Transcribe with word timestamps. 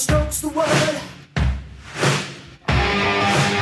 stroke's 0.00 0.40
the 0.40 0.48
word. 0.48 1.00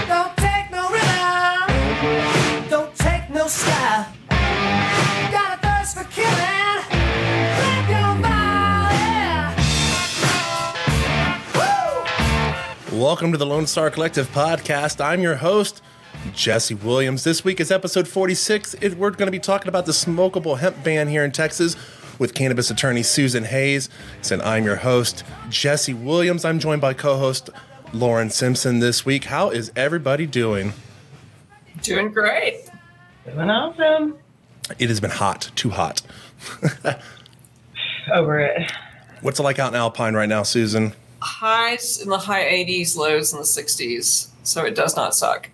Don't 0.06 0.36
take 0.36 0.70
no 0.70 0.88
rhythm. 0.88 2.68
Don't 2.70 2.94
take 2.94 3.28
no 3.28 3.48
style. 3.48 4.06
Got 5.32 5.58
a 5.58 5.66
thirst 5.66 5.96
for 5.96 6.04
killing. 6.04 6.54
Welcome 12.92 13.32
to 13.32 13.38
the 13.38 13.46
Lone 13.46 13.66
Star 13.66 13.90
Collective 13.90 14.28
podcast. 14.28 15.04
I'm 15.04 15.20
your 15.20 15.36
host, 15.36 15.82
Jesse 16.34 16.74
Williams. 16.74 17.24
This 17.24 17.42
week 17.42 17.58
is 17.58 17.72
episode 17.72 18.06
46. 18.06 18.74
It, 18.80 18.96
we're 18.96 19.10
going 19.10 19.26
to 19.26 19.32
be 19.32 19.40
talking 19.40 19.68
about 19.68 19.86
the 19.86 19.92
smokable 19.92 20.58
hemp 20.58 20.84
ban 20.84 21.08
here 21.08 21.24
in 21.24 21.32
Texas 21.32 21.74
with 22.18 22.34
cannabis 22.34 22.70
attorney 22.70 23.02
Susan 23.02 23.44
Hayes. 23.44 23.88
And 24.30 24.42
I'm 24.42 24.64
your 24.64 24.76
host, 24.76 25.24
Jesse 25.48 25.94
Williams. 25.94 26.44
I'm 26.44 26.58
joined 26.58 26.80
by 26.80 26.94
co 26.94 27.16
host 27.16 27.50
Lauren 27.92 28.30
Simpson 28.30 28.80
this 28.80 29.04
week. 29.06 29.24
How 29.24 29.50
is 29.50 29.72
everybody 29.76 30.26
doing? 30.26 30.72
Doing 31.82 32.10
great. 32.12 32.68
Doing 33.24 33.50
awesome. 33.50 34.18
It 34.78 34.88
has 34.88 35.00
been 35.00 35.10
hot, 35.10 35.50
too 35.54 35.70
hot. 35.70 36.02
Over 38.14 38.40
it. 38.40 38.70
What's 39.20 39.38
it 39.40 39.42
like 39.42 39.58
out 39.58 39.72
in 39.72 39.76
Alpine 39.76 40.14
right 40.14 40.28
now, 40.28 40.42
Susan? 40.42 40.92
Highs 41.20 42.00
in 42.00 42.08
the 42.08 42.18
high 42.18 42.44
80s, 42.44 42.96
lows 42.96 43.32
in 43.32 43.38
the 43.38 43.44
60s. 43.44 44.28
So 44.44 44.64
it 44.64 44.74
does 44.74 44.96
not 44.96 45.14
suck. 45.14 45.48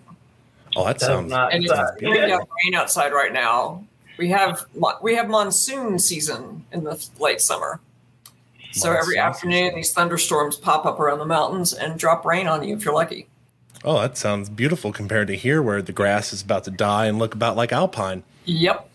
Oh, 0.75 0.85
that 0.85 0.99
sounds. 0.99 1.29
not 1.29 1.53
And 1.53 1.63
it's 1.63 1.73
suck. 1.73 1.99
raining 2.01 2.29
rain 2.29 2.75
outside 2.75 3.13
right 3.13 3.31
now. 3.33 3.83
We 4.17 4.29
have 4.29 4.65
we 5.01 5.15
have 5.15 5.29
monsoon 5.29 5.99
season 5.99 6.65
in 6.71 6.83
the 6.83 7.03
late 7.19 7.41
summer. 7.41 7.79
So 8.71 8.91
every 8.91 9.15
Monsoon 9.15 9.19
afternoon, 9.19 9.75
these 9.75 9.93
thunderstorms 9.93 10.57
pop 10.57 10.85
up 10.85 10.99
around 10.99 11.19
the 11.19 11.25
mountains 11.25 11.73
and 11.73 11.97
drop 11.97 12.25
rain 12.25 12.47
on 12.47 12.63
you 12.63 12.75
if 12.75 12.83
you're 12.83 12.93
lucky. 12.93 13.27
Oh, 13.85 14.01
that 14.01 14.17
sounds 14.17 14.49
beautiful 14.49 14.91
compared 14.91 15.27
to 15.27 15.35
here 15.35 15.61
where 15.61 15.81
the 15.81 15.93
grass 15.93 16.33
is 16.33 16.41
about 16.41 16.63
to 16.65 16.71
die 16.71 17.05
and 17.05 17.19
look 17.19 17.33
about 17.33 17.55
like 17.55 17.71
Alpine. 17.71 18.23
Yep. 18.45 18.89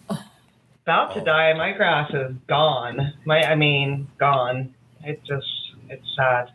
About 0.82 1.14
to 1.14 1.20
die. 1.20 1.52
My 1.54 1.72
grass 1.72 2.12
is 2.12 2.34
gone. 2.48 3.14
My, 3.24 3.44
I 3.44 3.54
mean, 3.54 4.08
gone. 4.18 4.74
It's 5.04 5.24
just, 5.26 5.46
it's 5.88 6.04
sad. 6.16 6.50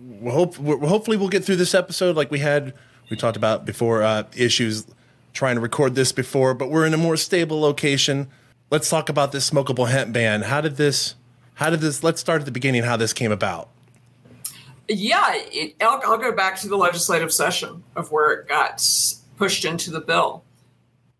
We'll 0.00 0.34
hope, 0.34 0.58
we'll, 0.58 0.80
hopefully 0.80 1.16
we'll 1.16 1.28
get 1.28 1.44
through 1.44 1.56
this 1.56 1.74
episode 1.74 2.16
like 2.16 2.30
we 2.30 2.40
had 2.40 2.74
we 3.10 3.16
talked 3.16 3.36
about 3.36 3.64
before 3.64 4.02
uh, 4.02 4.24
issues 4.36 4.86
trying 5.32 5.54
to 5.54 5.60
record 5.60 5.94
this 5.94 6.12
before 6.12 6.54
but 6.54 6.70
we're 6.70 6.86
in 6.86 6.94
a 6.94 6.98
more 6.98 7.16
stable 7.16 7.60
location 7.60 8.28
let's 8.70 8.88
talk 8.88 9.08
about 9.08 9.32
this 9.32 9.48
smokable 9.48 9.88
hemp 9.88 10.12
ban 10.12 10.42
how 10.42 10.60
did 10.60 10.76
this 10.76 11.14
how 11.54 11.70
did 11.70 11.80
this 11.80 12.02
let's 12.02 12.20
start 12.20 12.40
at 12.40 12.44
the 12.44 12.52
beginning 12.52 12.82
how 12.82 12.96
this 12.96 13.12
came 13.12 13.32
about 13.32 13.68
Yeah, 14.88 15.32
it, 15.34 15.74
I'll, 15.82 16.00
I'll 16.04 16.18
go 16.18 16.32
back 16.32 16.58
to 16.60 16.68
the 16.68 16.76
legislative 16.76 17.32
session 17.32 17.82
of 17.94 18.10
where 18.10 18.32
it 18.32 18.48
got 18.48 18.82
pushed 19.36 19.64
into 19.66 19.90
the 19.90 20.00
bill. 20.00 20.44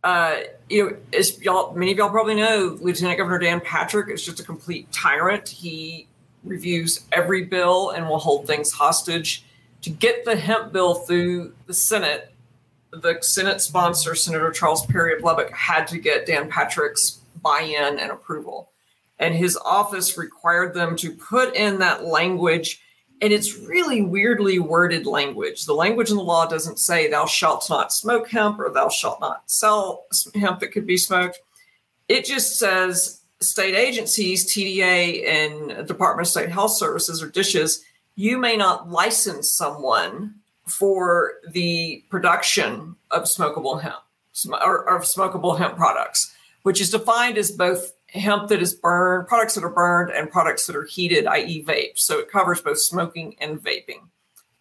Uh, 0.02 0.40
you 0.70 0.84
know, 0.90 0.96
as 1.12 1.38
y'all, 1.42 1.74
many 1.74 1.92
of 1.92 1.98
y'all 1.98 2.08
probably 2.08 2.34
know, 2.34 2.78
Lieutenant 2.80 3.18
Governor 3.18 3.38
Dan 3.38 3.60
Patrick 3.60 4.08
is 4.08 4.24
just 4.24 4.40
a 4.40 4.42
complete 4.42 4.90
tyrant. 4.90 5.48
He 5.48 6.06
reviews 6.44 7.04
every 7.12 7.44
bill 7.44 7.90
and 7.90 8.08
will 8.08 8.18
hold 8.18 8.46
things 8.46 8.72
hostage. 8.72 9.44
To 9.82 9.90
get 9.90 10.24
the 10.24 10.36
hemp 10.36 10.72
bill 10.72 10.94
through 10.94 11.52
the 11.66 11.74
Senate, 11.74 12.32
the 12.90 13.18
Senate 13.20 13.60
sponsor, 13.60 14.14
Senator 14.14 14.50
Charles 14.50 14.86
Perry 14.86 15.16
of 15.16 15.22
Lubbock, 15.22 15.50
had 15.50 15.86
to 15.88 15.98
get 15.98 16.26
Dan 16.26 16.48
Patrick's 16.48 17.20
buy-in 17.42 17.98
and 17.98 18.10
approval. 18.10 18.70
And 19.18 19.34
his 19.34 19.56
office 19.56 20.16
required 20.16 20.74
them 20.74 20.96
to 20.96 21.10
put 21.10 21.54
in 21.54 21.78
that 21.80 22.04
language 22.04 22.80
and 23.20 23.32
it's 23.32 23.58
really 23.58 24.00
weirdly 24.02 24.60
worded 24.60 25.06
language. 25.06 25.64
The 25.64 25.74
language 25.74 26.10
in 26.10 26.16
the 26.16 26.22
law 26.22 26.46
doesn't 26.46 26.78
say 26.78 27.08
thou 27.08 27.26
shalt 27.26 27.68
not 27.68 27.92
smoke 27.92 28.28
hemp 28.28 28.60
or 28.60 28.70
thou 28.70 28.88
shalt 28.88 29.20
not 29.20 29.42
sell 29.46 30.04
hemp 30.36 30.60
that 30.60 30.68
could 30.68 30.86
be 30.86 30.96
smoked. 30.96 31.40
It 32.08 32.24
just 32.24 32.58
says 32.58 33.22
state 33.40 33.74
agencies 33.74 34.46
tda 34.46 35.28
and 35.28 35.86
department 35.86 36.26
of 36.26 36.30
state 36.30 36.48
health 36.48 36.72
services 36.72 37.22
or 37.22 37.28
dishes 37.28 37.84
you 38.16 38.36
may 38.36 38.56
not 38.56 38.90
license 38.90 39.50
someone 39.50 40.34
for 40.70 41.34
the 41.50 42.04
production 42.10 42.96
of 43.10 43.24
smokable 43.24 43.80
hemp 43.80 43.96
or, 44.62 44.88
or 44.88 45.00
smokable 45.00 45.58
hemp 45.58 45.76
products 45.76 46.34
which 46.68 46.82
is 46.82 46.90
defined 46.90 47.38
as 47.38 47.50
both 47.50 47.94
hemp 48.08 48.48
that 48.48 48.60
is 48.60 48.74
burned, 48.74 49.26
products 49.26 49.54
that 49.54 49.64
are 49.64 49.70
burned, 49.70 50.10
and 50.10 50.30
products 50.30 50.66
that 50.66 50.76
are 50.76 50.84
heated, 50.84 51.26
i.e., 51.26 51.64
vape. 51.64 51.98
So 51.98 52.18
it 52.18 52.30
covers 52.30 52.60
both 52.60 52.78
smoking 52.78 53.36
and 53.40 53.58
vaping. 53.58 54.08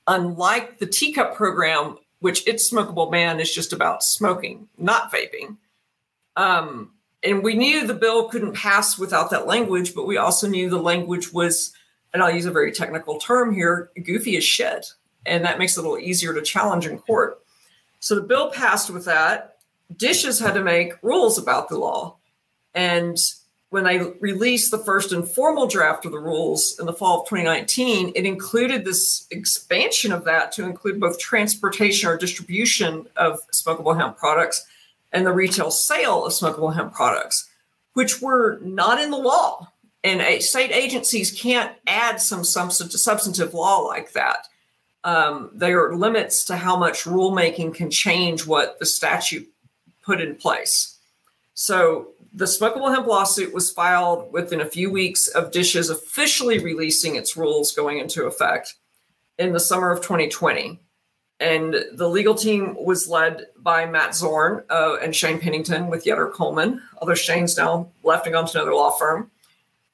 Unlike 0.08 0.80
the 0.80 0.88
TCUP 0.88 1.36
program, 1.36 1.98
which 2.20 2.48
its 2.48 2.72
smokable 2.72 3.12
ban 3.12 3.42
is 3.42 3.54
just 3.54 3.74
about 3.74 4.04
smoking, 4.04 4.70
not 4.78 5.12
vaping. 5.12 5.58
Um, 6.36 6.94
and 7.24 7.44
we 7.44 7.56
knew 7.56 7.86
the 7.86 7.94
bill 7.94 8.30
couldn't 8.30 8.54
pass 8.54 8.98
without 8.98 9.30
that 9.32 9.48
language, 9.48 9.94
but 9.94 10.08
we 10.08 10.16
also 10.16 10.48
knew 10.48 10.70
the 10.70 10.78
language 10.78 11.34
was, 11.34 11.74
and 12.14 12.24
I'll 12.24 12.34
use 12.34 12.46
a 12.46 12.52
very 12.52 12.72
technical 12.72 13.18
term 13.20 13.54
here, 13.54 13.92
goofy 14.02 14.38
as 14.38 14.44
shit. 14.44 14.86
And 15.28 15.46
that 15.46 15.60
makes 15.60 15.78
it 15.78 15.80
a 15.80 15.84
little 15.84 16.00
easier 16.00 16.34
to 16.34 16.42
challenge 16.42 16.88
in 16.88 16.98
court. 17.00 17.40
So 18.00 18.16
the 18.16 18.22
bill 18.22 18.52
passed 18.52 18.90
with 18.90 19.06
that. 19.06 19.58
Dishes 19.96 20.40
had 20.40 20.54
to 20.54 20.64
make 20.64 20.94
rules 21.02 21.38
about 21.38 21.70
the 21.70 21.78
law. 21.78 22.16
And 22.74 23.18
when 23.70 23.84
they 23.84 24.00
released 24.20 24.72
the 24.72 24.78
first 24.78 25.12
informal 25.12 25.68
draft 25.68 26.06
of 26.06 26.12
the 26.12 26.20
rules 26.20 26.80
in 26.80 26.86
the 26.86 26.94
fall 26.94 27.22
of 27.22 27.28
2019, 27.28 28.14
it 28.16 28.26
included 28.26 28.86
this 28.86 29.28
expansion 29.30 30.12
of 30.12 30.24
that 30.24 30.52
to 30.54 30.64
include 30.64 31.00
both 31.00 31.20
transportation 31.20 32.10
or 32.10 32.18
distribution 32.18 33.08
of 33.18 33.40
smokable 33.52 33.98
hemp 33.98 34.18
products 34.18 34.66
and 35.12 35.26
the 35.26 35.34
retail 35.34 35.72
sale 35.72 36.26
of 36.26 36.34
smokable 36.34 36.74
hemp 36.74 36.94
products, 36.94 37.50
which 37.94 38.22
were 38.22 38.60
not 38.62 39.02
in 39.02 39.12
the 39.12 39.18
law. 39.18 39.72
And 40.04 40.42
state 40.42 40.72
agencies 40.72 41.32
can't 41.32 41.76
add 41.88 42.22
some 42.22 42.42
substan- 42.42 42.92
substantive 42.92 43.54
law 43.54 43.80
like 43.80 44.14
that. 44.14 44.48
Um, 45.08 45.52
there 45.54 45.86
are 45.86 45.96
limits 45.96 46.44
to 46.46 46.58
how 46.58 46.76
much 46.76 47.06
rulemaking 47.06 47.74
can 47.74 47.90
change 47.90 48.46
what 48.46 48.78
the 48.78 48.86
statute 48.86 49.48
put 50.04 50.20
in 50.20 50.36
place. 50.36 50.98
So 51.54 52.10
the 52.34 52.44
smokable 52.44 52.94
hemp 52.94 53.08
lawsuit 53.08 53.54
was 53.54 53.72
filed 53.72 54.34
within 54.34 54.60
a 54.60 54.66
few 54.66 54.92
weeks 54.92 55.30
of 55.30 55.52
Dishes 55.52 55.90
officially 55.90 56.60
releasing 56.60 57.16
its 57.16 57.38
rules 57.38 57.72
going 57.72 58.00
into 58.00 58.26
effect 58.26 58.76
in 59.40 59.54
the 59.54 59.62
summer 59.62 59.92
of 59.92 60.02
2020. 60.02 60.78
And 61.40 61.86
the 61.94 62.10
legal 62.10 62.36
team 62.36 62.76
was 62.78 63.08
led 63.08 63.46
by 63.60 63.86
Matt 63.86 64.14
Zorn 64.14 64.66
uh, 64.70 64.98
and 65.02 65.16
Shane 65.16 65.40
Pennington 65.40 65.88
with 65.88 66.04
Yetter 66.04 66.34
Coleman. 66.34 66.82
Although 66.98 67.16
Shane's 67.16 67.56
now 67.56 67.88
left 68.04 68.26
and 68.26 68.34
gone 68.34 68.46
to 68.48 68.58
another 68.58 68.76
law 68.76 68.92
firm. 68.92 69.32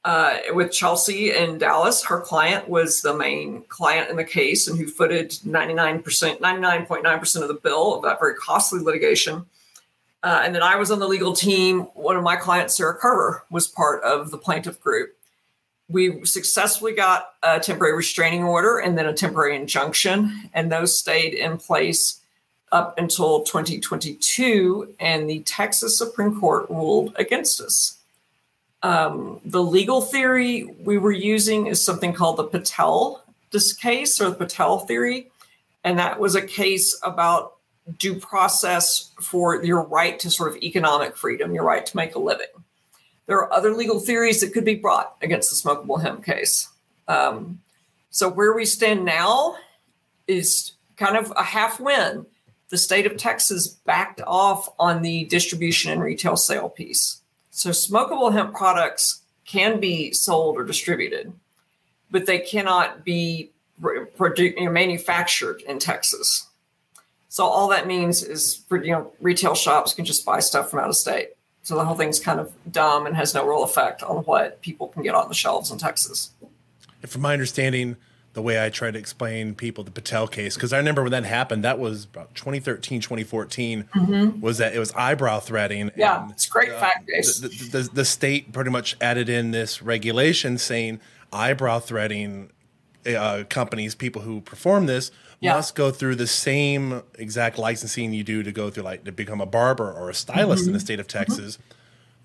Uh, 0.06 0.38
with 0.52 0.72
Chelsea 0.72 1.31
in 1.31 1.57
Dallas, 1.57 2.04
her 2.04 2.19
client 2.19 2.68
was 2.68 3.01
the 3.01 3.16
main 3.16 3.63
client 3.69 4.10
in 4.10 4.18
the 4.18 4.24
case 4.24 4.68
and 4.68 4.77
who 4.77 4.86
footed 4.86 5.30
99%, 5.30 6.04
99.9% 6.04 7.42
of 7.42 7.48
the 7.48 7.54
bill 7.54 7.95
of 7.95 8.04
that 8.04 8.19
very 8.19 8.36
costly 8.36 8.81
litigation. 8.81 9.45
Uh, 10.22 10.42
and 10.44 10.54
then 10.54 10.62
I 10.63 10.75
was 10.75 10.92
on 10.92 11.00
the 11.00 11.07
legal 11.07 11.33
team. 11.33 11.81
One 11.94 12.18
of 12.18 12.24
my 12.24 12.36
clients, 12.36 12.75
Sarah 12.75 12.98
Carver, 12.98 13.44
was 13.50 13.68
part 13.68 14.04
of 14.04 14.31
the 14.31 14.38
plaintiff 14.38 14.81
group. 14.81 15.16
We 15.89 16.25
successfully 16.25 16.94
got 16.94 17.33
a 17.42 17.60
temporary 17.60 17.95
restraining 17.95 18.44
order 18.44 18.80
and 18.80 18.98
then 18.98 19.06
a 19.06 19.13
temporary 19.13 19.56
injunction, 19.56 20.50
and 20.54 20.72
those 20.72 20.98
stayed 20.98 21.33
in 21.33 21.57
place 21.57 22.22
up 22.72 22.98
until 22.98 23.44
2022. 23.44 24.95
And 25.00 25.30
the 25.30 25.42
Texas 25.42 25.98
Supreme 25.98 26.39
Court 26.39 26.69
ruled 26.69 27.13
against 27.18 27.62
us. 27.62 28.00
Um, 28.83 29.39
the 29.45 29.63
legal 29.63 30.01
theory 30.01 30.65
we 30.80 30.97
were 30.97 31.12
using 31.12 31.68
is 31.68 31.83
something 31.83 32.13
called 32.13 32.38
the 32.38 32.44
Patel 32.44 33.24
case 33.80 34.19
or 34.19 34.30
the 34.30 34.35
Patel 34.35 34.80
theory. 34.80 35.30
And 35.83 36.00
that 36.00 36.19
was 36.19 36.35
a 36.35 36.41
case 36.41 37.00
about 37.03 37.57
due 37.97 38.15
process 38.15 39.12
for 39.21 39.63
your 39.63 39.83
right 39.83 40.19
to 40.19 40.31
sort 40.31 40.51
of 40.51 40.62
economic 40.63 41.18
freedom, 41.18 41.53
your 41.53 41.63
right 41.63 41.85
to 41.85 41.95
make 41.95 42.15
a 42.15 42.19
living. 42.19 42.47
There 43.25 43.38
are 43.38 43.53
other 43.53 43.74
legal 43.74 44.00
theories 44.00 44.41
that 44.41 44.53
could 44.53 44.65
be 44.65 44.75
brought 44.75 45.15
against 45.21 45.50
the 45.50 45.69
smokable 45.69 46.01
hemp 46.01 46.25
case. 46.25 46.69
Um, 47.07 47.62
so 48.09 48.29
where 48.29 48.53
we 48.53 48.65
stand 48.65 49.06
now 49.06 49.57
is 50.27 50.74
kind 50.97 51.18
of 51.18 51.31
a 51.36 51.44
half 51.44 51.79
win. 51.79 52.25
The 52.69 52.77
state 52.77 53.06
of 53.06 53.18
Texas 53.18 53.68
backed 53.68 54.21
off 54.25 54.69
on 54.79 55.01
the 55.01 55.25
distribution 55.25 55.91
and 55.91 56.01
retail 56.01 56.38
sale 56.38 56.69
piece. 56.69 57.21
So 57.55 57.69
smokable 57.69 58.33
hemp 58.33 58.55
products 58.55 59.21
can 59.45 59.79
be 59.79 60.11
sold 60.11 60.57
or 60.57 60.63
distributed, 60.63 61.31
but 62.09 62.25
they 62.25 62.39
cannot 62.39 63.05
be 63.05 63.51
produ- 63.79 64.71
manufactured 64.71 65.61
in 65.61 65.77
Texas. 65.77 66.47
So 67.29 67.45
all 67.45 67.67
that 67.69 67.85
means 67.85 68.23
is 68.23 68.63
you 68.71 68.91
know 68.91 69.13
retail 69.21 69.53
shops 69.53 69.94
can 69.94 70.03
just 70.03 70.25
buy 70.25 70.39
stuff 70.39 70.71
from 70.71 70.79
out 70.79 70.89
of 70.89 70.95
state. 70.95 71.29
So 71.61 71.75
the 71.75 71.85
whole 71.85 71.95
thing's 71.95 72.19
kind 72.19 72.39
of 72.39 72.51
dumb 72.71 73.05
and 73.05 73.15
has 73.15 73.35
no 73.35 73.47
real 73.47 73.63
effect 73.63 74.01
on 74.01 74.23
what 74.23 74.59
people 74.61 74.88
can 74.88 75.03
get 75.03 75.13
on 75.13 75.29
the 75.29 75.35
shelves 75.35 75.69
in 75.69 75.77
Texas. 75.77 76.31
And 77.03 77.11
from 77.11 77.21
my 77.21 77.33
understanding, 77.33 77.97
the 78.33 78.41
way 78.41 78.63
I 78.63 78.69
try 78.69 78.89
to 78.89 78.97
explain 78.97 79.53
people 79.53 79.83
the 79.83 79.91
Patel 79.91 80.27
case, 80.27 80.56
because 80.56 80.74
I 80.74 80.77
remember 80.77 81.03
when 81.03 81.12
that 81.12 81.24
happened, 81.24 81.63
that 81.63 81.77
was 81.77 82.06
about 82.06 82.33
2013, 82.33 83.00
2014, 83.00 84.39
was 84.41 84.57
that 84.57 84.74
it 84.75 84.80
was 84.80 84.91
eyebrow 84.94 85.39
threading. 85.39 85.88
Mm-hmm. 85.88 86.00
Yeah, 86.00 86.24
and, 86.24 86.31
it's 86.31 86.47
great 86.47 86.71
uh, 86.71 86.80
fact. 86.80 87.06
The, 87.06 87.47
the, 87.71 87.77
the, 87.83 87.89
the 87.94 88.06
state 88.06 88.51
pretty 88.51 88.71
much 88.71 88.97
added 89.00 89.30
in 89.30 89.51
this 89.51 89.81
regulation 89.83 90.57
saying 90.57 91.00
eyebrow 91.31 91.80
threading 91.80 92.50
uh, 93.06 93.44
companies, 93.50 93.94
people 93.95 94.21
who 94.24 94.41
perform 94.41 94.86
this, 94.88 95.12
Yeah. 95.39 95.53
must 95.56 95.75
go 95.75 95.91
through 95.91 96.15
the 96.15 96.25
same 96.27 97.03
exact 97.19 97.57
licensing 97.59 98.13
you 98.13 98.24
do 98.24 98.41
to 98.44 98.51
go 98.51 98.69
through, 98.71 98.83
like 98.83 99.03
to 99.03 99.12
become 99.12 99.41
a 99.41 99.45
barber 99.45 99.91
or 99.91 100.09
a 100.09 100.13
stylist 100.15 100.63
Mm-hmm. 100.63 100.69
in 100.69 100.74
the 100.74 100.79
state 100.79 101.00
of 101.00 101.07
Texas. 101.07 101.59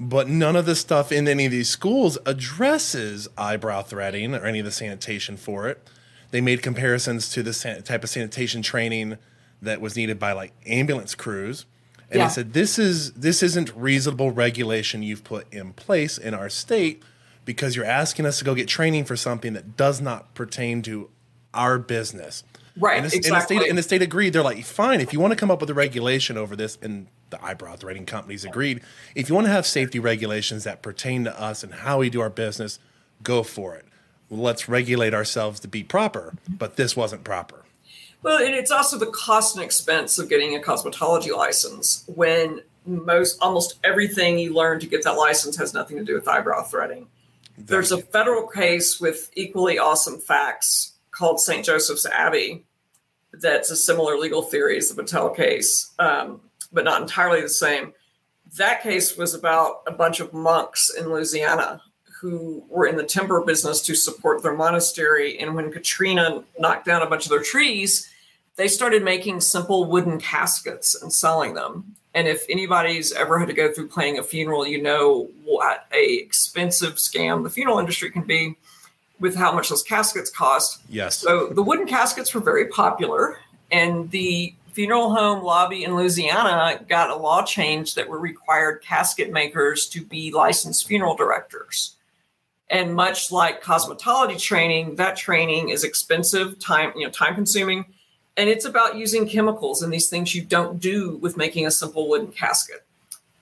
But 0.00 0.28
none 0.28 0.54
of 0.56 0.64
the 0.64 0.76
stuff 0.76 1.10
in 1.12 1.26
any 1.28 1.44
of 1.46 1.50
these 1.52 1.68
schools 1.68 2.16
addresses 2.24 3.28
eyebrow 3.36 3.82
threading 3.82 4.34
or 4.34 4.44
any 4.46 4.60
of 4.60 4.64
the 4.64 4.70
sanitation 4.72 5.36
for 5.36 5.68
it. 5.68 5.86
They 6.30 6.40
made 6.40 6.62
comparisons 6.62 7.28
to 7.30 7.42
the 7.42 7.52
san- 7.52 7.82
type 7.82 8.04
of 8.04 8.10
sanitation 8.10 8.62
training 8.62 9.18
that 9.62 9.80
was 9.80 9.96
needed 9.96 10.18
by 10.18 10.32
like 10.32 10.52
ambulance 10.66 11.14
crews. 11.14 11.64
And 12.10 12.18
Yeah. 12.20 12.28
they 12.28 12.32
said 12.34 12.52
this 12.52 12.78
is 12.78 13.12
this 13.12 13.42
isn't 13.42 13.72
reasonable 13.74 14.30
regulation 14.30 15.02
you've 15.02 15.24
put 15.24 15.52
in 15.52 15.72
place 15.72 16.16
in 16.18 16.34
our 16.34 16.48
state 16.48 17.02
because 17.44 17.76
you're 17.76 17.84
asking 17.84 18.26
us 18.26 18.38
to 18.38 18.44
go 18.44 18.54
get 18.54 18.68
training 18.68 19.04
for 19.04 19.16
something 19.16 19.52
that 19.54 19.76
does 19.76 20.00
not 20.00 20.34
pertain 20.34 20.82
to 20.82 21.10
our 21.54 21.78
business. 21.78 22.44
Right, 22.80 22.98
And 22.98 23.10
the, 23.10 23.16
and 23.16 23.24
the 23.24 23.28
exactly. 23.28 23.56
state 23.56 23.68
and 23.70 23.78
the 23.78 23.82
state 23.82 24.02
agreed. 24.02 24.32
They're 24.34 24.42
like, 24.42 24.62
fine, 24.64 25.00
if 25.00 25.12
you 25.12 25.18
want 25.18 25.32
to 25.32 25.36
come 25.36 25.50
up 25.50 25.60
with 25.60 25.68
a 25.70 25.74
regulation 25.74 26.36
over 26.36 26.54
this, 26.54 26.78
and 26.80 27.08
the 27.30 27.42
eyebrow 27.44 27.74
threading 27.76 28.06
companies 28.06 28.44
agreed. 28.44 28.80
If 29.14 29.28
you 29.28 29.34
want 29.34 29.46
to 29.48 29.50
have 29.52 29.66
safety 29.66 29.98
regulations 29.98 30.64
that 30.64 30.80
pertain 30.80 31.24
to 31.24 31.40
us 31.40 31.62
and 31.64 31.74
how 31.74 31.98
we 31.98 32.08
do 32.08 32.20
our 32.20 32.30
business, 32.30 32.78
go 33.22 33.42
for 33.42 33.74
it. 33.74 33.84
Let's 34.30 34.68
regulate 34.68 35.14
ourselves 35.14 35.60
to 35.60 35.68
be 35.68 35.82
proper. 35.82 36.34
But 36.48 36.76
this 36.76 36.96
wasn't 36.96 37.24
proper. 37.24 37.64
Well, 38.22 38.44
and 38.44 38.54
it's 38.54 38.70
also 38.70 38.98
the 38.98 39.06
cost 39.06 39.56
and 39.56 39.64
expense 39.64 40.18
of 40.18 40.28
getting 40.28 40.56
a 40.56 40.58
cosmetology 40.58 41.34
license 41.34 42.04
when 42.14 42.62
most 42.84 43.38
almost 43.40 43.78
everything 43.84 44.38
you 44.38 44.54
learn 44.54 44.80
to 44.80 44.86
get 44.86 45.04
that 45.04 45.12
license 45.12 45.56
has 45.56 45.74
nothing 45.74 45.98
to 45.98 46.04
do 46.04 46.14
with 46.14 46.26
eyebrow 46.26 46.62
threading. 46.62 47.06
There's 47.56 47.92
a 47.92 47.98
federal 47.98 48.46
case 48.46 49.00
with 49.00 49.30
equally 49.34 49.78
awesome 49.78 50.18
facts 50.18 50.92
called 51.10 51.40
St. 51.40 51.64
Joseph's 51.64 52.06
Abbey 52.06 52.64
that's 53.32 53.70
a 53.70 53.76
similar 53.76 54.16
legal 54.16 54.42
theory 54.42 54.78
as 54.78 54.88
the 54.88 55.02
Patel 55.02 55.30
case, 55.30 55.92
um, 55.98 56.40
but 56.72 56.84
not 56.84 57.02
entirely 57.02 57.40
the 57.40 57.48
same. 57.48 57.92
That 58.56 58.82
case 58.82 59.16
was 59.16 59.34
about 59.34 59.82
a 59.86 59.92
bunch 59.92 60.20
of 60.20 60.32
monks 60.32 60.90
in 60.90 61.08
Louisiana 61.08 61.82
who 62.20 62.64
were 62.68 62.86
in 62.86 62.96
the 62.96 63.04
timber 63.04 63.40
business 63.42 63.80
to 63.82 63.94
support 63.94 64.42
their 64.42 64.56
monastery. 64.56 65.38
And 65.38 65.54
when 65.54 65.70
Katrina 65.70 66.42
knocked 66.58 66.86
down 66.86 67.02
a 67.02 67.06
bunch 67.06 67.24
of 67.24 67.30
their 67.30 67.42
trees, 67.42 68.10
they 68.56 68.68
started 68.68 69.04
making 69.04 69.40
simple 69.40 69.84
wooden 69.84 70.18
caskets 70.18 71.00
and 71.00 71.12
selling 71.12 71.54
them. 71.54 71.94
And 72.14 72.26
if 72.26 72.44
anybody's 72.48 73.12
ever 73.12 73.38
had 73.38 73.48
to 73.48 73.54
go 73.54 73.72
through 73.72 73.88
planning 73.88 74.18
a 74.18 74.22
funeral, 74.22 74.66
you 74.66 74.82
know 74.82 75.28
what 75.44 75.86
a 75.92 76.14
expensive 76.16 76.94
scam 76.94 77.44
the 77.44 77.50
funeral 77.50 77.78
industry 77.78 78.10
can 78.10 78.22
be 78.22 78.56
with 79.20 79.36
how 79.36 79.52
much 79.52 79.68
those 79.68 79.82
caskets 79.82 80.30
cost. 80.30 80.80
Yes. 80.88 81.18
So 81.18 81.48
the 81.48 81.62
wooden 81.62 81.86
caskets 81.86 82.34
were 82.34 82.40
very 82.40 82.66
popular, 82.66 83.38
and 83.70 84.10
the 84.10 84.54
funeral 84.72 85.14
home 85.14 85.44
lobby 85.44 85.84
in 85.84 85.94
Louisiana 85.94 86.80
got 86.88 87.10
a 87.10 87.16
law 87.16 87.44
change 87.44 87.94
that 87.94 88.10
required 88.10 88.82
casket 88.82 89.30
makers 89.32 89.88
to 89.88 90.04
be 90.04 90.32
licensed 90.32 90.86
funeral 90.86 91.14
directors. 91.14 91.94
And 92.70 92.94
much 92.94 93.32
like 93.32 93.62
cosmetology 93.62 94.38
training, 94.38 94.96
that 94.96 95.16
training 95.16 95.70
is 95.70 95.84
expensive, 95.84 96.58
time, 96.58 96.92
you 96.94 97.04
know, 97.04 97.10
time 97.10 97.34
consuming, 97.34 97.86
and 98.36 98.48
it's 98.48 98.66
about 98.66 98.96
using 98.96 99.26
chemicals 99.26 99.82
and 99.82 99.92
these 99.92 100.08
things 100.08 100.34
you 100.34 100.42
don't 100.42 100.78
do 100.78 101.16
with 101.16 101.36
making 101.36 101.66
a 101.66 101.70
simple 101.70 102.08
wooden 102.08 102.30
casket. 102.30 102.84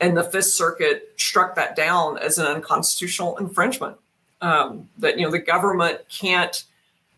And 0.00 0.16
the 0.16 0.24
Fifth 0.24 0.46
Circuit 0.46 1.12
struck 1.16 1.54
that 1.56 1.76
down 1.76 2.18
as 2.18 2.38
an 2.38 2.46
unconstitutional 2.46 3.36
infringement. 3.38 3.96
Um, 4.42 4.90
that 4.98 5.18
you 5.18 5.24
know 5.24 5.30
the 5.30 5.38
government 5.38 6.02
can't 6.10 6.64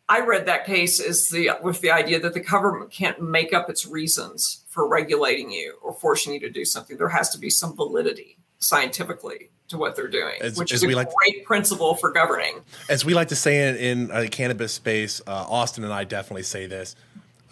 I 0.09 0.21
read 0.21 0.47
that 0.47 0.65
case 0.65 1.01
as 1.01 1.29
the 1.29 1.51
with 1.63 1.81
the 1.81 1.91
idea 1.91 2.19
that 2.21 2.33
the 2.33 2.41
government 2.41 2.91
can't 2.91 3.21
make 3.21 3.53
up 3.53 3.69
its 3.69 3.87
reasons 3.87 4.65
for 4.69 4.89
regulating 4.89 5.51
you 5.51 5.77
or 5.83 5.93
forcing 5.93 6.33
you 6.33 6.41
to 6.41 6.51
do 6.51 6.65
something. 6.65 6.97
There 6.97 7.09
has 7.09 7.29
to 7.31 7.39
be 7.39 7.51
some 7.51 7.77
validity 7.77 8.39
scientifically 8.59 9.51
to 9.69 9.79
what 9.79 9.95
they're 9.97 10.09
doing, 10.09 10.35
As- 10.41 10.57
which 10.59 10.73
as 10.73 10.81
is 10.81 10.85
a 10.85 10.87
we 10.87 10.95
like- 10.95 11.11
great 11.15 11.45
principle 11.45 11.95
for 11.95 12.11
governing. 12.11 12.61
As 12.89 13.05
we 13.05 13.15
like 13.15 13.29
to 13.29 13.37
say 13.37 13.69
in, 13.69 13.77
in 13.77 14.11
a 14.11 14.29
cannabis 14.29 14.73
space, 14.73 15.21
uh, 15.27 15.31
Austin 15.49 15.85
and 15.85 15.93
I 15.93 16.05
definitely 16.05 16.43
say 16.43 16.67
this 16.67 16.97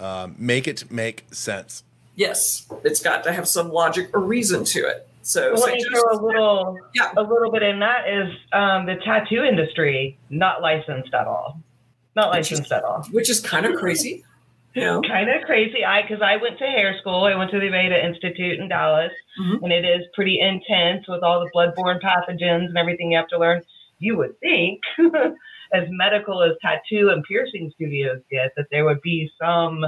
um, 0.01 0.35
make 0.39 0.67
it 0.69 0.91
make 0.91 1.25
sense. 1.31 1.83
Yes, 2.17 2.67
it's 2.85 3.01
got 3.01 3.25
to 3.25 3.33
have 3.33 3.47
some 3.49 3.71
logic 3.71 4.11
or 4.15 4.21
reason 4.21 4.65
to 4.65 4.81
it. 4.81 5.09
So 5.23 5.53
Well, 5.55 5.63
let 5.63 5.81
St. 5.81 5.91
me 5.93 5.99
throw 5.99 6.13
a 6.13 6.21
little, 6.25 6.79
Yeah. 6.95 7.13
a 7.17 7.23
little 7.23 7.51
bit 7.51 7.63
in 7.63 7.81
that 7.81 8.09
is 8.09 8.33
um, 8.53 8.87
the 8.87 8.97
tattoo 8.97 9.43
industry 9.43 10.17
not 10.31 10.63
licensed 10.63 11.13
at 11.15 11.27
all, 11.27 11.61
not 12.15 12.31
Which 12.33 12.53
is- 12.53 12.59
licensed 12.61 12.73
at 12.73 12.85
all. 12.85 13.05
which 13.11 13.29
is 13.31 13.41
kind 13.41 13.67
of 13.67 13.75
crazy. 13.77 14.25
You 14.77 14.83
know, 14.83 15.01
Kind 15.01 15.31
of 15.31 15.41
crazy. 15.47 15.85
I 15.87 16.03
because 16.03 16.21
I 16.23 16.37
went 16.37 16.59
to 16.59 16.67
hair 16.67 16.95
school. 17.01 17.25
I 17.25 17.35
went 17.35 17.51
to 17.53 17.59
the 17.59 17.67
Aveda 17.67 18.05
Institute 18.05 18.61
in 18.61 18.69
Dallas, 18.69 19.11
Mhm. 19.41 19.63
and 19.63 19.73
it 19.73 19.87
is 19.87 20.05
pretty 20.15 20.39
intense 20.39 21.09
with 21.09 21.23
all 21.23 21.41
the 21.41 21.51
bloodborne 21.55 21.99
pathogens 22.01 22.67
and 22.67 22.77
everything 22.77 23.11
you 23.13 23.17
have 23.17 23.29
to 23.29 23.39
learn. 23.39 23.63
You 24.01 24.19
would 24.19 24.39
think, 24.41 24.83
as 25.73 25.85
medical 25.89 26.43
as 26.43 26.53
tattoo 26.61 27.09
and 27.09 27.25
piercing 27.25 27.71
studios 27.75 28.21
get, 28.31 28.53
that 28.59 28.67
there 28.71 28.85
would 28.85 29.01
be 29.01 29.31
some 29.41 29.83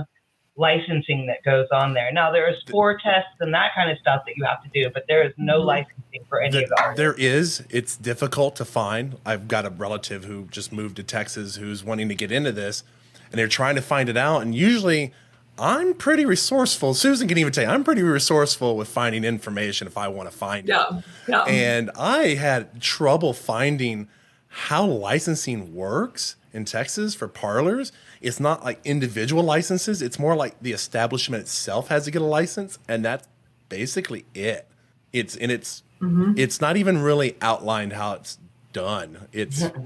licensing 0.57 1.27
that 1.27 1.45
goes 1.45 1.69
on 1.71 1.93
there. 1.93 2.11
Now 2.11 2.33
there 2.33 2.49
are 2.49 2.55
spore 2.67 2.99
tests 2.99 3.31
and 3.41 3.53
that 3.55 3.73
kind 3.75 3.91
of 3.91 3.99
stuff 3.99 4.23
that 4.27 4.37
you 4.37 4.45
have 4.45 4.63
to 4.65 4.69
do, 4.71 4.91
but 4.93 5.05
there 5.07 5.23
is 5.23 5.33
no 5.37 5.61
Mhm. 5.61 5.65
licensing 5.67 6.25
for 6.31 6.41
any 6.41 6.51
Th- 6.53 6.65
of 6.65 6.71
the 6.71 6.77
artists. 6.83 6.97
there 6.99 7.15
is. 7.15 7.67
It's 7.71 7.95
difficult 7.97 8.57
to 8.57 8.65
find. 8.65 9.19
I've 9.27 9.47
got 9.49 9.67
a 9.67 9.71
relative 9.71 10.25
who 10.25 10.47
just 10.51 10.73
moved 10.73 10.97
to 10.97 11.03
Texas 11.05 11.57
who's 11.57 11.85
wanting 11.85 12.09
to 12.09 12.15
get 12.15 12.33
into 12.33 12.51
this, 12.53 12.83
and 13.31 13.39
they're 13.39 13.49
trying 13.49 13.75
to 13.75 13.83
find 13.83 14.09
it 14.09 14.17
out. 14.17 14.43
And 14.43 14.55
usually, 14.55 15.13
I'm 15.59 15.95
pretty 15.95 16.25
resourceful. 16.25 16.95
Susan 16.95 17.29
can 17.29 17.39
even 17.39 17.53
tell 17.53 17.65
you, 17.65 17.71
I'm 17.71 17.85
pretty 17.85 18.03
resourceful 18.03 18.77
with 18.77 18.89
finding 18.89 19.25
information 19.25 19.87
if 19.87 19.99
I 19.99 20.09
want 20.09 20.31
to 20.31 20.37
find 20.37 20.69
it. 20.69 20.73
yeah, 20.73 21.01
yeah. 21.27 21.43
And 21.43 21.91
I 21.97 22.35
had 22.35 22.81
trouble 22.81 23.33
finding 23.33 24.09
how 24.49 24.85
licensing 24.87 25.75
works 25.75 26.37
in 26.53 26.65
Texas 26.65 27.15
for 27.15 27.29
parlors. 27.29 27.93
It's 28.21 28.41
not 28.41 28.65
like 28.65 28.81
individual 28.85 29.43
licenses, 29.43 30.03
it's 30.03 30.19
more 30.19 30.37
like 30.37 30.61
the 30.61 30.73
establishment 30.73 31.43
itself 31.43 31.89
has 31.89 32.05
to 32.05 32.11
get 32.11 32.23
a 32.23 32.27
license, 32.27 32.79
and 32.89 33.05
that's 33.05 33.29
basically 33.69 34.25
it. 34.35 34.67
It's 35.13 35.37
and 35.37 35.51
it's 35.51 35.83
mm-hmm. 36.01 36.35
it's 36.37 36.61
not 36.61 36.77
even 36.77 36.99
really 36.99 37.37
outlined 37.41 37.95
how 37.95 38.15
it's 38.15 38.39
done. 38.73 39.29
It's 39.33 39.63
mm-hmm. 39.63 39.85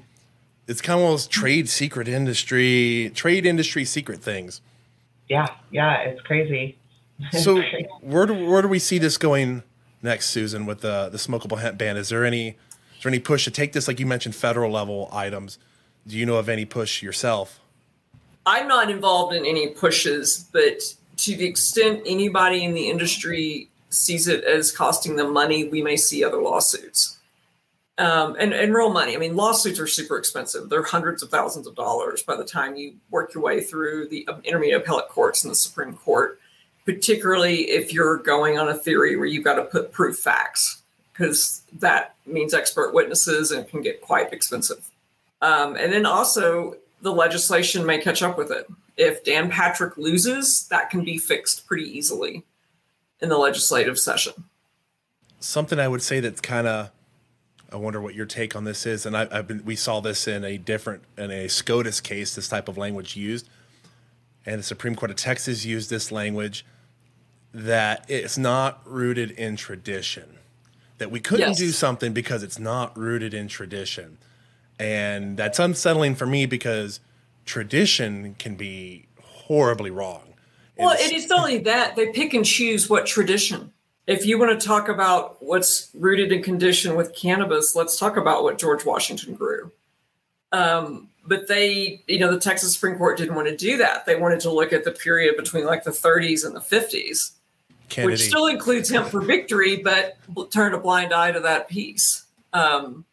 It's 0.66 0.80
kind 0.80 0.98
of 0.98 1.04
one 1.04 1.12
of 1.12 1.18
those 1.18 1.26
trade 1.26 1.68
secret 1.68 2.08
industry, 2.08 3.10
trade 3.14 3.46
industry 3.46 3.84
secret 3.84 4.20
things. 4.20 4.60
Yeah, 5.28 5.48
yeah, 5.70 6.00
it's 6.00 6.20
crazy. 6.22 6.78
So 7.38 7.62
where 8.00 8.26
do 8.26 8.50
where 8.50 8.62
do 8.62 8.68
we 8.68 8.80
see 8.80 8.98
this 8.98 9.16
going 9.16 9.62
next, 10.02 10.30
Susan, 10.30 10.66
with 10.66 10.80
the 10.80 11.08
the 11.08 11.18
smokable 11.18 11.60
hemp 11.60 11.78
ban? 11.78 11.96
Is 11.96 12.08
there 12.08 12.24
any 12.24 12.48
is 12.48 13.02
there 13.02 13.10
any 13.10 13.20
push 13.20 13.44
to 13.44 13.50
take 13.52 13.72
this, 13.72 13.86
like 13.86 14.00
you 14.00 14.06
mentioned, 14.06 14.34
federal 14.34 14.72
level 14.72 15.08
items? 15.12 15.58
Do 16.06 16.16
you 16.16 16.26
know 16.26 16.36
of 16.36 16.48
any 16.48 16.64
push 16.64 17.00
yourself? 17.00 17.60
I'm 18.44 18.66
not 18.66 18.90
involved 18.90 19.36
in 19.36 19.46
any 19.46 19.68
pushes, 19.68 20.48
but 20.52 20.80
to 21.18 21.36
the 21.36 21.44
extent 21.44 22.02
anybody 22.06 22.64
in 22.64 22.74
the 22.74 22.90
industry 22.90 23.68
sees 23.90 24.26
it 24.26 24.42
as 24.42 24.72
costing 24.72 25.16
them 25.16 25.32
money, 25.32 25.68
we 25.68 25.82
may 25.82 25.96
see 25.96 26.24
other 26.24 26.40
lawsuits. 26.42 27.18
Um, 28.02 28.34
and, 28.40 28.52
and 28.52 28.74
real 28.74 28.90
money. 28.90 29.14
I 29.14 29.18
mean, 29.18 29.36
lawsuits 29.36 29.78
are 29.78 29.86
super 29.86 30.18
expensive. 30.18 30.68
They're 30.68 30.82
hundreds 30.82 31.22
of 31.22 31.30
thousands 31.30 31.68
of 31.68 31.76
dollars 31.76 32.24
by 32.24 32.34
the 32.34 32.44
time 32.44 32.74
you 32.74 32.94
work 33.10 33.32
your 33.32 33.44
way 33.44 33.60
through 33.60 34.08
the 34.08 34.26
um, 34.26 34.40
intermediate 34.42 34.80
appellate 34.80 35.08
courts 35.08 35.44
and 35.44 35.52
the 35.52 35.54
Supreme 35.54 35.94
Court, 35.94 36.40
particularly 36.84 37.70
if 37.70 37.92
you're 37.92 38.16
going 38.16 38.58
on 38.58 38.68
a 38.68 38.74
theory 38.74 39.14
where 39.14 39.26
you've 39.26 39.44
got 39.44 39.54
to 39.54 39.62
put 39.62 39.92
proof 39.92 40.18
facts, 40.18 40.82
because 41.12 41.62
that 41.78 42.16
means 42.26 42.54
expert 42.54 42.92
witnesses 42.92 43.52
and 43.52 43.68
can 43.68 43.82
get 43.82 44.00
quite 44.00 44.32
expensive. 44.32 44.90
Um, 45.40 45.76
and 45.76 45.92
then 45.92 46.04
also, 46.04 46.74
the 47.02 47.12
legislation 47.12 47.86
may 47.86 47.98
catch 47.98 48.20
up 48.20 48.36
with 48.36 48.50
it. 48.50 48.66
If 48.96 49.22
Dan 49.22 49.48
Patrick 49.48 49.96
loses, 49.96 50.66
that 50.70 50.90
can 50.90 51.04
be 51.04 51.18
fixed 51.18 51.68
pretty 51.68 51.88
easily 51.96 52.42
in 53.20 53.28
the 53.28 53.38
legislative 53.38 53.96
session. 53.96 54.32
Something 55.38 55.78
I 55.78 55.86
would 55.86 56.02
say 56.02 56.18
that's 56.18 56.40
kind 56.40 56.66
of 56.66 56.90
I 57.72 57.76
wonder 57.76 58.00
what 58.00 58.14
your 58.14 58.26
take 58.26 58.54
on 58.54 58.64
this 58.64 58.84
is. 58.86 59.06
And 59.06 59.16
I, 59.16 59.26
I've 59.30 59.48
been 59.48 59.64
we 59.64 59.76
saw 59.76 60.00
this 60.00 60.28
in 60.28 60.44
a 60.44 60.58
different 60.58 61.02
in 61.16 61.30
a 61.30 61.48
SCOTUS 61.48 62.00
case. 62.00 62.34
This 62.34 62.48
type 62.48 62.68
of 62.68 62.76
language 62.76 63.16
used, 63.16 63.48
and 64.44 64.58
the 64.58 64.62
Supreme 64.64 64.94
Court 64.94 65.10
of 65.10 65.16
Texas 65.16 65.64
used 65.64 65.88
this 65.90 66.12
language 66.12 66.64
that 67.54 68.04
it's 68.08 68.36
not 68.38 68.80
rooted 68.86 69.30
in 69.32 69.56
tradition. 69.56 70.38
that 70.98 71.10
we 71.10 71.18
couldn't 71.18 71.48
Yes. 71.48 71.58
do 71.58 71.72
something 71.72 72.12
because 72.12 72.44
it's 72.44 72.60
not 72.60 72.96
rooted 72.96 73.34
in 73.34 73.48
tradition. 73.48 74.18
And 74.78 75.36
that's 75.36 75.58
unsettling 75.58 76.14
for 76.14 76.26
me 76.26 76.46
because 76.46 77.00
tradition 77.44 78.36
can 78.38 78.54
be 78.54 79.06
horribly 79.20 79.90
wrong. 79.90 80.34
Well, 80.76 80.90
It's- 80.92 81.08
and 81.10 81.18
it's 81.20 81.32
only 81.32 81.58
that, 81.58 81.96
they 81.96 82.12
pick 82.12 82.34
and 82.34 82.44
choose 82.44 82.88
what 82.88 83.04
tradition. 83.06 83.72
If 84.06 84.26
you 84.26 84.38
want 84.38 84.58
to 84.58 84.66
talk 84.66 84.88
about 84.88 85.42
what's 85.42 85.90
rooted 85.94 86.32
in 86.32 86.42
condition 86.42 86.96
with 86.96 87.14
cannabis, 87.14 87.76
let's 87.76 87.98
talk 87.98 88.16
about 88.16 88.42
what 88.42 88.58
George 88.58 88.84
Washington 88.84 89.34
grew. 89.34 89.70
Um, 90.50 91.08
but 91.24 91.46
they, 91.48 92.02
you 92.08 92.18
know, 92.18 92.30
the 92.30 92.40
Texas 92.40 92.74
Supreme 92.74 92.96
Court 92.96 93.16
didn't 93.16 93.34
want 93.34 93.48
to 93.48 93.56
do 93.56 93.76
that. 93.78 94.04
They 94.04 94.16
wanted 94.16 94.40
to 94.40 94.50
look 94.50 94.72
at 94.72 94.84
the 94.84 94.90
period 94.90 95.36
between 95.36 95.64
like 95.64 95.84
the 95.84 95.90
30s 95.90 96.44
and 96.44 96.54
the 96.54 96.60
50s, 96.60 97.32
Kennedy. 97.88 98.12
which 98.12 98.22
still 98.22 98.46
includes 98.46 98.90
hemp 98.90 99.08
for 99.08 99.20
victory, 99.20 99.76
but 99.76 100.18
turned 100.50 100.74
a 100.74 100.78
blind 100.78 101.12
eye 101.12 101.30
to 101.30 101.40
that 101.40 101.68
piece. 101.68 102.24
Um, 102.52 103.04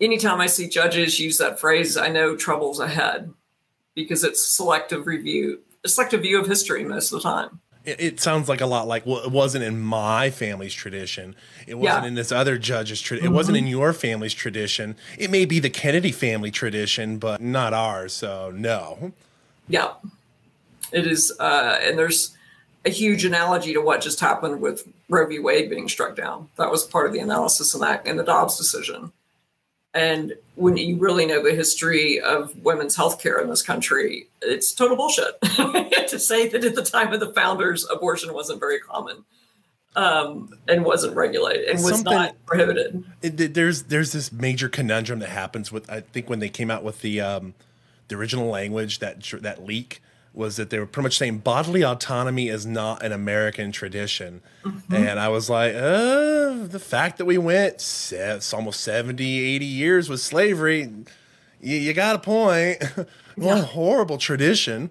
anytime 0.00 0.40
I 0.40 0.46
see 0.46 0.68
judges 0.68 1.20
use 1.20 1.38
that 1.38 1.60
phrase, 1.60 1.96
I 1.96 2.08
know 2.08 2.36
trouble's 2.36 2.80
ahead 2.80 3.32
because 3.94 4.24
it's 4.24 4.44
selective 4.44 5.06
review, 5.06 5.60
a 5.84 5.88
selective 5.88 6.22
view 6.22 6.40
of 6.40 6.46
history 6.46 6.84
most 6.84 7.12
of 7.12 7.22
the 7.22 7.28
time. 7.28 7.60
It, 7.84 8.00
it 8.00 8.20
sounds 8.20 8.48
like 8.48 8.60
a 8.60 8.66
lot 8.66 8.86
like 8.86 9.04
well, 9.06 9.22
it 9.24 9.30
wasn't 9.30 9.64
in 9.64 9.80
my 9.80 10.30
family's 10.30 10.74
tradition. 10.74 11.34
It 11.66 11.74
wasn't 11.74 11.82
Yeah. 11.84 11.96
Mm-hmm. 11.98 12.06
in 12.06 12.14
this 12.14 12.32
other 12.32 12.58
judge's 12.58 13.00
tradition. 13.00 13.32
It 13.32 13.34
wasn't 13.34 13.56
in 13.58 13.66
your 13.66 13.92
family's 13.92 14.34
tradition. 14.34 14.96
It 15.18 15.30
may 15.30 15.44
be 15.44 15.58
the 15.58 15.70
Kennedy 15.70 16.12
family 16.12 16.50
tradition, 16.50 17.18
but 17.18 17.40
not 17.40 17.72
ours. 17.72 18.12
So 18.12 18.52
no. 18.54 19.12
Yeah, 19.68 19.92
it 20.92 21.06
is, 21.06 21.32
uh, 21.38 21.78
and 21.82 21.98
there's 21.98 22.36
a 22.84 22.90
huge 22.90 23.24
analogy 23.24 23.72
to 23.72 23.80
what 23.80 24.00
just 24.00 24.18
happened 24.20 24.60
with 24.60 24.86
Roe 25.08 25.26
v. 25.26 25.38
Wade 25.38 25.70
being 25.70 25.88
struck 25.88 26.16
down. 26.16 26.48
That 26.56 26.70
was 26.70 26.84
part 26.84 27.06
of 27.06 27.12
the 27.12 27.20
analysis 27.20 27.74
in 27.74 27.80
that 27.80 28.04
in 28.06 28.16
the 28.16 28.24
Dobbs 28.24 28.56
decision. 28.58 29.12
And 29.94 30.34
when 30.54 30.76
you 30.78 30.96
really 30.96 31.26
know 31.26 31.42
the 31.42 31.54
history 31.54 32.18
of 32.20 32.56
women's 32.64 32.96
health 32.96 33.20
care 33.22 33.38
in 33.40 33.48
this 33.50 33.62
country, 33.62 34.28
it's 34.40 34.72
total 34.72 34.96
bullshit 34.96 35.38
to 35.42 36.18
say 36.18 36.48
that 36.48 36.64
at 36.64 36.74
the 36.74 36.82
time 36.84 37.12
of 37.12 37.20
the 37.20 37.32
founders, 37.34 37.86
abortion 37.90 38.32
wasn't 38.32 38.58
very 38.58 38.80
common 38.80 39.24
um, 39.94 40.48
and 40.66 40.84
wasn't 40.86 41.14
regulated 41.14 41.68
and 41.68 41.78
was 41.82 41.96
Something- 41.96 42.12
not 42.14 42.46
prohibited. 42.46 43.04
It, 43.20 43.38
it- 43.38 43.54
there's 43.54 43.84
there's 43.84 44.12
this 44.12 44.32
major 44.32 44.68
conundrum 44.70 45.18
that 45.18 45.28
happens 45.28 45.70
with 45.70 45.90
I 45.90 46.00
think 46.00 46.30
when 46.30 46.38
they 46.38 46.48
came 46.48 46.70
out 46.70 46.82
with 46.82 47.02
the 47.02 47.20
um, 47.20 47.52
the 48.08 48.16
original 48.16 48.46
language 48.48 48.98
that 49.00 49.22
that 49.42 49.64
leak 49.66 50.02
was 50.34 50.56
that 50.56 50.70
they 50.70 50.78
were 50.78 50.86
pretty 50.86 51.04
much 51.04 51.18
saying 51.18 51.38
bodily 51.38 51.82
autonomy 51.82 52.48
is 52.48 52.64
not 52.64 53.02
an 53.02 53.12
American 53.12 53.72
tradition, 53.72 54.42
and 54.90 55.20
I 55.20 55.28
was 55.28 55.50
like, 55.50 55.74
uh, 55.74 56.66
the 56.66 56.82
fact 56.82 57.18
that 57.18 57.24
we 57.24 57.38
went 57.38 57.74
it's 57.74 58.54
almost 58.54 58.80
70, 58.80 59.24
80 59.24 59.64
years 59.64 60.08
with 60.08 60.20
slavery, 60.20 60.88
you, 61.60 61.76
you 61.76 61.92
got 61.92 62.16
a 62.16 62.18
point. 62.18 62.82
what 63.36 63.58
a 63.58 63.62
horrible 63.62 64.18
tradition. 64.18 64.90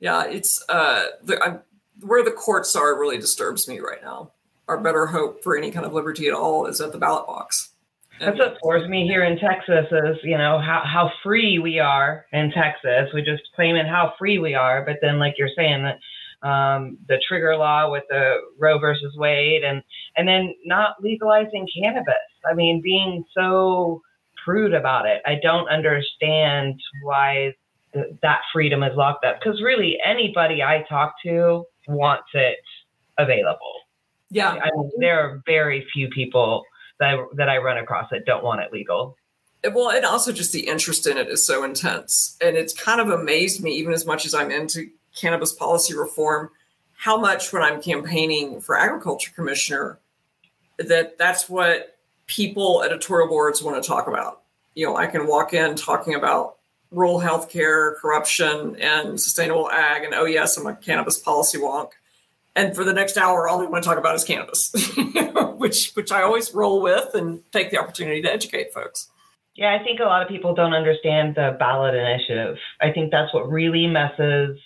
Yeah, 0.00 0.24
it's 0.24 0.62
uh, 0.68 1.04
the, 1.22 1.62
where 2.00 2.24
the 2.24 2.30
courts 2.30 2.76
are 2.76 2.98
really 2.98 3.18
disturbs 3.18 3.68
me 3.68 3.80
right 3.80 4.02
now. 4.02 4.32
Our 4.68 4.78
better 4.78 5.06
hope 5.06 5.42
for 5.42 5.56
any 5.56 5.70
kind 5.70 5.84
of 5.84 5.92
liberty 5.92 6.26
at 6.26 6.34
all 6.34 6.66
is 6.66 6.80
at 6.80 6.92
the 6.92 6.98
ballot 6.98 7.26
box. 7.26 7.70
That's 8.20 8.38
what 8.38 8.58
floors 8.60 8.88
me 8.88 9.06
here 9.06 9.24
in 9.24 9.38
Texas 9.38 9.86
is, 9.90 10.16
you 10.22 10.38
know, 10.38 10.58
how, 10.58 10.82
how 10.84 11.10
free 11.22 11.58
we 11.58 11.78
are 11.78 12.26
in 12.32 12.52
Texas. 12.52 13.12
We 13.12 13.22
just 13.22 13.42
claiming 13.54 13.86
how 13.86 14.14
free 14.18 14.38
we 14.38 14.54
are, 14.54 14.84
but 14.84 14.96
then 15.02 15.18
like 15.18 15.34
you're 15.36 15.48
saying 15.56 15.82
that 15.82 15.98
um, 16.48 16.98
the 17.08 17.20
trigger 17.26 17.56
law 17.56 17.90
with 17.90 18.04
the 18.10 18.36
Roe 18.58 18.78
versus 18.78 19.14
Wade 19.16 19.64
and 19.64 19.82
and 20.16 20.28
then 20.28 20.54
not 20.64 20.96
legalizing 21.00 21.66
cannabis. 21.82 22.14
I 22.48 22.54
mean, 22.54 22.82
being 22.82 23.24
so 23.34 24.02
prude 24.44 24.74
about 24.74 25.06
it. 25.06 25.22
I 25.24 25.36
don't 25.42 25.68
understand 25.68 26.78
why 27.02 27.54
th- 27.94 28.14
that 28.22 28.42
freedom 28.52 28.82
is 28.82 28.94
locked 28.94 29.24
up 29.24 29.40
because 29.42 29.62
really 29.62 29.96
anybody 30.04 30.62
I 30.62 30.84
talk 30.88 31.14
to 31.24 31.64
wants 31.88 32.28
it 32.34 32.58
available. 33.18 33.72
Yeah, 34.30 34.50
I 34.50 34.70
mean, 34.76 34.90
there 34.98 35.20
are 35.20 35.42
very 35.46 35.86
few 35.94 36.08
people 36.08 36.64
that 37.00 37.14
I, 37.14 37.24
that 37.34 37.48
I 37.48 37.58
run 37.58 37.78
across 37.78 38.10
that 38.10 38.26
don't 38.26 38.44
want 38.44 38.60
it 38.60 38.72
legal. 38.72 39.16
well, 39.72 39.90
and 39.90 40.04
also 40.04 40.32
just 40.32 40.52
the 40.52 40.66
interest 40.66 41.06
in 41.06 41.16
it 41.16 41.28
is 41.28 41.46
so 41.46 41.64
intense, 41.64 42.36
and 42.40 42.56
it's 42.56 42.72
kind 42.72 43.00
of 43.00 43.10
amazed 43.10 43.62
me, 43.62 43.72
even 43.72 43.92
as 43.92 44.06
much 44.06 44.24
as 44.24 44.34
I'm 44.34 44.50
into 44.50 44.90
cannabis 45.14 45.52
policy 45.52 45.94
reform, 45.94 46.50
how 46.96 47.16
much 47.16 47.52
when 47.52 47.62
I'm 47.62 47.80
campaigning 47.80 48.60
for 48.60 48.78
agriculture 48.78 49.32
commissioner, 49.34 49.98
that 50.78 51.18
that's 51.18 51.48
what 51.48 51.98
people 52.26 52.82
editorial 52.82 53.28
boards 53.28 53.62
want 53.62 53.82
to 53.82 53.86
talk 53.86 54.08
about. 54.08 54.42
You 54.74 54.86
know, 54.86 54.96
I 54.96 55.06
can 55.06 55.26
walk 55.26 55.54
in 55.54 55.76
talking 55.76 56.14
about 56.14 56.56
rural 56.90 57.20
healthcare, 57.20 57.96
corruption, 57.96 58.76
and 58.80 59.20
sustainable 59.20 59.70
ag, 59.70 60.04
and 60.04 60.14
oh 60.14 60.24
yes, 60.24 60.56
I'm 60.56 60.66
a 60.66 60.74
cannabis 60.74 61.18
policy 61.18 61.58
wonk. 61.58 61.90
And 62.56 62.74
for 62.74 62.84
the 62.84 62.92
next 62.92 63.16
hour, 63.16 63.48
all 63.48 63.58
they 63.58 63.66
want 63.66 63.82
to 63.82 63.88
talk 63.88 63.98
about 63.98 64.14
is 64.14 64.24
cannabis, 64.24 64.72
which 65.56 65.92
which 65.94 66.12
I 66.12 66.22
always 66.22 66.54
roll 66.54 66.80
with 66.80 67.14
and 67.14 67.42
take 67.52 67.70
the 67.70 67.78
opportunity 67.78 68.22
to 68.22 68.32
educate 68.32 68.72
folks. 68.72 69.10
Yeah, 69.56 69.76
I 69.78 69.82
think 69.82 70.00
a 70.00 70.04
lot 70.04 70.22
of 70.22 70.28
people 70.28 70.54
don't 70.54 70.72
understand 70.72 71.36
the 71.36 71.56
ballot 71.58 71.94
initiative. 71.94 72.56
I 72.80 72.90
think 72.92 73.10
that's 73.10 73.32
what 73.32 73.48
really 73.50 73.86
messes 73.86 74.58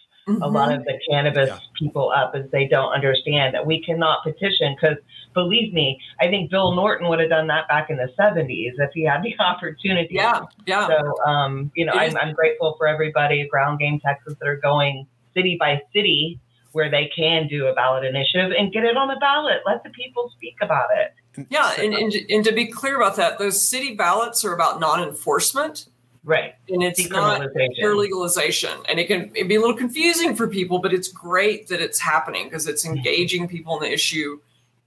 a 0.42 0.48
lot 0.48 0.72
of 0.72 0.84
the 0.84 0.98
cannabis 1.10 1.48
Yeah. 1.48 1.58
people 1.78 2.12
up 2.14 2.36
is 2.36 2.50
they 2.50 2.68
don't 2.68 2.92
understand 2.92 3.54
that 3.54 3.64
we 3.64 3.82
cannot 3.82 4.22
petition 4.22 4.76
because 4.78 4.98
believe 5.34 5.72
me, 5.72 6.00
I 6.20 6.28
think 6.28 6.50
Bill 6.50 6.74
Norton 6.74 7.08
would 7.08 7.20
have 7.20 7.30
done 7.30 7.46
that 7.46 7.68
back 7.68 7.90
in 7.90 7.96
the 7.96 8.12
70s 8.18 8.72
if 8.78 8.90
he 8.92 9.04
had 9.04 9.22
the 9.22 9.34
opportunity. 9.42 10.14
Yeah, 10.14 10.42
yeah. 10.66 10.86
So, 10.88 11.14
um, 11.24 11.70
you 11.74 11.86
know, 11.86 11.92
I'm, 11.92 12.16
I'm 12.16 12.34
grateful 12.34 12.74
for 12.76 12.86
everybody 12.86 13.40
at 13.40 13.48
Ground 13.48 13.78
Game 13.78 14.00
Texas 14.00 14.34
that 14.38 14.46
are 14.48 14.56
going 14.56 15.06
city 15.34 15.56
by 15.58 15.80
city 15.94 16.40
where 16.72 16.90
they 16.90 17.10
can 17.14 17.46
do 17.48 17.66
a 17.66 17.74
ballot 17.74 18.04
initiative 18.04 18.52
and 18.58 18.72
get 18.72 18.84
it 18.84 18.96
on 18.96 19.08
the 19.08 19.16
ballot. 19.16 19.62
Let 19.66 19.82
the 19.82 19.90
people 19.90 20.30
speak 20.36 20.56
about 20.60 20.88
it. 20.94 21.14
Yeah, 21.50 21.72
and, 21.78 21.94
and, 21.94 22.12
and 22.28 22.44
to 22.44 22.52
be 22.52 22.66
clear 22.66 22.96
about 22.96 23.16
that, 23.16 23.38
those 23.38 23.60
city 23.66 23.94
ballots 23.94 24.44
are 24.44 24.52
about 24.52 24.80
non-enforcement, 24.80 25.86
Right. 26.24 26.54
and 26.68 26.82
it's 26.82 27.08
not 27.08 27.40
Decriminalization. 27.40 27.74
pure 27.76 27.96
legalization. 27.96 28.70
And 28.88 28.98
it 28.98 29.06
can 29.06 29.30
it'd 29.34 29.48
be 29.48 29.54
a 29.54 29.60
little 29.60 29.76
confusing 29.76 30.34
for 30.34 30.46
people, 30.48 30.80
but 30.80 30.92
it's 30.92 31.08
great 31.08 31.68
that 31.68 31.80
it's 31.80 31.98
happening 32.00 32.44
because 32.44 32.66
it's 32.66 32.84
engaging 32.84 33.48
people 33.48 33.76
in 33.80 33.88
the 33.88 33.92
issue, 33.92 34.40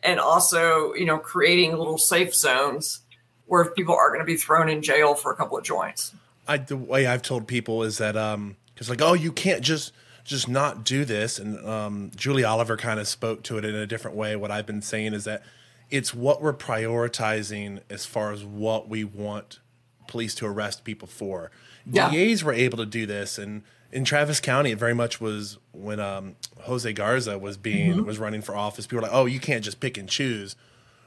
and 0.03 0.19
also 0.19 0.93
you 0.93 1.05
know 1.05 1.17
creating 1.17 1.75
little 1.77 1.97
safe 1.97 2.35
zones 2.35 2.99
where 3.45 3.65
people 3.71 3.95
are 3.95 4.09
going 4.09 4.19
to 4.19 4.25
be 4.25 4.37
thrown 4.37 4.69
in 4.69 4.81
jail 4.81 5.15
for 5.15 5.31
a 5.31 5.35
couple 5.35 5.57
of 5.57 5.63
joints. 5.63 6.13
I 6.47 6.57
the 6.57 6.77
way 6.77 7.07
I've 7.07 7.21
told 7.21 7.47
people 7.47 7.83
is 7.83 7.97
that 7.97 8.15
um 8.17 8.57
because 8.73 8.89
like 8.89 9.01
oh 9.01 9.13
you 9.13 9.31
can't 9.31 9.61
just 9.61 9.93
just 10.31 10.47
not 10.47 10.83
do 10.83 11.05
this 11.05 11.37
and 11.37 11.63
um 11.67 12.09
Julie 12.15 12.43
Oliver 12.43 12.77
kind 12.77 12.99
of 12.99 13.07
spoke 13.07 13.43
to 13.43 13.57
it 13.57 13.65
in 13.65 13.75
a 13.75 13.85
different 13.85 14.17
way. 14.17 14.35
What 14.35 14.49
I've 14.49 14.65
been 14.65 14.81
saying 14.81 15.13
is 15.13 15.25
that 15.25 15.43
it's 15.89 16.13
what 16.13 16.41
we're 16.41 16.53
prioritizing 16.53 17.81
as 17.89 18.05
far 18.05 18.31
as 18.31 18.43
what 18.43 18.87
we 18.87 19.03
want 19.03 19.59
police 20.07 20.33
to 20.35 20.45
arrest 20.45 20.83
people 20.85 21.07
for. 21.07 21.51
Yeah. 21.85 22.09
DAs 22.09 22.43
were 22.43 22.53
able 22.53 22.77
to 22.77 22.85
do 22.85 23.05
this 23.05 23.37
and 23.37 23.63
in 23.91 24.05
Travis 24.05 24.39
County 24.39 24.71
it 24.71 24.79
very 24.79 24.95
much 24.95 25.19
was 25.19 25.57
when 25.73 25.99
um 25.99 26.35
Jose 26.61 26.91
Garza 26.93 27.37
was 27.37 27.57
being 27.57 28.05
was 28.05 28.17
running 28.17 28.41
for 28.41 28.55
office 28.55 28.87
people 28.87 28.99
were 28.99 29.07
like 29.09 29.13
oh 29.13 29.25
you 29.25 29.39
can't 29.39 29.63
just 29.63 29.79
pick 29.81 29.97
and 29.97 30.07
choose 30.09 30.55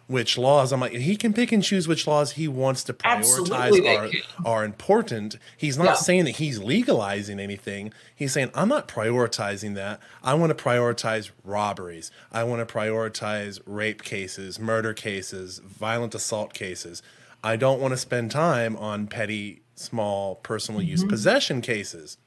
which 0.07 0.37
laws 0.37 0.71
I'm 0.73 0.81
like 0.81 0.93
he 0.93 1.17
can 1.17 1.33
pick 1.33 1.51
and 1.51 1.63
choose 1.63 1.89
which 1.89 2.07
laws 2.07 2.33
he 2.33 2.47
wants 2.47 2.85
to 2.85 2.93
prioritize 2.93 4.25
are, 4.45 4.47
are 4.47 4.65
important. 4.65 5.37
He's 5.57 5.79
not 5.79 5.85
Yeah. 5.85 5.95
saying 5.95 6.25
that 6.25 6.37
he's 6.37 6.59
legalizing 6.59 7.41
anything. 7.41 7.93
He's 8.15 8.33
saying 8.33 8.51
I'm 8.55 8.69
not 8.69 8.87
prioritizing 8.89 9.75
that. 9.77 10.01
I 10.23 10.35
want 10.35 10.57
to 10.57 10.63
prioritize 10.65 11.31
robberies. 11.43 12.11
I 12.31 12.45
want 12.45 12.67
to 12.67 12.75
prioritize 12.75 13.61
rape 13.67 14.03
cases, 14.03 14.59
murder 14.59 14.93
cases, 14.93 15.61
violent 15.65 16.15
assault 16.15 16.53
cases. 16.53 17.03
I 17.43 17.57
don't 17.57 17.81
want 17.81 17.93
to 17.93 17.99
spend 17.99 18.31
time 18.31 18.77
on 18.77 19.07
petty 19.07 19.63
small 19.75 20.37
personal 20.37 20.83
use 20.83 21.01
Mm-hmm. 21.01 21.11
possession 21.11 21.61
cases. 21.63 22.19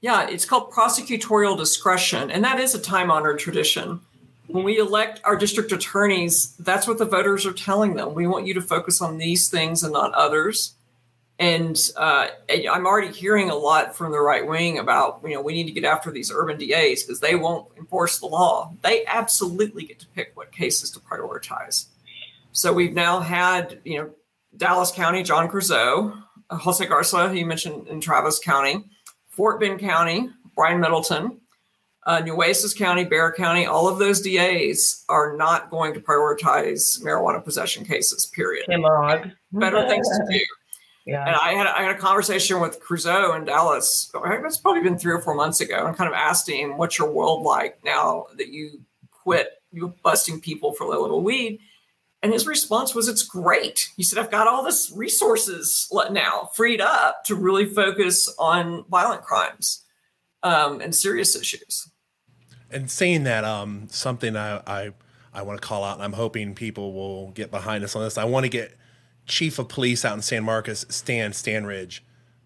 Yeah, 0.00 0.26
it's 0.28 0.44
called 0.44 0.72
prosecutorial 0.72 1.56
discretion, 1.56 2.30
and 2.30 2.42
that 2.42 2.58
is 2.58 2.74
a 2.74 2.80
time 2.80 3.10
honored 3.10 3.38
tradition. 3.38 4.00
When 4.48 4.64
we 4.64 4.78
elect 4.78 5.20
our 5.24 5.36
district 5.36 5.72
attorneys, 5.72 6.54
that's 6.56 6.86
what 6.86 6.98
the 6.98 7.06
voters 7.06 7.46
are 7.46 7.52
telling 7.52 7.94
them. 7.94 8.14
We 8.14 8.26
want 8.26 8.46
you 8.46 8.54
to 8.54 8.62
focus 8.62 9.00
on 9.00 9.18
these 9.18 9.48
things 9.48 9.82
and 9.82 9.92
not 9.92 10.12
others. 10.14 10.74
And 11.38 11.78
uh, 11.96 12.28
I'm 12.70 12.86
already 12.86 13.12
hearing 13.12 13.50
a 13.50 13.54
lot 13.54 13.96
from 13.96 14.12
the 14.12 14.20
right 14.20 14.46
wing 14.46 14.78
about, 14.78 15.20
you 15.24 15.34
know, 15.34 15.42
we 15.42 15.54
need 15.54 15.64
to 15.64 15.72
get 15.72 15.84
after 15.84 16.10
these 16.10 16.30
urban 16.30 16.58
DAs 16.58 17.02
because 17.02 17.20
they 17.20 17.34
won't 17.34 17.68
enforce 17.76 18.18
the 18.18 18.26
law. 18.26 18.72
They 18.82 19.04
absolutely 19.06 19.84
get 19.84 19.98
to 20.00 20.06
pick 20.08 20.32
what 20.34 20.52
cases 20.52 20.90
to 20.92 21.00
prioritize. 21.00 21.86
So 22.52 22.72
we've 22.72 22.92
now 22.92 23.20
had, 23.20 23.80
you 23.84 23.98
know, 23.98 24.10
Dallas 24.56 24.92
County, 24.92 25.22
John 25.22 25.50
uh, 25.50 26.56
Jose 26.56 26.86
Garza, 26.86 27.32
you 27.34 27.46
mentioned 27.46 27.88
in 27.88 28.00
Travis 28.00 28.38
County, 28.38 28.84
Fort 29.28 29.58
Bend 29.58 29.80
County, 29.80 30.28
Brian 30.54 30.80
Middleton, 30.80 31.40
Uh, 32.04 32.20
Nueces 32.20 32.74
County, 32.74 33.04
Bexar 33.04 33.32
County, 33.34 33.64
all 33.66 33.88
of 33.88 33.98
those 33.98 34.20
DAs 34.20 35.04
are 35.08 35.36
not 35.36 35.70
going 35.70 35.94
to 35.94 36.00
prioritize 36.00 37.00
marijuana 37.00 37.42
possession 37.42 37.84
cases. 37.84 38.26
Period. 38.26 38.66
Kim 38.66 38.84
Ogg. 38.84 39.30
Better 39.52 39.86
things 39.88 40.08
to 40.08 40.26
do. 40.28 40.44
Yeah. 41.04 41.26
And 41.26 41.36
I 41.36 41.52
had 41.54 41.66
I 41.66 41.82
had 41.82 41.94
a 41.94 41.98
conversation 41.98 42.60
with 42.60 42.80
Creuzot 42.82 43.36
in 43.36 43.44
Dallas. 43.44 44.10
It's 44.14 44.56
probably 44.58 44.82
been 44.82 44.98
three 44.98 45.12
or 45.12 45.20
four 45.20 45.34
months 45.34 45.60
ago, 45.60 45.86
and 45.86 45.96
kind 45.96 46.08
of 46.08 46.14
asked 46.14 46.48
him, 46.48 46.76
"What's 46.76 46.98
your 46.98 47.10
world 47.10 47.42
like 47.42 47.84
now 47.84 48.26
that 48.36 48.48
you 48.48 48.80
quit 49.10 49.62
you 49.72 49.94
busting 50.02 50.40
people 50.40 50.72
for 50.72 50.84
a 50.84 51.00
little 51.00 51.22
weed?" 51.22 51.60
And 52.22 52.32
his 52.32 52.46
response 52.46 52.94
was, 52.94 53.08
"It's 53.08 53.24
great." 53.24 53.88
He 53.96 54.04
said, 54.04 54.18
"I've 54.18 54.30
got 54.30 54.46
all 54.46 54.62
this 54.62 54.92
resources 54.94 55.88
now 56.12 56.50
freed 56.54 56.80
up 56.80 57.24
to 57.24 57.34
really 57.34 57.66
focus 57.66 58.32
on 58.38 58.84
violent 58.88 59.22
crimes 59.22 59.82
um, 60.44 60.80
and 60.80 60.94
serious 60.94 61.34
issues." 61.34 61.88
And 62.72 62.90
saying 62.90 63.24
that, 63.24 63.44
um, 63.44 63.86
something 63.88 64.36
I 64.36 64.62
I, 64.66 64.90
I 65.34 65.42
want 65.42 65.60
to 65.60 65.66
call 65.66 65.84
out, 65.84 65.94
and 65.94 66.02
I'm 66.02 66.14
hoping 66.14 66.54
people 66.54 66.92
will 66.92 67.30
get 67.32 67.50
behind 67.50 67.84
us 67.84 67.94
on 67.94 68.02
this. 68.02 68.18
I 68.18 68.24
want 68.24 68.44
to 68.44 68.50
get 68.50 68.76
Chief 69.26 69.58
of 69.58 69.68
Police 69.68 70.04
out 70.04 70.14
in 70.14 70.22
San 70.22 70.44
Marcos, 70.44 70.84
Stan 70.88 71.32
Standridge, 71.32 72.00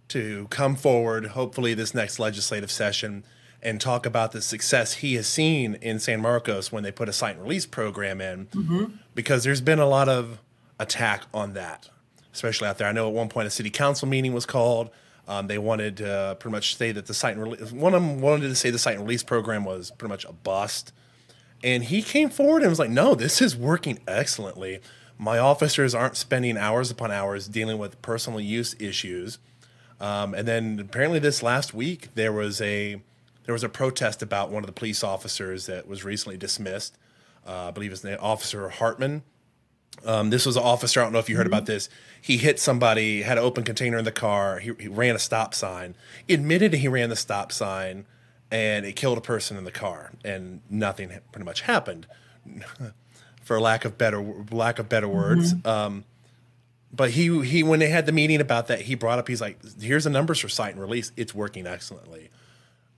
to 0.09 0.47
come 0.50 0.76
forward, 0.76 1.26
hopefully 1.28 1.75
this 1.75 1.95
next 1.95 2.18
legislative 2.18 2.71
session, 2.71 3.25
and 3.62 3.80
talk 3.80 4.06
about 4.06 4.33
the 4.33 4.42
success 4.42 4.95
he 4.95 5.14
has 5.14 5.26
seen 5.26 5.75
in 5.76 5.99
San 5.99 6.21
Marcos 6.21 6.71
when 6.71 6.83
they 6.83 6.92
put 6.92 7.09
a 7.09 7.12
cite 7.12 7.37
and 7.37 7.42
release 7.42 7.66
program 7.66 8.21
in, 8.21 8.47
because 9.14 9.42
there's 9.45 9.61
been 9.61 9.78
a 9.80 9.87
lot 9.88 10.09
of 10.09 10.40
attack 10.78 11.23
on 11.33 11.54
that, 11.54 11.88
especially 12.33 12.68
out 12.68 12.78
there. 12.78 12.87
I 12.87 12.92
know 12.92 13.09
at 13.09 13.14
one 13.14 13.28
point 13.28 13.47
a 13.47 13.50
city 13.50 13.71
council 13.71 14.06
meeting 14.06 14.33
was 14.33 14.47
called. 14.47 14.90
Um, 15.28 15.49
they 15.49 15.59
wanted 15.59 15.97
to 15.99 16.12
uh, 16.12 16.35
pretty 16.35 16.52
much 16.52 16.76
say 16.76 16.92
that 16.92 17.06
the 17.06 17.14
cite 17.14 17.37
and 17.37 17.42
release 17.42 17.73
one 17.73 17.95
of 17.95 18.02
them 18.02 18.21
wanted 18.21 18.49
to 18.49 18.54
say 18.54 18.71
the 18.71 18.78
cite 18.78 18.97
and 18.97 19.04
release 19.04 19.23
program 19.23 19.64
was 19.64 19.90
pretty 19.90 20.11
much 20.11 20.25
a 20.25 20.33
bust. 20.33 20.92
And 21.64 21.85
he 21.85 22.02
came 22.02 22.30
forward 22.30 22.62
and 22.62 22.71
was 22.71 22.78
like, 22.78 22.90
no, 22.90 23.14
this 23.14 23.42
is 23.42 23.56
working 23.56 23.99
excellently. 24.06 24.80
My 25.18 25.38
officers 25.38 25.95
aren't 25.95 26.16
spending 26.16 26.56
hours 26.56 26.90
upon 26.90 27.11
hours 27.11 27.49
dealing 27.49 27.78
with 27.78 28.00
personal 28.02 28.38
use 28.38 28.76
issues. 28.78 29.38
Um, 30.00 30.35
and 30.35 30.47
then 30.47 30.78
apparently 30.78 31.18
this 31.18 31.42
last 31.42 31.73
week 31.73 32.09
there 32.14 32.33
was 32.33 32.61
a 32.61 33.02
there 33.45 33.52
was 33.52 33.64
a 33.64 33.68
protest 33.68 34.23
about 34.23 34.50
one 34.50 34.62
of 34.62 34.66
the 34.66 34.73
police 34.73 35.04
officers 35.04 35.66
that 35.66 35.87
was 35.87 36.04
recently 36.04 36.37
dismissed. 36.37 36.99
Uh, 37.47 37.68
I 37.68 37.71
believe 37.71 37.92
his 37.92 38.04
name 38.04 38.18
Officer 38.21 38.68
Hartman. 38.68 39.23
Um, 40.05 40.31
this 40.31 40.47
was 40.47 40.57
an 40.57 40.62
officer. 40.62 41.00
I 41.00 41.05
don't 41.05 41.12
know 41.12 41.19
if 41.19 41.28
you 41.28 41.37
heard 41.37 41.47
about 41.47 41.66
this. 41.66 41.88
He 42.21 42.37
hit 42.37 42.61
somebody, 42.61 43.23
had 43.23 43.38
an 43.38 43.45
open 43.45 43.64
container 43.64 43.99
in 43.99 44.05
the 44.05 44.12
car. 44.12 44.59
He, 44.59 44.73
he 44.78 44.88
ran 44.88 45.16
a 45.16 45.19
stop 45.19 45.55
sign. 45.55 45.95
Admitted 46.28 46.75
he 46.75 46.88
ran 46.88 47.09
the 47.09 47.16
stop 47.16 47.50
sign, 47.50 48.07
and 48.50 48.87
it 48.87 48.95
killed 48.95 49.19
a 49.19 49.21
person 49.21 49.57
in 49.57 49.64
the 49.64 49.73
car, 49.73 50.12
and 50.25 50.61
nothing 50.71 51.11
pretty 51.33 51.45
much 51.45 51.62
happened, 51.62 52.07
for 53.43 53.61
lack 53.61 53.85
of 53.85 53.99
better 53.99 54.23
lack 54.50 54.78
of 54.78 54.88
better 54.88 55.09
words. 55.09 55.55
Um, 55.64 56.05
but 56.93 57.11
he 57.11 57.45
he 57.45 57.62
when 57.62 57.81
they 57.81 57.88
had 57.88 58.07
the 58.07 58.12
meeting 58.12 58.40
about 58.40 58.69
that, 58.69 58.83
he 58.83 58.95
brought 58.95 59.19
up. 59.19 59.28
He's 59.28 59.40
like, 59.40 59.59
"Here's 59.81 60.05
the 60.05 60.11
numbers 60.11 60.38
for 60.38 60.49
cite 60.49 60.73
and 60.73 60.81
release. 60.81 61.12
It's 61.16 61.35
working 61.35 61.66
excellently. 61.66 62.31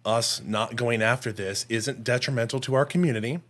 Us 0.05 0.41
not 0.45 0.77
going 0.77 1.03
after 1.03 1.33
this 1.33 1.67
isn't 1.69 2.05
detrimental 2.05 2.61
to 2.61 2.75
our 2.75 2.85
community." 2.85 3.41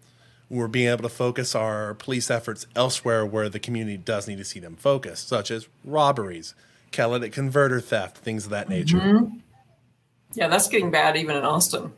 We're 0.50 0.68
being 0.68 0.88
able 0.88 1.02
to 1.02 1.08
focus 1.08 1.54
our 1.54 1.94
police 1.94 2.30
efforts 2.30 2.66
elsewhere 2.74 3.24
where 3.26 3.48
the 3.48 3.58
community 3.58 3.96
does 3.96 4.26
need 4.26 4.38
to 4.38 4.44
see 4.44 4.60
them 4.60 4.76
focused, 4.76 5.28
such 5.28 5.50
as 5.50 5.68
robberies, 5.84 6.54
catalytic 6.90 7.32
converter 7.32 7.80
theft, 7.80 8.18
things 8.18 8.44
of 8.44 8.50
that 8.50 8.68
nature. 8.68 9.28
Yeah, 10.34 10.48
that's 10.48 10.68
getting 10.68 10.90
bad 10.90 11.16
even 11.16 11.36
in 11.36 11.44
Austin. 11.44 11.92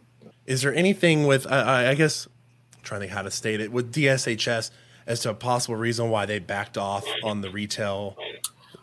Is 0.47 0.63
there 0.63 0.75
anything 0.75 1.27
with, 1.27 1.47
I, 1.47 1.61
I- 1.85 1.91
I 1.91 1.95
guess, 1.95 2.27
I'm 2.27 2.83
trying 2.83 3.01
to 3.03 3.07
think 3.07 3.15
how 3.17 3.23
to 3.23 3.31
state 3.31 3.61
it, 3.61 3.71
with 3.73 3.93
DSHS 3.93 4.71
as 5.07 5.21
to 5.21 5.31
a 5.31 5.35
possible 5.35 5.77
reason 5.77 6.11
why 6.11 6.27
they 6.27 6.39
backed 6.39 6.77
off 6.79 7.05
on 7.23 7.41
the 7.41 7.51
retail? 7.51 8.17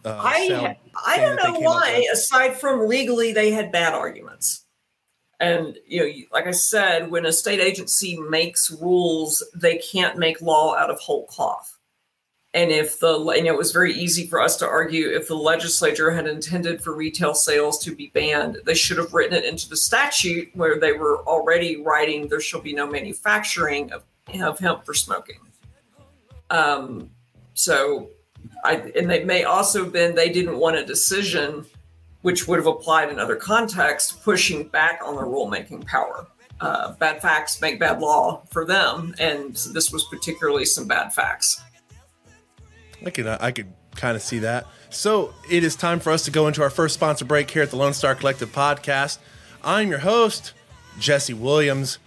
Uh, 0.05 0.15
I 0.23 0.77
I 1.05 1.17
don't 1.17 1.35
know 1.35 1.59
why. 1.59 2.07
Aside 2.13 2.55
from 2.57 2.87
legally, 2.87 3.33
they 3.33 3.51
had 3.51 3.71
bad 3.71 3.93
arguments. 3.93 4.63
And 5.39 5.77
you 5.85 6.01
know, 6.01 6.13
like 6.31 6.47
I 6.47 6.51
said, 6.51 7.11
when 7.11 7.25
a 7.25 7.31
state 7.31 7.59
agency 7.59 8.17
makes 8.17 8.71
rules, 8.71 9.43
they 9.55 9.77
can't 9.77 10.17
make 10.17 10.41
law 10.41 10.75
out 10.75 10.89
of 10.89 10.99
whole 10.99 11.25
cloth. 11.27 11.77
And 12.53 12.71
if 12.71 12.99
the 12.99 13.19
you 13.35 13.43
know, 13.43 13.53
it 13.53 13.57
was 13.57 13.71
very 13.71 13.93
easy 13.93 14.25
for 14.25 14.41
us 14.41 14.57
to 14.57 14.65
argue 14.65 15.09
if 15.09 15.27
the 15.27 15.35
legislature 15.35 16.09
had 16.09 16.25
intended 16.25 16.81
for 16.81 16.95
retail 16.95 17.35
sales 17.35 17.77
to 17.83 17.95
be 17.95 18.07
banned, 18.07 18.57
they 18.65 18.73
should 18.73 18.97
have 18.97 19.13
written 19.13 19.37
it 19.37 19.45
into 19.45 19.69
the 19.69 19.77
statute 19.77 20.49
where 20.55 20.79
they 20.79 20.93
were 20.93 21.19
already 21.27 21.81
writing 21.81 22.27
there 22.27 22.39
shall 22.39 22.61
be 22.61 22.73
no 22.73 22.87
manufacturing 22.87 23.91
of, 23.91 24.03
of 24.41 24.57
hemp 24.57 24.85
for 24.85 24.95
smoking. 24.95 25.39
Um, 26.49 27.11
so 27.53 28.09
I, 28.63 28.91
and 28.95 29.09
they 29.09 29.23
may 29.23 29.43
also 29.43 29.83
have 29.83 29.93
been 29.93 30.15
they 30.15 30.29
didn't 30.29 30.57
want 30.57 30.77
a 30.77 30.85
decision 30.85 31.65
which 32.27 32.45
would 32.45 32.59
have 32.59 32.67
applied 32.67 33.07
in 33.07 33.19
other 33.19 33.37
contexts, 33.37 34.11
pushing 34.11 34.67
back 34.67 34.99
on 35.01 35.15
the 35.15 35.21
rulemaking 35.21 35.87
power. 35.87 36.27
Uh, 36.59 36.91
bad 36.95 37.21
facts 37.21 37.61
make 37.61 37.79
bad 37.79 38.01
law 38.01 38.43
for 38.49 38.65
them, 38.65 39.15
and 39.17 39.55
this 39.71 39.93
was 39.93 40.03
particularly 40.11 40.65
some 40.65 40.85
bad 40.85 41.13
facts. 41.13 41.61
I 43.05 43.11
could 43.11 43.27
I 43.27 43.53
could 43.53 43.71
kind 43.95 44.17
of 44.17 44.21
see 44.21 44.39
that. 44.39 44.67
So 44.89 45.33
it 45.49 45.63
is 45.63 45.77
time 45.77 46.01
for 46.01 46.11
us 46.11 46.25
to 46.25 46.31
go 46.31 46.47
into 46.47 46.61
our 46.61 46.69
first 46.69 46.95
sponsor 46.95 47.23
break 47.23 47.49
here 47.49 47.63
at 47.63 47.69
the 47.69 47.77
Lone 47.77 47.93
Star 47.93 48.13
Collective 48.13 48.51
podcast. 48.51 49.19
I'm 49.63 49.87
your 49.87 49.99
host, 49.99 50.51
Jesse 50.99 51.33
Williams. 51.33 51.97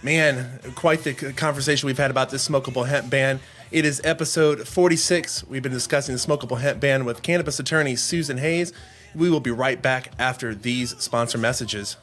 Man, 0.00 0.60
quite 0.76 1.02
the 1.02 1.12
conversation 1.12 1.88
we've 1.88 1.98
had 1.98 2.12
about 2.12 2.30
this 2.30 2.48
smokable 2.48 2.86
hemp 2.86 3.10
ban. 3.10 3.40
It 3.72 3.84
is 3.84 4.00
episode 4.04 4.68
46. 4.68 5.48
We've 5.48 5.60
been 5.60 5.72
discussing 5.72 6.14
the 6.14 6.20
smokable 6.20 6.60
hemp 6.60 6.78
ban 6.78 7.04
with 7.04 7.22
cannabis 7.22 7.58
attorney 7.58 7.96
Susan 7.96 8.38
Hayes. 8.38 8.72
We 9.14 9.30
will 9.30 9.40
be 9.40 9.50
right 9.50 9.80
back 9.80 10.12
after 10.18 10.54
these 10.54 10.96
sponsor 10.98 11.38
messages. 11.38 11.96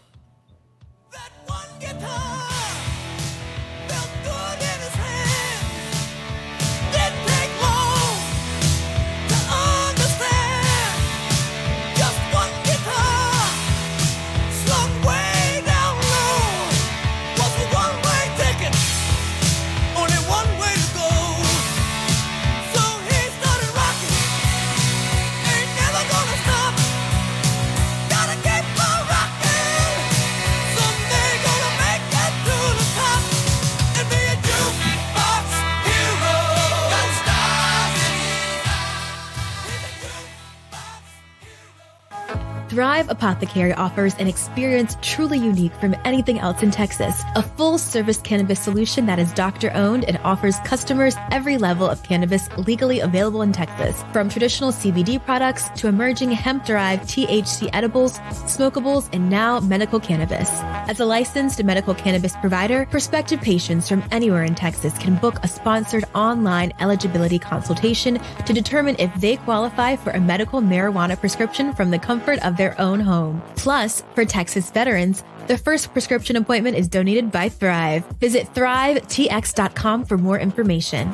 Apothecary 43.09 43.73
offers 43.73 44.15
an 44.15 44.27
experience 44.27 44.97
truly 45.01 45.37
unique 45.37 45.73
from 45.75 45.95
anything 46.05 46.39
else 46.39 46.63
in 46.63 46.71
Texas. 46.71 47.23
A 47.35 47.41
full 47.41 47.77
service 47.77 48.19
cannabis 48.19 48.59
solution 48.59 49.05
that 49.05 49.19
is 49.19 49.33
doctor 49.33 49.71
owned 49.73 50.05
and 50.05 50.19
offers 50.23 50.57
customers 50.65 51.15
every 51.31 51.57
level 51.57 51.87
of 51.87 52.03
cannabis 52.03 52.49
legally 52.57 52.99
available 52.99 53.41
in 53.41 53.51
Texas. 53.51 54.03
From 54.13 54.29
traditional 54.29 54.71
CBD 54.71 55.23
products 55.23 55.69
to 55.75 55.87
emerging 55.87 56.31
hemp 56.31 56.65
derived 56.65 57.03
THC 57.03 57.69
edibles, 57.73 58.19
smokables, 58.47 59.09
and 59.13 59.29
now 59.29 59.59
medical 59.59 59.99
cannabis. 59.99 60.49
As 60.89 60.99
a 60.99 61.05
licensed 61.05 61.63
medical 61.63 61.93
cannabis 61.93 62.35
provider, 62.37 62.85
prospective 62.85 63.41
patients 63.41 63.89
from 63.89 64.03
anywhere 64.11 64.43
in 64.43 64.55
Texas 64.55 64.97
can 64.97 65.15
book 65.15 65.39
a 65.43 65.47
sponsored 65.47 66.05
online 66.15 66.73
eligibility 66.79 67.39
consultation 67.39 68.19
to 68.45 68.53
determine 68.53 68.95
if 68.99 69.13
they 69.15 69.37
qualify 69.37 69.95
for 69.95 70.11
a 70.11 70.19
medical 70.19 70.61
marijuana 70.61 71.19
prescription 71.19 71.73
from 71.73 71.91
the 71.91 71.99
comfort 71.99 72.39
of 72.45 72.57
their 72.57 72.79
own 72.79 72.96
home. 72.99 73.41
Plus, 73.55 74.03
for 74.15 74.25
Texas 74.25 74.71
veterans, 74.71 75.23
the 75.47 75.57
first 75.57 75.91
prescription 75.93 76.35
appointment 76.35 76.77
is 76.77 76.87
donated 76.87 77.31
by 77.31 77.49
Thrive. 77.49 78.05
Visit 78.19 78.53
thrivetx.com 78.53 80.05
for 80.05 80.17
more 80.17 80.39
information. 80.39 81.13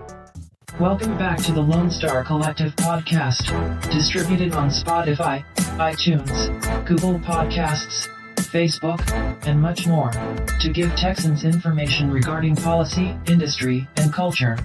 Welcome 0.79 1.17
back 1.17 1.37
to 1.43 1.51
the 1.51 1.61
Lone 1.61 1.91
Star 1.91 2.23
Collective 2.23 2.75
podcast, 2.75 3.51
distributed 3.91 4.53
on 4.53 4.69
Spotify, 4.69 5.43
iTunes, 5.77 6.85
Google 6.85 7.19
Podcasts, 7.19 8.07
Facebook, 8.35 9.01
and 9.45 9.61
much 9.61 9.85
more, 9.85 10.11
to 10.59 10.71
give 10.71 10.95
Texans 10.95 11.43
information 11.43 12.09
regarding 12.09 12.55
policy, 12.55 13.15
industry, 13.27 13.87
and 13.97 14.11
culture. 14.11 14.57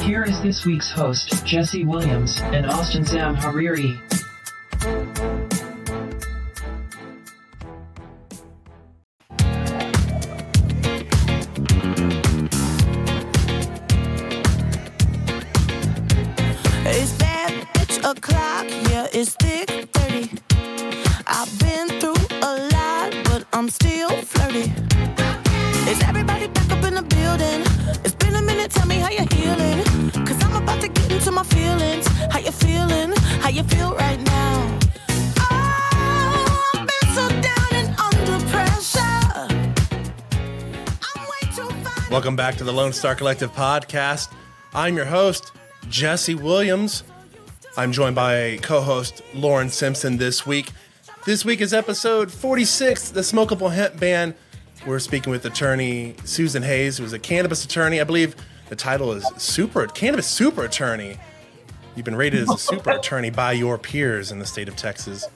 Here 0.00 0.22
is 0.22 0.40
this 0.42 0.64
week's 0.64 0.90
host, 0.90 1.44
Jesse 1.44 1.84
Williams 1.84 2.40
and 2.40 2.66
Austin 2.66 3.04
Zamhariri. 3.04 4.00
O'clock, 18.16 18.66
yeah, 18.90 19.06
it's 19.12 19.34
thick 19.34 19.68
30. 19.92 20.30
I've 21.26 21.58
been 21.58 21.88
through 22.00 22.22
a 22.42 22.52
lot, 22.72 23.12
but 23.24 23.44
I'm 23.52 23.68
still 23.68 24.10
flirty. 24.22 24.72
Is 25.90 26.00
everybody 26.02 26.46
back 26.48 26.70
up 26.70 26.84
in 26.84 26.94
the 26.94 27.02
building? 27.02 27.60
It's 28.04 28.14
been 28.14 28.34
a 28.34 28.42
minute, 28.42 28.70
tell 28.70 28.86
me 28.86 28.96
how 28.96 29.10
you're 29.10 29.32
healing. 29.34 29.82
Cause 30.26 30.42
I'm 30.44 30.62
about 30.62 30.80
to 30.80 30.88
get 30.88 31.12
into 31.12 31.30
my 31.30 31.42
feelings. 31.44 32.06
How 32.30 32.38
you 32.38 32.52
feeling? 32.52 33.12
How 33.40 33.50
you 33.50 33.62
feel 33.64 33.94
right 33.94 34.20
now? 34.20 34.78
I've 35.50 36.86
been 36.86 37.08
so 37.14 37.28
down 37.28 37.70
and 37.72 37.88
under 38.00 38.46
pressure. 38.46 39.46
I'm 41.06 41.22
way 41.32 41.42
too 41.54 41.68
fine. 41.84 42.10
Welcome 42.10 42.36
back 42.36 42.56
to 42.56 42.64
the 42.64 42.72
Lone 42.72 42.92
Star 42.92 43.14
Collective 43.14 43.52
podcast. 43.52 44.32
I'm 44.74 44.96
your 44.96 45.06
host, 45.06 45.52
Jesse 45.88 46.34
Williams. 46.34 47.04
I'm 47.78 47.92
joined 47.92 48.16
by 48.16 48.58
co 48.62 48.80
host 48.80 49.20
Lauren 49.34 49.68
Simpson 49.68 50.16
this 50.16 50.46
week. 50.46 50.72
This 51.26 51.44
week 51.44 51.60
is 51.60 51.74
episode 51.74 52.32
46, 52.32 53.10
the 53.10 53.20
smokable 53.20 53.70
hemp 53.70 54.00
ban. 54.00 54.34
We're 54.86 54.98
speaking 54.98 55.30
with 55.30 55.44
attorney 55.44 56.14
Susan 56.24 56.62
Hayes, 56.62 56.96
who's 56.96 57.12
a 57.12 57.18
cannabis 57.18 57.66
attorney. 57.66 58.00
I 58.00 58.04
believe 58.04 58.34
the 58.70 58.76
title 58.76 59.12
is 59.12 59.26
super 59.36 59.86
cannabis 59.88 60.26
super 60.26 60.64
attorney. 60.64 61.18
You've 61.94 62.06
been 62.06 62.16
rated 62.16 62.44
as 62.44 62.50
a 62.50 62.56
super 62.56 62.90
attorney 62.98 63.28
by 63.28 63.52
your 63.52 63.76
peers 63.76 64.32
in 64.32 64.38
the 64.38 64.46
state 64.46 64.68
of 64.68 64.76
Texas. 64.76 65.26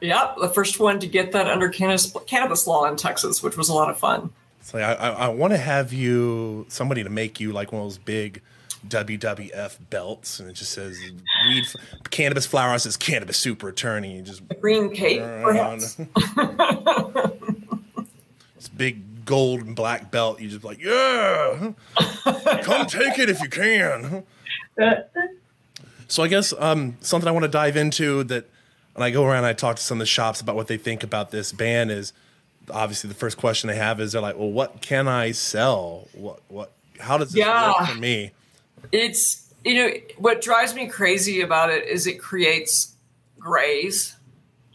Yep, 0.00 0.36
the 0.40 0.48
first 0.48 0.78
one 0.78 1.00
to 1.00 1.08
get 1.08 1.32
that 1.32 1.48
under 1.48 1.68
cannabis, 1.68 2.14
cannabis 2.28 2.68
law 2.68 2.84
in 2.84 2.94
Texas, 2.94 3.42
which 3.42 3.56
was 3.56 3.68
a 3.68 3.74
lot 3.74 3.90
of 3.90 3.98
fun. 3.98 4.30
So 4.62 4.78
I, 4.78 4.92
I, 4.92 5.08
I 5.08 5.28
want 5.28 5.54
to 5.54 5.58
have 5.58 5.92
you 5.92 6.66
somebody 6.68 7.02
to 7.02 7.10
make 7.10 7.40
you 7.40 7.50
like 7.50 7.72
one 7.72 7.82
of 7.82 7.86
those 7.86 7.98
big 7.98 8.42
WWF 8.88 9.76
belts, 9.90 10.40
and 10.40 10.48
it 10.48 10.54
just 10.54 10.72
says 10.72 10.98
weed, 11.48 11.64
cannabis 12.10 12.46
flower. 12.46 12.74
It 12.74 12.80
says 12.80 12.96
cannabis 12.96 13.36
super 13.36 13.68
attorney. 13.68 14.16
You 14.16 14.22
just 14.22 14.48
The 14.48 14.54
green 14.54 14.94
cape, 14.94 15.20
perhaps. 15.20 15.94
this 18.56 18.68
big 18.68 19.24
gold 19.24 19.60
and 19.60 19.76
black 19.76 20.10
belt. 20.10 20.40
You 20.40 20.48
just 20.48 20.64
like, 20.64 20.82
yeah, 20.82 21.72
come 22.62 22.86
take 22.86 23.18
it 23.18 23.28
if 23.28 23.40
you 23.42 23.48
can. 23.48 24.24
So 26.08 26.22
I 26.22 26.28
guess 26.28 26.52
um, 26.58 26.96
something 27.00 27.28
I 27.28 27.32
want 27.32 27.44
to 27.44 27.50
dive 27.50 27.76
into 27.76 28.24
that 28.24 28.48
when 28.94 29.06
I 29.06 29.10
go 29.10 29.24
around, 29.24 29.38
and 29.38 29.46
I 29.46 29.52
talk 29.52 29.76
to 29.76 29.82
some 29.82 29.98
of 29.98 30.00
the 30.00 30.06
shops 30.06 30.40
about 30.40 30.56
what 30.56 30.66
they 30.66 30.76
think 30.76 31.02
about 31.02 31.30
this 31.30 31.52
ban. 31.52 31.90
Is 31.90 32.12
obviously 32.70 33.08
the 33.08 33.14
first 33.14 33.36
question 33.36 33.68
they 33.68 33.76
have 33.76 34.00
is 34.00 34.12
they're 34.12 34.22
like, 34.22 34.38
well, 34.38 34.50
what 34.50 34.80
can 34.80 35.06
I 35.06 35.32
sell? 35.32 36.08
What 36.12 36.40
what? 36.48 36.72
How 36.98 37.18
does 37.18 37.32
this 37.32 37.40
Yeah. 37.40 37.72
work 37.78 37.88
for 37.90 37.98
me? 37.98 38.32
It's, 38.92 39.52
you 39.64 39.74
know, 39.74 39.90
what 40.18 40.40
drives 40.40 40.74
me 40.74 40.88
crazy 40.88 41.42
about 41.42 41.70
it 41.70 41.86
is 41.86 42.06
it 42.06 42.20
creates 42.20 42.94
grays, 43.38 44.16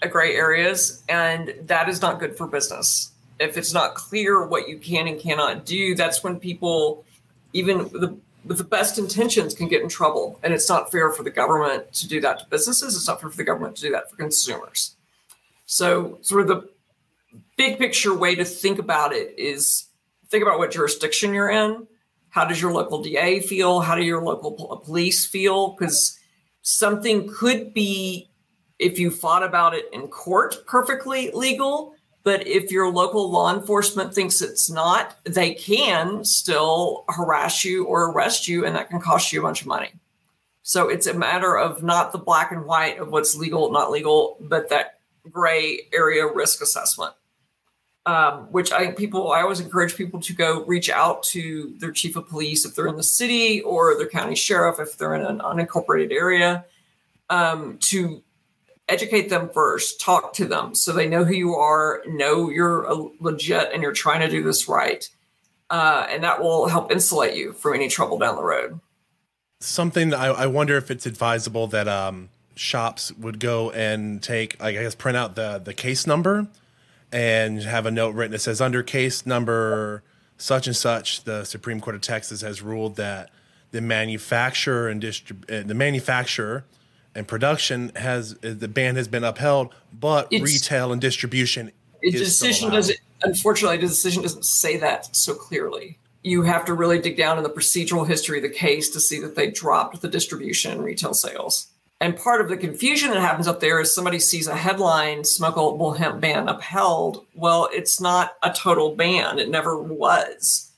uh, 0.03 0.07
gray 0.07 0.35
areas, 0.35 1.03
and 1.09 1.53
that 1.63 1.89
is 1.89 2.01
not 2.01 2.19
good 2.19 2.37
for 2.37 2.47
business. 2.47 3.11
If 3.39 3.57
it's 3.57 3.73
not 3.73 3.95
clear 3.95 4.45
what 4.45 4.67
you 4.67 4.77
can 4.77 5.07
and 5.07 5.19
cannot 5.19 5.65
do, 5.65 5.95
that's 5.95 6.23
when 6.23 6.39
people, 6.39 7.03
even 7.53 7.79
the, 7.89 8.17
with 8.45 8.57
the 8.57 8.63
best 8.63 8.97
intentions, 8.97 9.53
can 9.53 9.67
get 9.67 9.81
in 9.81 9.89
trouble. 9.89 10.39
And 10.43 10.53
it's 10.53 10.69
not 10.69 10.91
fair 10.91 11.11
for 11.11 11.23
the 11.23 11.29
government 11.29 11.91
to 11.93 12.07
do 12.07 12.21
that 12.21 12.39
to 12.39 12.45
businesses. 12.47 12.95
It's 12.95 13.07
not 13.07 13.19
fair 13.19 13.29
for 13.29 13.37
the 13.37 13.43
government 13.43 13.75
to 13.77 13.81
do 13.81 13.91
that 13.91 14.09
for 14.09 14.15
consumers. 14.15 14.95
So, 15.65 16.19
sort 16.21 16.41
of 16.41 16.47
the 16.47 16.69
big 17.57 17.77
picture 17.77 18.13
way 18.13 18.35
to 18.35 18.45
think 18.45 18.79
about 18.79 19.13
it 19.13 19.37
is 19.37 19.87
think 20.29 20.43
about 20.43 20.59
what 20.59 20.71
jurisdiction 20.71 21.33
you're 21.33 21.49
in. 21.49 21.87
How 22.35 22.43
does 22.43 22.61
your 22.61 22.73
local 22.73 23.01
DA 23.01 23.39
feel? 23.39 23.79
How 23.79 23.95
do 23.95 24.03
your 24.03 24.21
local 24.21 24.81
police 24.83 25.25
feel? 25.25 25.69
Because 25.69 26.19
something 26.63 27.31
could 27.33 27.73
be, 27.73 28.29
if 28.77 28.99
you 28.99 29.09
fought 29.09 29.41
about 29.41 29.73
it 29.73 29.85
in 29.93 30.09
court, 30.09 30.65
perfectly 30.67 31.31
legal. 31.31 31.95
But 32.23 32.45
if 32.45 32.73
your 32.73 32.91
local 32.91 33.31
law 33.31 33.55
enforcement 33.55 34.13
thinks 34.13 34.41
it's 34.41 34.69
not, 34.69 35.15
they 35.23 35.53
can 35.53 36.25
still 36.25 37.05
harass 37.07 37.63
you 37.63 37.85
or 37.85 38.11
arrest 38.11 38.49
you, 38.49 38.65
and 38.65 38.75
that 38.75 38.89
can 38.89 38.99
cost 38.99 39.31
you 39.31 39.39
a 39.39 39.43
bunch 39.43 39.61
of 39.61 39.67
money. 39.67 39.93
So 40.61 40.89
it's 40.89 41.07
a 41.07 41.13
matter 41.13 41.57
of 41.57 41.83
not 41.83 42.11
the 42.11 42.17
black 42.17 42.51
and 42.51 42.65
white 42.65 42.99
of 42.99 43.13
what's 43.13 43.37
legal, 43.37 43.71
not 43.71 43.91
legal, 43.91 44.35
but 44.41 44.67
that 44.71 44.99
gray 45.31 45.87
area 45.93 46.27
risk 46.27 46.61
assessment 46.61 47.13
um, 48.05 48.51
which 48.51 48.71
I 48.71 48.91
people, 48.91 49.31
I 49.31 49.41
always 49.41 49.59
encourage 49.59 49.95
people 49.95 50.19
to 50.21 50.33
go 50.33 50.63
reach 50.65 50.89
out 50.89 51.23
to 51.23 51.73
their 51.79 51.91
chief 51.91 52.15
of 52.15 52.27
police 52.27 52.65
if 52.65 52.75
they're 52.75 52.87
in 52.87 52.97
the 52.97 53.03
city 53.03 53.61
or 53.61 53.97
their 53.97 54.07
county 54.07 54.35
sheriff 54.35 54.79
if 54.79 54.97
they're 54.97 55.15
in 55.15 55.25
an 55.25 55.39
unincorporated 55.39 56.11
area 56.11 56.65
um, 57.29 57.77
to 57.79 58.21
educate 58.87 59.29
them 59.29 59.49
first, 59.49 59.99
talk 59.99 60.33
to 60.33 60.45
them 60.45 60.75
so 60.75 60.91
they 60.91 61.07
know 61.07 61.23
who 61.23 61.33
you 61.33 61.55
are, 61.55 62.03
know 62.07 62.49
you're 62.49 62.87
legit 63.19 63.71
and 63.73 63.81
you're 63.81 63.93
trying 63.93 64.19
to 64.19 64.29
do 64.29 64.43
this 64.43 64.67
right. 64.67 65.09
Uh, 65.71 66.05
and 66.09 66.23
that 66.23 66.41
will 66.41 66.67
help 66.67 66.91
insulate 66.91 67.35
you 67.35 67.53
from 67.53 67.73
any 67.73 67.89
trouble 67.89 68.19
down 68.19 68.35
the 68.35 68.43
road. 68.43 68.79
Something 69.61 70.13
I, 70.13 70.27
I 70.27 70.45
wonder 70.45 70.77
if 70.77 70.91
it's 70.91 71.07
advisable 71.07 71.65
that 71.67 71.87
um, 71.87 72.29
shops 72.55 73.11
would 73.13 73.39
go 73.39 73.71
and 73.71 74.21
take, 74.21 74.61
I 74.61 74.73
guess, 74.73 74.93
print 74.93 75.17
out 75.17 75.35
the 75.35 75.59
the 75.63 75.73
case 75.73 76.05
number 76.05 76.47
and 77.11 77.61
have 77.63 77.85
a 77.85 77.91
note 77.91 78.15
written 78.15 78.31
that 78.31 78.39
says 78.39 78.61
under 78.61 78.83
case 78.83 79.25
number 79.25 80.03
such 80.37 80.67
and 80.67 80.75
such, 80.75 81.23
the 81.23 81.43
Supreme 81.45 81.79
Court 81.79 81.95
of 81.95 82.01
Texas 82.01 82.41
has 82.41 82.61
ruled 82.61 82.95
that 82.97 83.29
the 83.71 83.81
manufacturer 83.81 84.87
and 84.89 85.01
distrib- 85.01 85.49
uh, 85.49 85.65
the 85.65 85.73
manufacturer 85.73 86.65
and 87.13 87.27
production 87.27 87.91
has 87.95 88.33
uh, 88.43 88.53
the 88.57 88.67
ban 88.67 88.95
has 88.95 89.07
been 89.07 89.23
upheld, 89.23 89.73
but 89.97 90.27
It's- 90.31 90.51
retail 90.51 90.91
and 90.91 90.99
distribution 91.01 91.71
The 92.01 92.11
decision 92.11 92.69
doesn't, 92.71 92.99
unfortunately, 93.23 93.77
the 93.77 93.87
decision 93.87 94.21
doesn't 94.21 94.45
say 94.45 94.77
that 94.77 95.15
so 95.15 95.33
clearly. 95.33 95.97
You 96.23 96.41
have 96.43 96.65
to 96.65 96.73
really 96.73 96.99
dig 96.99 97.17
down 97.17 97.37
in 97.37 97.43
the 97.43 97.49
procedural 97.49 98.07
history 98.07 98.37
of 98.39 98.43
the 98.43 98.49
case 98.49 98.89
to 98.89 98.99
see 98.99 99.19
that 99.21 99.35
they 99.35 99.49
dropped 99.51 100.01
the 100.01 100.07
distribution 100.07 100.71
and 100.71 100.83
retail 100.83 101.13
sales. 101.13 101.67
And 102.01 102.17
part 102.17 102.41
of 102.41 102.49
the 102.49 102.57
confusion 102.57 103.11
that 103.11 103.21
happens 103.21 103.47
up 103.47 103.59
there 103.59 103.79
is 103.79 103.93
somebody 103.93 104.19
sees 104.19 104.47
a 104.47 104.55
headline, 104.55 105.19
smokable 105.21 105.95
hemp 105.95 106.19
ban 106.19 106.49
upheld. 106.49 107.25
Well, 107.35 107.69
it's 107.71 108.01
not 108.01 108.35
a 108.43 108.51
total 108.51 108.95
ban. 108.95 109.39
It 109.39 109.49
never 109.49 109.81
was. 109.81 110.71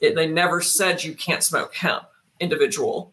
It, 0.00 0.14
they 0.14 0.26
never 0.26 0.60
said 0.60 1.04
you 1.04 1.14
can't 1.14 1.42
smoke 1.42 1.74
hemp 1.74 2.04
individual. 2.40 3.12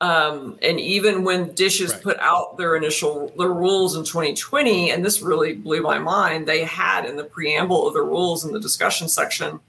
Um, 0.00 0.58
and 0.62 0.80
even 0.80 1.24
when 1.24 1.52
dishes 1.54 1.92
Right. 1.92 2.02
put 2.02 2.18
out 2.20 2.56
their 2.56 2.74
initial 2.74 3.30
their 3.36 3.52
rules 3.52 3.96
in 3.96 4.04
2020, 4.04 4.90
and 4.90 5.04
this 5.04 5.20
really 5.20 5.52
blew 5.52 5.82
my 5.82 5.98
mind, 5.98 6.46
they 6.48 6.64
had 6.64 7.04
in 7.04 7.16
the 7.16 7.24
preamble 7.24 7.86
of 7.86 7.92
the 7.92 8.00
rules 8.00 8.42
in 8.46 8.52
the 8.52 8.58
discussion 8.60 9.08
section, 9.08 9.60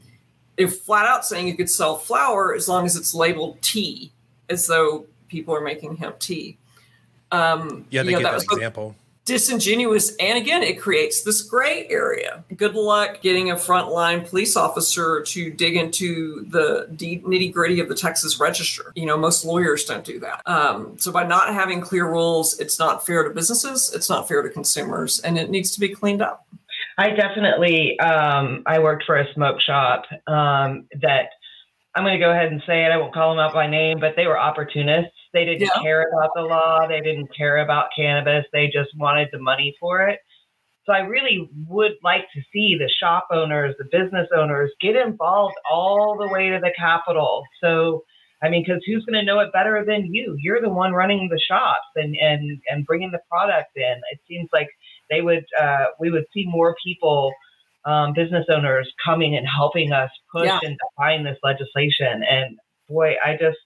they 0.55 0.67
flat 0.67 1.05
out 1.05 1.25
saying 1.25 1.47
you 1.47 1.55
could 1.57 1.69
sell 1.69 1.97
flower 1.97 2.55
as 2.55 2.69
long 2.69 2.85
as 2.85 2.95
it's 2.95 3.13
labeled 3.13 3.61
tea, 3.61 4.13
as 4.49 4.67
though 4.67 5.05
people 5.27 5.53
are 5.53 5.61
making 5.61 5.97
hemp 5.97 6.17
tea. 6.17 6.57
Um, 7.31 7.85
Yeah, 7.89 8.03
they 8.03 8.11
you 8.11 8.15
know, 8.17 8.19
get 8.19 8.23
that, 8.25 8.33
was 8.35 8.43
example. 8.43 8.95
disingenuous 9.25 10.15
and 10.17 10.37
again 10.37 10.63
it 10.63 10.79
creates 10.81 11.23
this 11.23 11.41
gray 11.43 11.87
area. 11.89 12.43
Good 12.57 12.73
luck 12.75 13.21
getting 13.21 13.51
a 13.51 13.55
frontline 13.55 14.27
police 14.27 14.57
officer 14.57 15.21
to 15.21 15.51
dig 15.51 15.75
into 15.75 16.43
the 16.49 16.87
nitty 16.91 17.53
gritty 17.53 17.79
of 17.79 17.87
the 17.87 17.95
texas 17.95 18.39
register. 18.39 18.91
You 18.95 19.05
know 19.05 19.17
most 19.17 19.45
lawyers 19.45 19.85
don't 19.85 20.03
do 20.03 20.19
that. 20.19 20.41
Um, 20.47 20.97
so 20.97 21.11
by 21.11 21.23
not 21.23 21.53
having 21.53 21.81
clear 21.81 22.09
rules 22.09 22.59
it's 22.59 22.79
not 22.79 23.05
fair 23.05 23.23
to 23.23 23.29
businesses 23.29 23.91
it's 23.93 24.09
not 24.09 24.27
fair 24.27 24.41
to 24.41 24.49
consumers 24.49 25.19
and 25.19 25.37
it 25.37 25.49
needs 25.49 25.71
to 25.71 25.79
be 25.79 25.89
cleaned 25.89 26.21
up. 26.21 26.45
I 26.97 27.11
definitely 27.11 27.99
um, 27.99 28.63
i 28.65 28.79
worked 28.79 29.03
for 29.05 29.17
a 29.17 29.33
smoke 29.33 29.61
shop 29.61 30.03
um, 30.27 30.85
that 31.01 31.29
i'm 31.95 32.03
going 32.03 32.17
to 32.17 32.23
go 32.23 32.31
ahead 32.31 32.51
and 32.51 32.61
say 32.65 32.85
it 32.85 32.91
i 32.91 32.97
won't 32.97 33.13
call 33.13 33.31
them 33.31 33.39
out 33.39 33.53
by 33.53 33.67
name 33.67 33.99
but 33.99 34.13
they 34.15 34.27
were 34.27 34.39
opportunists 34.39 35.11
they 35.33 35.45
didn't 35.45 35.61
yeah. 35.61 35.81
care 35.81 36.05
about 36.13 36.31
the 36.35 36.41
law. 36.41 36.87
They 36.87 36.99
didn't 36.99 37.35
care 37.35 37.57
about 37.57 37.89
cannabis. 37.95 38.45
They 38.51 38.67
just 38.67 38.89
wanted 38.97 39.29
the 39.31 39.39
money 39.39 39.75
for 39.79 40.07
it. 40.07 40.19
So 40.85 40.93
I 40.93 40.99
really 40.99 41.49
would 41.67 41.93
like 42.03 42.25
to 42.33 42.41
see 42.51 42.75
the 42.77 42.89
shop 42.99 43.27
owners, 43.31 43.75
the 43.77 43.85
business 43.91 44.27
owners 44.35 44.71
get 44.81 44.95
involved 44.95 45.55
all 45.69 46.17
the 46.19 46.27
way 46.27 46.49
to 46.49 46.59
the 46.59 46.71
capital. 46.77 47.43
So, 47.63 48.03
I 48.41 48.49
mean, 48.49 48.63
because 48.65 48.81
who's 48.85 49.05
going 49.05 49.19
to 49.19 49.25
know 49.25 49.39
it 49.39 49.53
better 49.53 49.85
than 49.85 50.11
you? 50.11 50.35
You're 50.39 50.59
the 50.59 50.69
one 50.69 50.91
running 50.91 51.29
the 51.29 51.39
shops 51.39 51.85
and, 51.95 52.15
and, 52.19 52.59
and 52.69 52.85
bringing 52.85 53.11
the 53.11 53.21
product 53.29 53.69
in. 53.75 54.01
It 54.11 54.19
seems 54.27 54.49
like 54.51 54.69
they 55.11 55.21
would, 55.21 55.45
uh, 55.61 55.85
we 55.99 56.09
would 56.09 56.25
see 56.33 56.45
more 56.47 56.75
people, 56.83 57.31
um, 57.85 58.13
business 58.13 58.45
owners 58.49 58.91
coming 59.03 59.35
and 59.35 59.47
helping 59.47 59.91
us 59.91 60.09
push 60.31 60.45
yeah. 60.45 60.59
and 60.63 60.77
define 60.89 61.23
this 61.23 61.37
legislation. 61.43 62.23
And 62.29 62.57
boy, 62.87 63.15
I 63.23 63.37
just, 63.39 63.57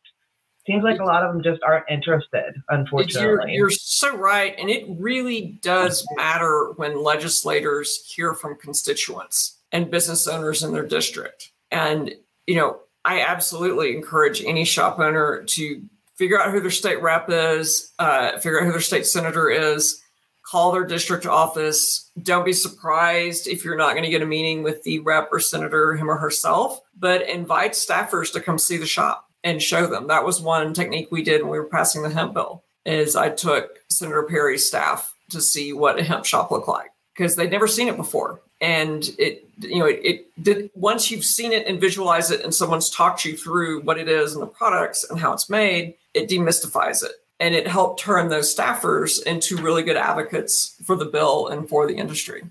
seems 0.68 0.84
like 0.84 1.00
a 1.00 1.04
lot 1.04 1.24
of 1.24 1.34
them 1.34 1.44
just 1.44 1.62
aren't 1.64 1.86
interested 1.90 2.56
unfortunately 2.70 3.54
you're, 3.54 3.70
you're, 3.70 3.70
so 3.70 4.16
right 4.16 4.56
and 4.58 4.70
it 4.70 4.86
really 4.98 5.60
does 5.62 6.06
matter 6.16 6.74
when 6.78 7.04
legislators 7.04 8.04
hear 8.08 8.34
from 8.34 8.58
constituents 8.58 9.60
and 9.72 9.92
business 9.92 10.28
owners 10.28 10.64
in 10.64 10.74
their 10.74 10.86
district 10.86 11.52
and 11.72 12.14
you 12.48 12.56
know 12.56 12.80
i 13.04 13.22
absolutely 13.22 13.96
encourage 13.96 14.44
any 14.44 14.66
shop 14.66 15.00
owner 15.00 15.44
to 15.44 15.84
figure 16.16 16.40
out 16.40 16.52
who 16.52 16.60
their 16.60 16.72
state 16.72 17.02
rep 17.02 17.28
is 17.30 17.94
uh, 18.00 18.38
figure 18.40 18.60
out 18.60 18.66
who 18.66 18.72
their 18.72 18.82
state 18.82 19.06
senator 19.06 19.50
is 19.50 20.02
call 20.50 20.72
their 20.72 20.86
district 20.86 21.26
office 21.26 22.12
don't 22.22 22.46
be 22.46 22.54
surprised 22.54 23.48
if 23.48 23.66
you're 23.66 23.78
not 23.78 23.94
going 23.94 24.04
to 24.04 24.10
get 24.10 24.22
a 24.22 24.26
meeting 24.26 24.64
with 24.64 24.82
the 24.84 25.00
rep 25.00 25.28
or 25.32 25.40
senator 25.40 25.96
him 25.96 26.10
or 26.10 26.18
herself 26.18 26.82
but 26.98 27.28
invite 27.28 27.74
staffers 27.74 28.32
to 28.32 28.40
come 28.40 28.58
see 28.58 28.78
the 28.78 28.86
shop 28.86 29.26
and 29.46 29.62
show 29.62 29.86
them. 29.88 30.08
That 30.08 30.26
was 30.26 30.42
one 30.42 30.74
technique 30.74 31.10
we 31.12 31.24
did 31.24 31.42
when 31.42 31.52
we 31.52 31.60
were 31.60 31.70
passing 31.70 32.02
the 32.02 32.10
hemp 32.10 32.34
bill. 32.34 32.64
Is 32.86 33.16
I 33.16 33.30
took 33.30 33.80
Senator 33.90 34.24
Perry's 34.24 34.68
staff 34.68 35.16
to 35.30 35.42
see 35.42 35.72
what 35.74 36.00
a 36.00 36.04
hemp 36.04 36.26
shop 36.26 36.52
looked 36.52 36.68
like 36.68 36.92
because 37.16 37.36
they'd 37.36 37.52
never 37.52 37.68
seen 37.68 37.88
it 37.88 37.98
before, 37.98 38.42
and 38.62 39.10
it 39.18 39.48
you 39.60 39.80
know 39.80 39.88
it, 39.88 40.00
it 40.04 40.44
did 40.44 40.70
once 40.76 41.10
you've 41.10 41.26
seen 41.26 41.52
it 41.52 41.66
and 41.66 41.82
visualize 41.82 42.30
it, 42.30 42.42
and 42.42 42.54
someone's 42.54 42.92
talked 42.92 43.26
you 43.26 43.36
through 43.36 43.82
what 43.82 43.98
it 43.98 44.08
is 44.08 44.34
and 44.34 44.42
the 44.42 44.48
products 44.48 45.04
and 45.10 45.20
how 45.20 45.34
it's 45.34 45.50
made, 45.50 45.96
it 46.14 46.30
demystifies 46.30 47.04
it. 47.04 47.14
And 47.40 47.54
it 47.54 47.68
helped 47.68 48.00
turn 48.00 48.30
those 48.30 48.56
staffers 48.56 49.22
into 49.24 49.58
really 49.58 49.84
good 49.84 49.98
advocates 49.98 50.82
for 50.86 50.96
the 50.96 51.06
bill 51.06 51.48
and 51.48 51.68
for 51.68 51.86
the 51.86 51.96
industry. 51.96 52.44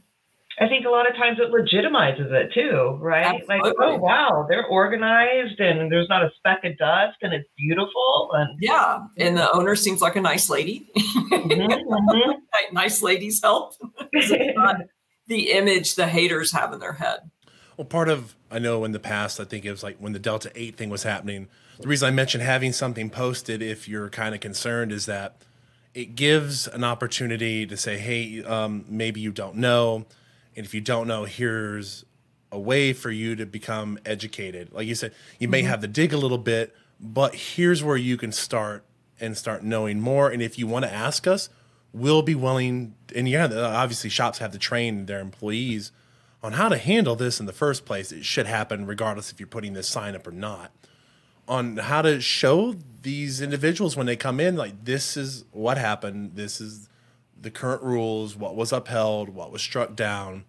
I 0.61 0.69
think 0.69 0.87
a 0.87 0.89
lot 0.89 1.09
of 1.09 1.17
times 1.17 1.39
it 1.41 1.51
legitimizes 1.51 2.31
it 2.31 2.53
too, 2.55 2.97
right? 3.01 3.27
Absolutely. 3.27 3.71
Like, 3.71 3.75
oh 3.81 3.97
wow, 3.97 4.47
they're 4.49 4.67
organized 4.67 5.59
and 5.59 5.91
there's 5.91 6.09
not 6.09 6.23
a 6.23 6.31
speck 6.37 6.65
of 6.65 6.79
dust 6.79 7.17
and 7.23 7.33
it's 7.33 7.49
beautiful 7.59 8.31
and 8.35 8.57
yeah, 8.61 9.01
and 9.19 9.37
the 9.37 9.51
owner 9.53 9.75
seems 9.75 10.01
like 10.01 10.15
a 10.15 10.21
nice 10.21 10.49
lady. 10.49 10.89
Mm-hmm, 10.97 11.61
mm-hmm. 11.61 12.31
nice 12.73 13.03
ladies 13.03 13.41
help. 13.43 13.75
the 14.13 15.53
image 15.53 15.97
the 15.97 16.07
haters 16.07 16.53
have 16.53 16.73
in 16.73 16.79
their 16.79 16.93
head. 16.93 17.31
Well, 17.77 17.87
part 17.87 18.09
of 18.09 18.37
I 18.51 18.61
know 18.61 18.85
in 18.85 18.93
the 18.93 19.01
past, 19.01 19.41
I 19.41 19.45
think 19.45 19.65
it 19.65 19.73
was 19.73 19.83
like 19.83 19.97
when 19.99 20.13
the 20.13 20.21
Delta 20.21 20.53
Eight 20.55 20.77
thing 20.77 20.89
was 20.89 21.03
happening. 21.03 21.49
The 21.81 21.89
reason 21.89 22.07
I 22.07 22.11
mentioned 22.11 22.43
having 22.43 22.73
something 22.73 23.11
posted, 23.11 23.63
if 23.63 23.89
you're 23.89 24.09
kind 24.09 24.35
of 24.35 24.41
concerned, 24.41 24.93
is 24.93 25.07
that 25.07 25.37
it 25.93 26.15
gives 26.17 26.69
an 26.69 26.85
opportunity 26.85 27.67
to 27.67 27.77
say, 27.77 27.99
"Hey, 27.99 28.43
um, 28.45 28.85
maybe 28.89 29.21
you 29.21 29.33
don't 29.33 29.57
know." 29.57 30.07
And 30.57 30.65
if 30.65 30.75
you 30.75 30.81
don't 30.81 31.09
know, 31.09 31.25
here's 31.25 32.05
a 32.53 32.59
way 32.59 32.93
for 32.93 33.11
you 33.11 33.35
to 33.37 33.47
become 33.47 33.99
educated. 34.05 34.73
Like 34.73 34.87
you 34.87 34.95
said, 34.95 35.13
you 35.39 35.49
may 35.49 35.61
mm-hmm. 35.61 35.71
have 35.71 35.81
to 35.81 35.89
dig 35.89 36.13
a 36.13 36.17
little 36.17 36.39
bit, 36.39 36.75
but 37.01 37.35
here's 37.35 37.83
where 37.83 37.97
you 37.97 38.17
can 38.17 38.31
start 38.31 38.85
and 39.21 39.37
start 39.37 39.65
knowing 39.65 40.01
more. 40.01 40.31
And 40.31 40.41
if 40.41 40.59
you 40.59 40.67
want 40.67 40.85
to 40.85 40.93
ask 40.93 41.27
us, 41.27 41.49
we'll 41.93 42.23
be 42.23 42.35
willing. 42.35 42.95
And 43.15 43.29
yeah, 43.29 43.47
obviously, 43.47 44.11
shops 44.11 44.39
have 44.39 44.53
to 44.53 44.59
train 44.59 45.07
their 45.07 45.21
employees 45.21 45.91
on 46.43 46.53
how 46.53 46.69
to 46.69 46.79
handle 46.79 47.17
this 47.17 47.41
in 47.41 47.47
the 47.47 47.53
first 47.53 47.85
place. 47.85 48.13
It 48.13 48.25
should 48.25 48.47
happen 48.47 48.87
regardless 48.87 49.33
if 49.33 49.41
you're 49.41 49.47
putting 49.47 49.73
this 49.73 49.89
sign 49.89 50.15
up 50.15 50.27
or 50.27 50.33
not. 50.33 50.71
On 51.47 51.77
how 51.77 52.03
to 52.03 52.21
show 52.21 52.75
these 53.03 53.41
individuals 53.41 53.97
when 53.97 54.07
they 54.07 54.17
come 54.17 54.41
in, 54.41 54.57
like 54.57 54.85
this 54.85 55.17
is 55.17 55.45
what 55.53 55.79
happened. 55.79 56.37
This 56.37 56.61
is 56.61 56.89
the 57.41 57.51
current 57.51 57.83
rules, 57.83 58.35
what 58.35 58.57
was 58.57 58.73
upheld, 58.73 59.29
what 59.29 59.53
was 59.53 59.63
struck 59.63 59.95
down. 59.95 60.45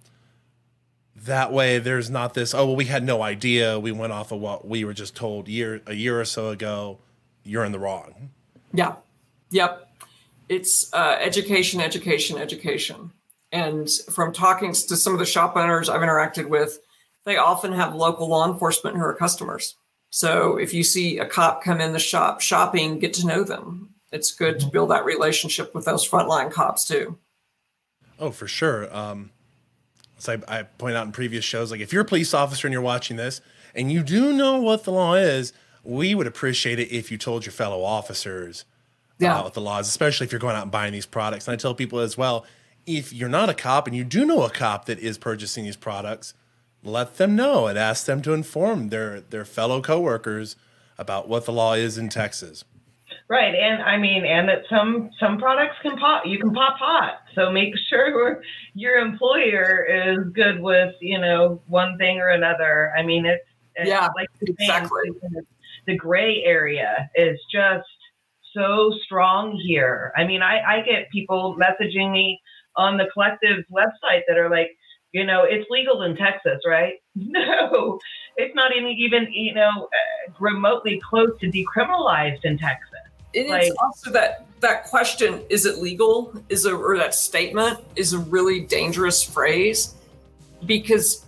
That 1.16 1.52
way, 1.52 1.80
there's 1.80 2.10
not 2.10 2.34
this. 2.34 2.54
Oh 2.54 2.66
well, 2.66 2.76
we 2.76 2.86
had 2.86 3.04
no 3.04 3.22
idea. 3.22 3.80
We 3.80 3.92
went 3.92 4.14
off 4.14 4.32
of 4.32 4.40
what 4.40 4.68
we 4.68 4.84
were 4.86 4.94
just 4.94 5.16
told 5.16 5.48
year 5.48 5.82
a 5.86 5.94
year 5.94 6.20
or 6.20 6.26
so 6.26 6.50
ago. 6.50 7.00
You're 7.44 7.66
in 7.66 7.72
the 7.72 7.80
wrong. 7.80 8.32
Yeah. 8.74 8.96
Yep. 9.52 9.88
It's 10.50 10.94
uh, 10.94 11.18
education, 11.20 11.80
education, 11.80 12.38
education. 12.38 13.12
And 13.52 13.90
from 14.12 14.34
talking 14.34 14.74
to 14.74 14.98
some 14.98 15.14
of 15.14 15.20
the 15.20 15.26
shop 15.26 15.56
owners 15.56 15.90
I've 15.90 16.02
interacted 16.02 16.50
with, 16.50 16.80
they 17.24 17.38
often 17.38 17.74
have 17.74 17.96
local 17.96 18.28
law 18.28 18.48
enforcement 18.52 18.98
who 18.98 19.04
are 19.04 19.14
customers. 19.14 19.76
So 20.16 20.56
if 20.56 20.74
you 20.74 20.84
see 20.84 21.20
a 21.20 21.26
cop 21.26 21.62
come 21.62 21.82
in 21.82 21.92
the 21.92 22.00
shop 22.00 22.40
shopping, 22.40 23.00
get 23.00 23.14
to 23.16 23.28
know 23.28 23.44
them 23.44 23.96
it's 24.16 24.32
good 24.32 24.60
to 24.62 24.68
build 24.68 24.90
that 24.90 25.06
relationship 25.06 25.76
with 25.76 25.86
those 25.86 26.10
frontline 26.10 26.52
cops 26.52 26.86
too. 26.86 27.18
Oh, 28.18 28.32
for 28.32 28.48
sure. 28.48 28.94
Um, 28.96 29.32
so 30.18 30.40
I, 30.48 30.60
I 30.60 30.64
point 30.64 30.96
out 30.96 31.06
in 31.06 31.12
previous 31.12 31.44
shows, 31.44 31.70
like 31.70 31.82
if 31.82 31.92
you're 31.92 32.04
a 32.04 32.06
police 32.06 32.34
officer 32.34 32.66
and 32.66 32.72
you're 32.72 32.82
watching 32.82 33.18
this 33.18 33.42
and 33.76 33.92
you 33.92 34.02
do 34.02 34.32
know 34.32 34.60
what 34.62 34.86
the 34.86 34.92
law 34.92 35.16
is, 35.16 35.52
we 35.84 36.16
would 36.16 36.28
appreciate 36.28 36.80
it 36.80 36.92
if 36.92 37.12
you 37.12 37.18
told 37.18 37.46
your 37.46 37.52
fellow 37.52 37.84
officers 37.84 38.64
yeah. 39.20 39.42
what 39.42 39.54
the 39.54 39.62
laws, 39.62 39.88
especially 39.88 40.26
if 40.26 40.32
you're 40.32 40.40
going 40.40 40.56
out 40.56 40.64
and 40.64 40.72
buying 40.72 40.94
these 40.94 41.06
products. 41.06 41.48
And 41.48 41.54
I 41.54 41.58
tell 41.58 41.76
people 41.76 42.00
as 42.00 42.18
well, 42.18 42.46
if 42.86 43.12
you're 43.12 43.30
not 43.30 43.50
a 43.50 43.54
cop 43.54 43.86
and 43.86 43.96
you 43.96 44.06
do 44.06 44.26
know 44.26 44.44
a 44.44 44.50
cop 44.50 44.86
that 44.86 45.00
is 45.00 45.18
purchasing 45.18 45.66
these 45.66 45.76
products, 45.76 46.34
let 46.86 47.16
them 47.16 47.36
know 47.36 47.68
and 47.68 47.78
ask 47.78 48.06
them 48.06 48.22
to 48.24 48.34
inform 48.34 48.90
their 48.90 49.22
their 49.22 49.46
fellow 49.46 49.82
coworkers 49.82 50.56
about 50.98 51.28
what 51.28 51.46
the 51.46 51.52
law 51.52 51.74
is 51.74 51.98
in 51.98 52.10
Texas. 52.10 52.64
Right, 53.28 53.56
and 53.56 53.82
I 53.82 53.98
mean, 53.98 54.24
and 54.24 54.48
that 54.50 54.64
some 54.70 55.10
some 55.20 55.38
products 55.38 55.76
can 55.82 55.98
pop. 55.98 56.26
You 56.26 56.40
can 56.40 56.54
pop 56.54 56.78
hot, 56.78 57.22
so 57.34 57.52
make 57.52 57.74
sure 57.90 58.44
your 58.74 58.98
employer 58.98 59.84
is 59.84 60.32
good 60.34 60.62
with 60.62 60.94
you 61.02 61.20
know 61.20 61.62
one 61.68 61.98
thing 61.98 62.20
or 62.20 62.30
another. 62.30 62.94
I 62.98 63.04
mean, 63.04 63.26
it's, 63.26 63.44
it's 63.76 63.90
yeah, 63.90 64.10
like 64.16 64.30
exactly. 64.42 65.10
The 65.88 65.96
gray 65.96 66.42
area 66.44 67.10
is 67.16 67.40
just 67.52 67.86
so 68.56 68.92
strong 69.04 69.60
here. 69.66 70.12
I 70.18 70.24
mean, 70.24 70.42
I, 70.42 70.62
I 70.62 70.82
get 70.82 71.12
people 71.12 71.58
messaging 71.60 72.12
me 72.12 72.40
on 72.76 72.98
the 72.98 73.06
collective 73.14 73.64
website 73.72 74.22
that 74.28 74.38
are 74.38 74.50
like, 74.50 74.76
you 75.16 75.26
know, 75.26 75.44
it's 75.44 75.70
legal 75.70 76.02
in 76.04 76.16
Texas, 76.16 76.62
right? 76.66 76.96
No, 77.18 78.00
it's 78.36 78.54
not 78.54 78.76
even 78.76 78.90
even 78.90 79.32
you 79.32 79.54
know 79.54 79.70
uh, 79.70 80.34
remotely 80.40 81.02
close 81.10 81.32
to 81.40 81.50
decriminalized 81.50 82.44
in 82.44 82.58
Texas 82.58 83.00
it 83.36 83.50
like, 83.50 83.64
is 83.64 83.76
also 83.82 84.12
that 84.12 84.46
that 84.62 84.86
question 84.86 85.42
is 85.50 85.66
it 85.66 85.78
legal 85.78 86.34
is 86.50 86.66
a 86.66 86.74
or 86.74 86.98
that 86.98 87.14
statement 87.14 87.80
is 87.96 88.14
a 88.14 88.20
really 88.20 88.62
dangerous 88.62 89.22
phrase 89.22 89.96
because 90.66 91.26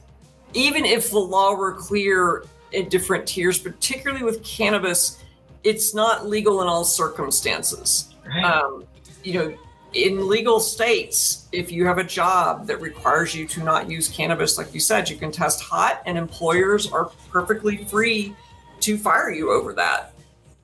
even 0.53 0.85
if 0.85 1.11
the 1.11 1.19
law 1.19 1.53
were 1.53 1.73
clear 1.73 2.45
in 2.71 2.87
different 2.89 3.27
tiers 3.27 3.59
particularly 3.59 4.23
with 4.23 4.43
cannabis 4.43 5.23
it's 5.63 5.93
not 5.93 6.27
legal 6.27 6.61
in 6.61 6.67
all 6.67 6.85
circumstances 6.85 8.15
right. 8.25 8.43
um, 8.43 8.85
you 9.23 9.33
know 9.33 9.57
in 9.93 10.27
legal 10.27 10.59
states 10.59 11.47
if 11.51 11.71
you 11.71 11.85
have 11.85 11.97
a 11.97 12.03
job 12.03 12.67
that 12.67 12.81
requires 12.81 13.33
you 13.33 13.47
to 13.47 13.63
not 13.63 13.89
use 13.89 14.09
cannabis 14.09 14.57
like 14.57 14.73
you 14.73 14.79
said 14.79 15.09
you 15.09 15.15
can 15.15 15.31
test 15.31 15.61
hot 15.61 16.01
and 16.05 16.17
employers 16.17 16.91
are 16.91 17.05
perfectly 17.31 17.77
free 17.85 18.35
to 18.81 18.97
fire 18.97 19.31
you 19.31 19.51
over 19.51 19.73
that. 19.73 20.13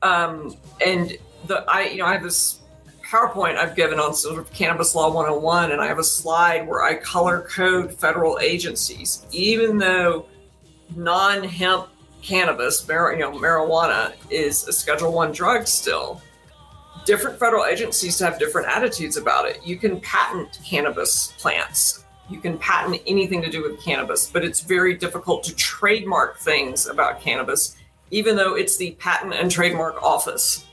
Um, 0.02 0.56
and 0.86 1.18
the 1.48 1.66
I 1.68 1.88
you 1.88 1.98
know 1.98 2.06
I 2.06 2.14
have 2.14 2.24
this 2.24 2.60
PowerPoint 3.06 3.58
I've 3.58 3.76
given 3.76 4.00
on 4.00 4.14
sort 4.14 4.40
of 4.40 4.52
cannabis 4.52 4.96
law 4.96 5.14
101 5.14 5.72
and 5.72 5.82
I 5.82 5.88
have 5.88 6.00
a 6.00 6.04
slide 6.04 6.68
where 6.68 6.84
I 6.84 6.96
color 6.96 7.42
code 7.42 7.94
federal 7.94 8.40
agencies 8.40 9.26
even 9.32 9.78
though 9.78 10.26
non-hemp 10.96 11.88
cannabis 12.22 12.86
you 12.88 12.96
know 12.96 13.32
marijuana 13.32 14.14
is 14.30 14.68
a 14.68 14.74
schedule 14.74 15.12
1 15.12 15.32
drug 15.32 15.68
still 15.68 16.22
different 17.06 17.40
federal 17.40 17.66
agencies 17.66 18.20
have 18.20 18.40
different 18.40 18.68
attitudes 18.68 19.18
about 19.18 19.48
it. 19.48 19.66
You 19.66 19.78
can 19.78 20.00
patent 20.02 20.60
cannabis 20.64 21.34
plants. 21.38 22.06
You 22.30 22.40
can 22.40 22.58
patent 22.58 23.02
anything 23.06 23.42
to 23.42 23.50
do 23.50 23.64
with 23.64 23.82
cannabis, 23.82 24.30
but 24.30 24.46
it's 24.46 24.62
very 24.62 24.96
difficult 24.96 25.44
to 25.44 25.56
trademark 25.56 26.40
things 26.40 26.88
about 26.88 27.20
cannabis, 27.22 27.76
even 28.12 28.36
though 28.36 28.56
it's 28.56 28.78
the 28.78 28.92
Patent 28.92 29.34
and 29.34 29.52
Trademark 29.52 30.02
Office. 30.02 30.66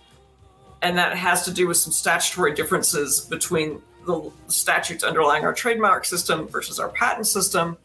And 0.82 0.96
that 0.96 1.16
has 1.16 1.44
to 1.44 1.52
do 1.52 1.66
with 1.66 1.76
some 1.76 1.92
statutory 1.92 2.54
differences 2.54 3.20
between 3.20 3.82
the 4.06 4.30
statutes 4.46 5.04
underlying 5.04 5.44
our 5.44 5.52
trademark 5.52 6.04
system 6.04 6.48
versus 6.48 6.78
our 6.78 6.88
patent 6.88 7.26
system. 7.26 7.76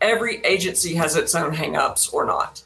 Every 0.00 0.38
agency 0.44 0.94
has 0.94 1.16
its 1.16 1.34
own 1.34 1.54
hangups 1.54 2.12
or 2.12 2.24
not. 2.24 2.62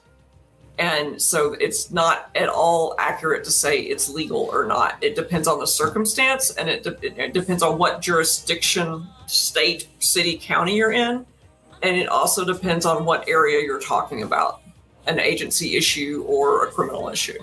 And 0.79 1.21
so 1.21 1.55
it's 1.55 1.91
not 1.91 2.31
at 2.35 2.49
all 2.49 2.95
accurate 2.99 3.45
to 3.45 3.51
say 3.51 3.81
it's 3.81 4.09
legal 4.11 4.49
or 4.53 4.67
not. 4.67 5.03
It 5.03 5.15
depends 5.17 5.49
on 5.49 5.59
the 5.59 5.67
circumstance 5.67 6.51
and 6.51 6.69
it, 6.69 6.83
de- 6.83 7.23
it 7.25 7.33
depends 7.33 7.63
on 7.63 7.79
what 7.79 8.03
jurisdiction, 8.03 9.07
state, 9.27 9.89
city, 10.01 10.37
county 10.37 10.77
you're 10.77 10.93
in. 10.93 11.25
And 11.83 11.97
it 11.97 12.09
also 12.09 12.45
depends 12.45 12.85
on 12.85 13.05
what 13.05 13.27
area 13.29 13.63
you're 13.65 13.81
talking 13.81 14.23
about 14.23 14.61
an 15.07 15.19
agency 15.21 15.77
issue 15.77 16.25
or 16.27 16.67
a 16.67 16.71
criminal 16.71 17.09
issue. 17.09 17.39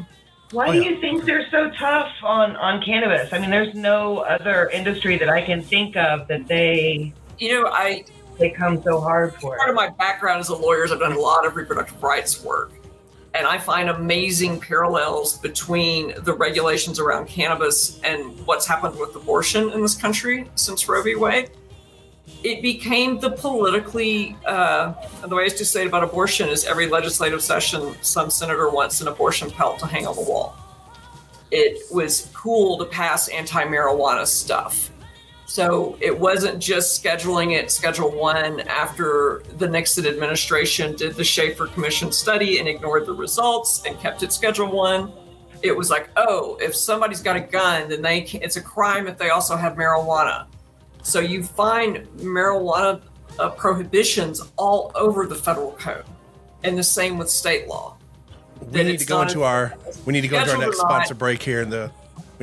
Why 0.51 0.67
Oh, 0.67 0.71
do 0.73 0.83
you 0.83 0.99
think 1.01 1.23
they're 1.23 1.49
so 1.49 1.71
tough 1.79 2.11
on, 2.21 2.55
on 2.57 2.83
cannabis? 2.83 3.31
I 3.33 3.39
mean, 3.39 3.49
there's 3.49 3.73
no 3.73 4.19
other 4.19 4.69
industry 4.69 5.17
that 5.17 5.29
I 5.29 5.41
can 5.41 5.61
think 5.63 5.95
of 5.95 6.27
that 6.27 6.47
they 6.47 7.13
You 7.39 7.63
know, 7.63 7.69
I 7.71 8.05
they 8.37 8.49
come 8.51 8.81
so 8.83 8.99
hard 8.99 9.33
for. 9.35 9.57
part 9.57 9.69
of 9.69 9.75
my 9.75 9.89
background 9.89 10.39
as 10.41 10.49
a 10.49 10.55
lawyer 10.55 10.83
is 10.83 10.91
I've 10.91 10.99
done 10.99 11.13
a 11.13 11.19
lot 11.19 11.45
of 11.47 11.55
reproductive 11.55 12.01
rights 12.03 12.43
work. 12.43 12.71
And 13.35 13.47
I 13.47 13.57
find 13.57 13.89
amazing 13.89 14.59
parallels 14.59 15.39
between 15.39 16.13
the 16.23 16.33
regulations 16.33 16.99
around 16.99 17.27
cannabis 17.27 17.99
and 18.03 18.21
what's 18.45 18.67
happened 18.67 18.99
with 18.99 19.15
abortion 19.15 19.71
in 19.71 19.81
this 19.81 19.95
country 19.95 20.49
since 20.55 20.87
Roe 20.87 21.01
v. 21.01 21.15
Wade. 21.15 21.49
It 22.43 22.61
became 22.61 23.19
the 23.19 23.31
politically, 23.31 24.37
uh, 24.45 24.93
the 25.25 25.35
way 25.35 25.41
I 25.41 25.45
used 25.45 25.57
to 25.57 25.65
say 25.65 25.81
it 25.81 25.87
about 25.87 26.03
abortion 26.03 26.47
is 26.47 26.63
every 26.65 26.87
legislative 26.87 27.41
session, 27.41 27.95
some 28.01 28.29
senator 28.29 28.69
wants 28.69 29.01
an 29.01 29.07
abortion 29.07 29.49
pelt 29.49 29.79
to 29.79 29.87
hang 29.87 30.05
on 30.05 30.15
the 30.15 30.21
wall. 30.21 30.55
It 31.51 31.81
was 31.91 32.31
cool 32.33 32.77
to 32.77 32.85
pass 32.85 33.27
anti 33.29 33.63
marijuana 33.65 34.25
stuff. 34.27 34.89
So 35.45 35.97
it 35.99 36.17
wasn't 36.17 36.59
just 36.59 37.03
scheduling 37.03 37.53
it 37.53 37.69
Schedule 37.69 38.11
One 38.11 38.61
after 38.61 39.43
the 39.57 39.67
Nixon 39.67 40.07
administration 40.07 40.95
did 40.95 41.15
the 41.15 41.23
Shafer 41.23 41.67
Commission 41.67 42.11
study 42.11 42.59
and 42.59 42.67
ignored 42.67 43.05
the 43.05 43.13
results 43.13 43.83
and 43.85 43.99
kept 43.99 44.23
it 44.23 44.31
Schedule 44.31 44.71
One. 44.71 45.11
It 45.61 45.75
was 45.75 45.89
like, 45.89 46.09
oh, 46.17 46.57
if 46.61 46.75
somebody's 46.75 47.21
got 47.21 47.35
a 47.35 47.39
gun, 47.39 47.89
then 47.89 48.01
they 48.01 48.21
can, 48.21 48.41
it's 48.41 48.57
a 48.57 48.61
crime 48.61 49.07
if 49.07 49.17
they 49.17 49.29
also 49.29 49.55
have 49.55 49.73
marijuana. 49.73 50.47
So 51.03 51.19
you 51.19 51.43
find 51.43 52.07
marijuana 52.17 53.01
uh, 53.39 53.49
prohibitions 53.49 54.41
all 54.57 54.91
over 54.95 55.25
the 55.25 55.35
federal 55.35 55.73
code, 55.73 56.05
and 56.63 56.77
the 56.77 56.83
same 56.83 57.17
with 57.17 57.29
state 57.29 57.67
law. 57.67 57.97
we 58.71 58.83
need 58.83 58.99
to 58.99 59.05
go 59.05 59.21
into 59.21 59.43
our 59.43 59.73
we 60.05 60.13
need 60.13 60.21
to 60.21 60.27
go 60.27 60.39
into 60.39 60.51
our 60.51 60.57
next 60.57 60.79
sponsor 60.79 61.13
break 61.15 61.41
here 61.41 61.61
in 61.61 61.69
the 61.69 61.91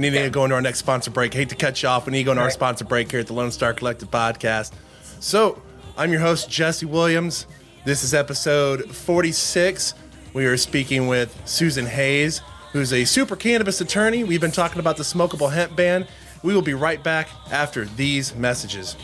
we 0.00 0.08
need 0.10 0.22
to 0.22 0.30
go 0.30 0.44
into 0.44 0.54
our 0.56 0.62
next 0.62 0.78
sponsor 0.78 1.10
break. 1.10 1.34
Hate 1.34 1.50
to 1.50 1.54
cut 1.54 1.82
you 1.82 1.88
off. 1.88 2.06
We 2.06 2.12
need 2.12 2.18
to 2.18 2.24
go 2.24 2.30
into 2.32 2.40
our 2.40 2.46
Right. 2.46 2.54
sponsor 2.54 2.84
break 2.84 3.10
here 3.10 3.20
at 3.20 3.26
the 3.26 3.34
Lone 3.34 3.50
Star 3.52 3.74
Collective 3.74 4.10
podcast. 4.10 4.72
So 5.20 5.60
I'm 5.96 6.10
your 6.10 6.20
host 6.22 6.48
Jesse 6.48 6.86
Williams. 6.86 7.46
This 7.84 8.02
is 8.02 8.14
episode 8.14 8.90
46. 8.94 9.94
We 10.32 10.46
are 10.46 10.56
speaking 10.56 11.06
with 11.06 11.36
Susan 11.44 11.86
Hays, 11.86 12.40
who's 12.72 12.92
a 12.92 13.04
super 13.04 13.36
cannabis 13.36 13.80
attorney. 13.80 14.24
We've 14.24 14.40
been 14.40 14.52
talking 14.52 14.78
about 14.78 14.96
the 14.96 15.02
smokable 15.02 15.52
hemp 15.52 15.76
ban. 15.76 16.06
We 16.42 16.54
will 16.54 16.62
be 16.62 16.74
right 16.74 17.02
back 17.02 17.28
after 17.50 17.84
these 17.84 18.34
messages. 18.34 18.96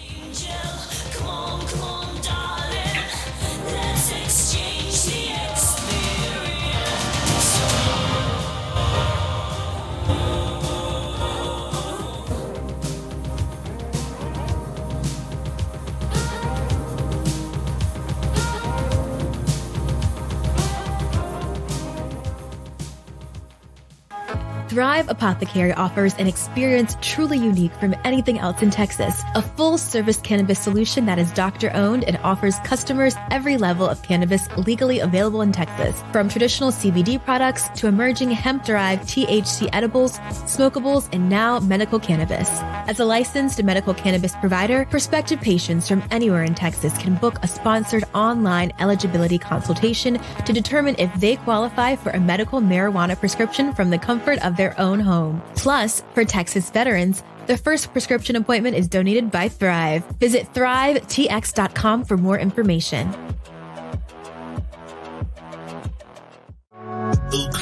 Thrive 24.77 25.09
Apothecary 25.09 25.73
offers 25.73 26.15
an 26.17 26.27
experience 26.27 26.99
truly 27.01 27.39
unique 27.39 27.73
from 27.77 27.95
anything 28.05 28.39
else 28.39 28.61
in 28.61 28.69
Texas. 28.69 29.23
A 29.35 29.41
full 29.41 29.79
service 29.79 30.19
cannabis 30.19 30.59
solution 30.59 31.07
that 31.07 31.19
is 31.19 31.33
doctor 31.33 31.71
owned 31.73 32.05
and 32.05 32.19
offers 32.23 32.59
customers 32.59 33.17
every 33.31 33.57
level 33.57 33.89
of 33.89 34.03
cannabis 34.03 34.55
legally 34.59 35.01
available 35.01 35.41
in 35.41 35.51
Texas. 35.51 36.05
From 36.13 36.29
traditional 36.29 36.73
CBD 36.73 37.25
products 37.25 37.71
to 37.77 37.87
emerging 37.87 38.33
hemp 38.33 38.65
derived 38.65 39.05
THC 39.05 39.71
edibles, 39.73 40.19
smokables, 40.45 41.09
and 41.11 41.31
now 41.31 41.59
medical 41.59 41.99
cannabis. 41.99 42.51
As 42.87 43.01
a 43.01 43.05
licensed 43.07 43.63
medical 43.63 43.95
cannabis 43.95 44.37
provider, 44.37 44.85
prospective 44.91 45.41
patients 45.41 45.89
from 45.89 46.03
anywhere 46.11 46.45
in 46.45 46.55
Texas 46.55 46.99
can 46.99 47.15
book 47.15 47.39
a 47.43 47.49
sponsored 47.49 48.05
online 48.15 48.75
eligibility 48.79 49.39
consultation 49.39 50.21
to 50.45 50.53
determine 50.53 50.97
if 50.99 51.11
they 51.15 51.37
qualify 51.37 51.97
for 51.97 52.11
a 52.11 52.21
medical 52.21 52.61
marijuana 52.61 53.19
prescription 53.19 53.73
from 53.73 53.89
the 53.89 53.99
comfort 53.99 54.39
of 54.45 54.55
their 54.59 54.66
own 54.79 55.01
home. 55.01 55.43
Plus, 55.57 56.03
for 56.15 56.25
Texas 56.25 56.71
veterans, 56.71 57.23
the 57.47 57.57
first 57.57 57.93
prescription 57.93 58.37
appointment 58.37 58.77
is 58.77 58.89
donated 58.89 59.31
by 59.31 59.49
Thrive. 59.49 60.05
Visit 60.19 60.53
thrivetx.com 60.53 62.05
for 62.05 62.17
more 62.17 62.39
information. 62.39 63.13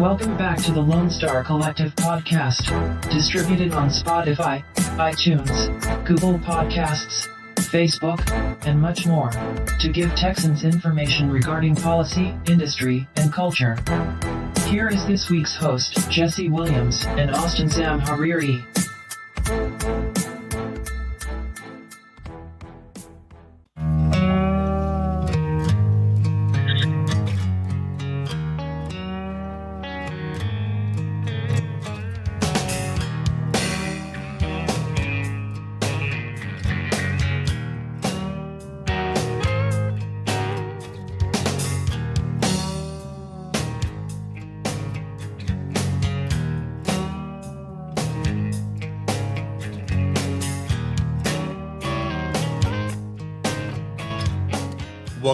Welcome 0.00 0.38
back 0.38 0.56
to 0.62 0.72
the 0.72 0.80
Lone 0.80 1.10
Star 1.10 1.44
Collective 1.44 1.94
podcast, 1.94 2.70
distributed 3.10 3.74
on 3.74 3.90
Spotify, 3.90 4.64
iTunes, 4.96 5.68
Google 6.06 6.38
Podcasts, 6.38 7.28
Facebook, 7.56 8.18
and 8.64 8.80
much 8.80 9.06
more, 9.06 9.30
to 9.78 9.92
give 9.92 10.14
Texans 10.14 10.64
information 10.64 11.30
regarding 11.30 11.76
policy, 11.76 12.34
industry, 12.48 13.06
and 13.16 13.30
culture. 13.30 13.76
Here 14.68 14.88
is 14.88 15.06
this 15.06 15.28
week's 15.28 15.54
host, 15.54 16.10
Jesse 16.10 16.48
Williams 16.48 17.04
and 17.04 17.32
Austin 17.32 17.68
Zamhariri. 17.68 18.64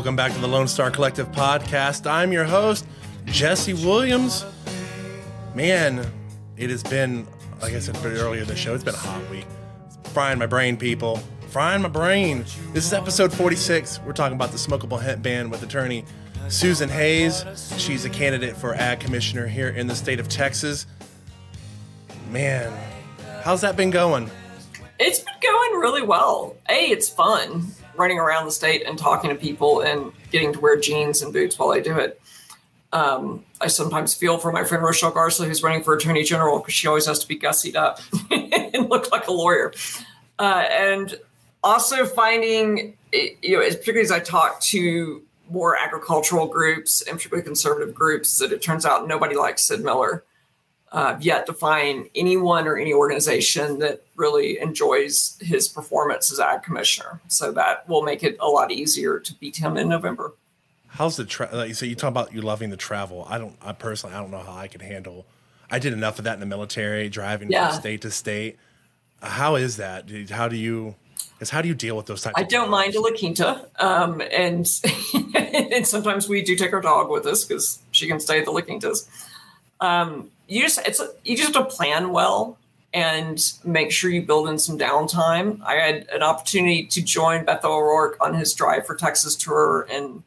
Welcome 0.07 0.15
back 0.15 0.35
to 0.35 0.39
the 0.39 0.47
Lone 0.47 0.69
Star 0.69 0.89
Collective 0.89 1.33
podcast. 1.33 2.09
I'm 2.09 2.31
your 2.31 2.45
host, 2.45 2.87
Jesse 3.25 3.75
Williams. 3.75 4.47
Man, 5.53 6.07
it 6.57 6.71
has 6.71 6.85
been, 6.85 7.27
like 7.61 7.73
I 7.73 7.81
said 7.81 7.97
earlier 8.05 8.43
in 8.43 8.47
the 8.47 8.55
show, 8.55 8.73
it's 8.73 8.85
been 8.85 8.95
a 8.95 8.99
hot 8.99 9.29
week. 9.33 9.47
It's 9.85 9.99
frying 10.13 10.39
my 10.39 10.47
brain, 10.47 10.77
people. 10.77 11.17
Frying 11.49 11.83
my 11.83 11.89
brain. 11.89 12.45
This 12.73 12.87
is 12.87 12.93
episode 12.93 13.33
46. 13.33 13.99
We're 14.07 14.13
talking 14.13 14.37
about 14.37 14.53
the 14.53 14.59
smokable 14.59 15.03
hemp 15.03 15.25
ban 15.25 15.51
with 15.51 15.65
attorney 15.65 16.05
Susan 16.51 16.89
Hays. 16.89 17.45
She's 17.77 18.05
a 18.05 18.11
candidate 18.11 18.57
for 18.57 18.77
ag 18.77 19.01
commissioner 19.01 19.49
here 19.49 19.71
in 19.71 19.89
the 19.89 19.97
state 19.97 20.21
of 20.21 20.29
Texas. 20.29 20.87
Man, 22.31 22.73
How's 23.43 23.61
that 23.63 23.77
been 23.77 23.91
going? 23.91 24.31
It's 25.01 25.19
been 25.19 25.35
going 25.43 25.81
really 25.81 26.03
well. 26.03 26.55
A, 26.69 26.93
it's 26.93 27.09
fun 27.09 27.73
running 27.97 28.19
around 28.19 28.47
the 28.47 28.51
state 28.51 28.83
and 28.87 28.99
talking 28.99 29.31
to 29.31 29.37
people 29.37 29.81
and 29.81 30.13
getting 30.31 30.53
to 30.53 30.61
wear 30.61 30.79
jeans 30.79 31.23
and 31.23 31.33
boots 31.33 31.59
while 31.59 31.73
I 31.73 31.81
do 31.81 31.99
it. 31.99 32.21
Um, 32.93 33.45
I 33.61 33.67
sometimes 33.67 34.15
feel 34.15 34.39
for 34.39 34.53
my 34.53 34.65
friend 34.65 34.83
Rochelle 34.83 35.11
Garza, 35.11 35.45
who's 35.45 35.63
running 35.63 35.83
for 35.83 35.95
attorney 35.95 36.23
general, 36.23 36.59
because 36.59 36.75
she 36.75 36.87
always 36.87 37.07
has 37.07 37.19
to 37.19 37.29
be 37.29 37.39
gussied 37.39 37.75
up 37.75 38.01
and 38.31 38.89
look 38.89 39.11
like 39.13 39.27
a 39.27 39.33
lawyer. 39.33 39.73
Uh, 40.39 40.65
and 40.71 41.19
also 41.63 42.07
finding, 42.07 42.97
eh, 43.13 43.31
you 43.43 43.57
know, 43.57 43.63
as- 43.63 43.77
particularly 43.77 44.05
as 44.05 44.13
I 44.13 44.21
talk 44.21 44.61
to 44.61 45.23
more 45.51 45.77
agricultural 45.77 46.47
groups 46.47 47.03
and 47.03 47.17
particularly 47.17 47.45
conservative 47.45 47.95
groups, 47.95 48.39
that 48.39 48.53
it 48.53 48.63
turns 48.63 48.87
out 48.87 49.07
nobody 49.07 49.37
likes 49.37 49.65
Sid 49.65 49.83
Miller 49.83 50.25
uh, 50.93 51.17
yet 51.21 51.47
to 51.47 51.53
find 51.53 52.09
anyone 52.15 52.67
or 52.67 52.77
any 52.77 52.93
organization 52.93 53.79
that 53.81 54.06
really 54.17 54.59
enjoys 54.61 55.37
his 55.41 55.69
performance 55.69 56.33
as 56.33 56.41
ag 56.41 56.63
commissioner. 56.63 57.21
So 57.29 57.53
that 57.53 57.89
will 57.89 58.03
make 58.03 58.23
it 58.23 58.37
a 58.41 58.49
lot 58.49 58.71
easier 58.73 59.19
to 59.21 59.35
beat 59.35 59.57
him 59.57 59.77
in 59.77 59.89
November. 59.89 60.35
How's 60.89 61.17
the 61.17 61.25
tra- 61.25 61.51
like, 61.53 61.75
so 61.75 61.85
you 61.85 61.95
talk 61.95 62.09
about 62.09 62.33
you 62.33 62.41
loving 62.41 62.71
the 62.71 62.77
travel. 62.77 63.27
I 63.29 63.39
don't 63.39 63.57
I 63.63 63.73
personally 63.73 64.15
I 64.17 64.21
don't 64.21 64.31
know 64.31 64.39
how 64.41 64.55
I 64.57 64.69
can 64.69 64.81
handle 64.81 65.27
I 65.71 65.79
did 65.79 65.93
enough 65.93 66.19
of 66.19 66.25
that 66.25 66.35
in 66.35 66.41
the 66.41 66.47
military, 66.47 67.09
driving 67.09 67.51
Yeah. 67.51 67.71
from 67.71 67.81
state 67.81 68.03
to 68.03 68.11
state. 68.11 68.57
How 69.23 69.57
is 69.57 69.77
that? 69.79 70.09
How 70.31 70.49
do 70.49 70.57
you 70.57 70.95
is 71.41 71.51
how 71.51 71.61
do 71.61 71.69
you 71.69 71.75
deal 71.75 71.97
with 71.97 72.07
those 72.07 72.23
types 72.23 72.35
I 72.39 72.45
don't 72.45 72.71
mind 72.71 72.95
a 72.95 73.01
La 73.01 73.11
Quinta, 73.11 73.67
um, 73.79 74.23
and 74.33 74.67
and 75.35 75.87
sometimes 75.87 76.29
we 76.29 76.43
do 76.43 76.57
take 76.57 76.73
our 76.73 76.81
dog 76.81 77.11
with 77.11 77.27
us 77.27 77.45
because 77.45 77.81
she 77.91 78.07
can 78.07 78.21
stay 78.21 78.39
at 78.39 78.45
the 78.47 78.51
La 78.53 78.61
Quintas. 78.61 79.07
Um, 79.81 80.31
you 80.49 80.63
just 80.63 80.79
it's 80.87 81.03
you 81.25 81.37
just 81.37 81.55
have 81.55 81.67
to 81.69 81.71
plan 81.75 82.11
well 82.11 82.57
and 82.97 83.53
make 83.63 83.93
sure 83.93 84.11
you 84.11 84.23
build 84.23 84.49
in 84.49 84.59
some 84.59 84.79
downtime. 84.79 85.61
I 85.63 85.75
had 85.75 86.09
an 86.09 86.23
opportunity 86.23 86.87
to 86.87 87.03
join 87.03 87.45
Beto 87.45 87.67
O'Rourke 87.67 88.17
on 88.23 88.33
his 88.33 88.55
Drive 88.55 88.87
for 88.87 88.97
Texas 88.97 89.37
tour 89.37 89.87
in 89.93 90.25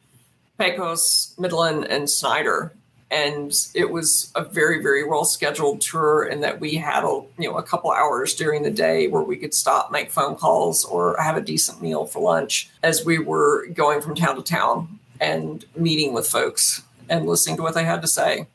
Pecos, 0.56 1.34
Midland, 1.36 1.86
and 1.86 2.08
Snyder. 2.08 2.72
And 3.10 3.52
it 3.74 3.90
was 3.90 4.30
a 4.36 4.44
very, 4.44 4.80
very 4.80 5.02
well 5.02 5.24
scheduled 5.24 5.80
tour 5.80 6.22
in 6.22 6.42
that 6.42 6.60
we 6.60 6.76
had 6.76 7.02
a 7.02 7.22
you 7.38 7.50
know 7.50 7.56
a 7.56 7.62
couple 7.64 7.90
hours 7.90 8.36
during 8.36 8.62
the 8.62 8.70
day 8.70 9.08
where 9.08 9.22
we 9.22 9.36
could 9.36 9.52
stop, 9.52 9.90
make 9.90 10.12
phone 10.12 10.36
calls, 10.36 10.84
or 10.84 11.20
have 11.20 11.36
a 11.36 11.40
decent 11.40 11.82
meal 11.82 12.06
for 12.06 12.22
lunch 12.22 12.70
as 12.84 13.04
we 13.04 13.18
were 13.18 13.66
going 13.74 14.00
from 14.00 14.14
town 14.14 14.36
to 14.36 14.42
town 14.42 15.00
and 15.20 15.64
meeting 15.74 16.12
with 16.12 16.28
folks 16.28 16.82
and 17.08 17.26
listening 17.26 17.56
to 17.56 17.62
what 17.62 17.74
they 17.74 17.84
had 17.84 18.00
to 18.02 18.06
say. 18.06 18.46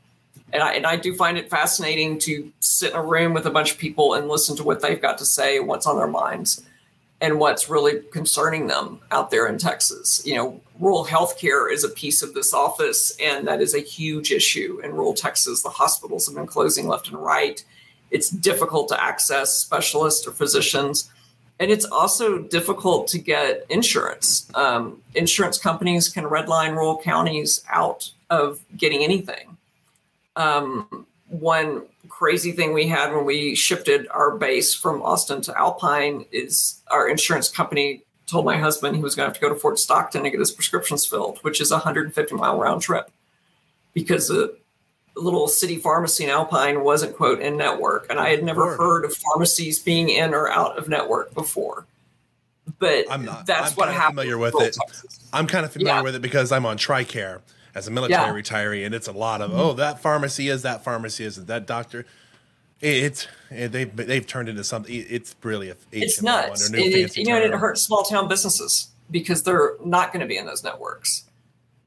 And 0.55 0.63
I, 0.63 0.73
and 0.75 0.85
I 0.85 0.95
do 0.95 1.13
find 1.13 1.37
it 1.37 1.49
fascinating 1.49 2.17
to 2.19 2.49
sit 2.61 2.93
in 2.93 2.97
a 2.97 3.03
room 3.03 3.33
with 3.33 3.45
a 3.45 3.49
bunch 3.49 3.73
of 3.73 3.77
people 3.77 4.13
and 4.13 4.29
listen 4.29 4.55
to 4.55 4.63
what 4.63 4.81
they've 4.81 5.01
got 5.01 5.17
to 5.17 5.25
say, 5.25 5.59
what's 5.59 5.85
on 5.85 5.97
their 5.97 6.07
minds 6.07 6.63
and 7.19 7.41
what's 7.41 7.69
really 7.69 7.99
concerning 8.13 8.67
them 8.67 9.01
out 9.11 9.31
there 9.31 9.47
in 9.47 9.57
Texas. 9.57 10.25
You 10.25 10.35
know, 10.35 10.61
rural 10.79 11.05
healthcare 11.05 11.69
is 11.69 11.83
a 11.83 11.89
piece 11.89 12.21
of 12.21 12.33
this 12.33 12.53
office, 12.53 13.17
and 13.21 13.45
that 13.49 13.59
is 13.59 13.75
a 13.75 13.79
huge 13.79 14.31
issue 14.31 14.79
in 14.81 14.93
rural 14.93 15.13
Texas. 15.13 15.61
The 15.61 15.67
hospitals 15.67 16.25
have 16.27 16.35
been 16.35 16.47
closing 16.47 16.87
left 16.87 17.09
and 17.09 17.17
right. 17.17 17.61
It's 18.09 18.29
difficult 18.29 18.87
to 18.89 19.03
access 19.03 19.57
specialists 19.57 20.25
or 20.25 20.31
physicians. 20.31 21.11
And 21.59 21.69
it's 21.69 21.85
also 21.85 22.37
difficult 22.37 23.09
to 23.09 23.19
get 23.19 23.65
insurance. 23.69 24.49
Um, 24.55 25.01
insurance 25.15 25.57
companies 25.57 26.07
can 26.07 26.23
redline 26.23 26.71
rural 26.71 26.97
counties 26.97 27.61
out 27.69 28.11
of 28.29 28.61
getting 28.77 29.03
anything. 29.03 29.54
Um, 30.36 31.05
one 31.29 31.83
crazy 32.09 32.51
thing 32.51 32.73
we 32.73 32.88
had 32.88 33.13
when 33.13 33.25
we 33.25 33.55
shifted 33.55 34.07
our 34.09 34.38
base 34.38 34.73
from 34.75 35.01
Austin 35.01 35.41
to 35.43 35.57
Alpine 35.57 36.25
is 36.31 36.81
our 36.88 37.07
insurance 37.09 37.49
company 37.49 38.03
told 38.27 38.45
my 38.45 38.57
husband 38.57 38.95
he 38.95 39.01
was 39.01 39.15
going 39.15 39.25
to 39.25 39.29
have 39.29 39.36
to 39.36 39.41
go 39.41 39.53
to 39.53 39.59
Fort 39.59 39.79
Stockton 39.79 40.23
to 40.23 40.29
get 40.29 40.39
his 40.39 40.51
prescriptions 40.51 41.05
filled, 41.05 41.39
which 41.39 41.61
is 41.61 41.71
a 41.71 41.75
150 41.75 42.36
mile 42.36 42.57
round 42.59 42.81
trip 42.81 43.09
because 43.93 44.27
the 44.27 44.55
little 45.15 45.47
city 45.47 45.77
pharmacy 45.77 46.25
in 46.25 46.29
Alpine 46.29 46.83
wasn't 46.83 47.15
quote 47.15 47.39
in 47.39 47.55
network, 47.57 48.07
and 48.09 48.19
I 48.19 48.29
had 48.29 48.43
never 48.43 48.65
Word. 48.65 48.77
heard 48.77 49.05
of 49.05 49.15
pharmacies 49.15 49.79
being 49.79 50.09
in 50.09 50.33
or 50.33 50.49
out 50.49 50.77
of 50.77 50.89
network 50.89 51.33
before. 51.33 51.86
But 52.79 53.05
I'm 53.09 53.23
not- 53.23 53.45
that's 53.45 53.71
I'm 53.71 53.75
what 53.75 53.89
happened. 53.89 54.17
familiar 54.19 54.38
with 54.38 54.59
it. 54.59 54.75
I'm 55.31 55.47
kind 55.47 55.65
of 55.65 55.71
familiar 55.71 55.93
Yeah. 55.95 56.01
with 56.01 56.15
it 56.15 56.21
because 56.21 56.51
I'm 56.51 56.65
on 56.65 56.77
TRICARE 56.77 57.39
as 57.76 57.88
a 57.88 57.91
military 57.91 58.19
Yeah. 58.23 58.30
Mm-hmm. 58.34 58.55
retiree, 58.55 58.86
and 58.86 58.95
it's 58.95 59.07
a 59.07 59.11
lot 59.11 59.41
of 59.41 59.51
oh 59.53 59.73
that 59.73 59.99
pharmacy 60.01 60.47
is 60.49 60.61
that 60.63 60.84
pharmacy 60.84 61.23
is 61.26 61.45
that 61.45 61.67
doctor. 61.67 62.05
It's 62.82 63.28
it, 63.51 63.71
they've 63.71 63.95
they've 63.95 64.26
turned 64.26 64.49
into 64.49 64.63
something. 64.63 64.93
It's 64.93 65.36
really 65.43 65.69
a 65.69 65.76
it's 65.91 66.21
nuts. 66.21 66.71
It- 66.71 66.80
it- 66.80 67.17
you 67.17 67.26
know, 67.26 67.36
and 67.36 67.53
it 67.53 67.57
hurts 67.57 67.82
small 67.82 68.03
town 68.03 68.28
businesses 68.28 68.89
because 69.11 69.43
they're 69.43 69.73
not 69.84 70.11
going 70.11 70.21
to 70.21 70.28
be 70.28 70.38
in 70.38 70.45
those 70.45 70.63
networks, 70.63 71.26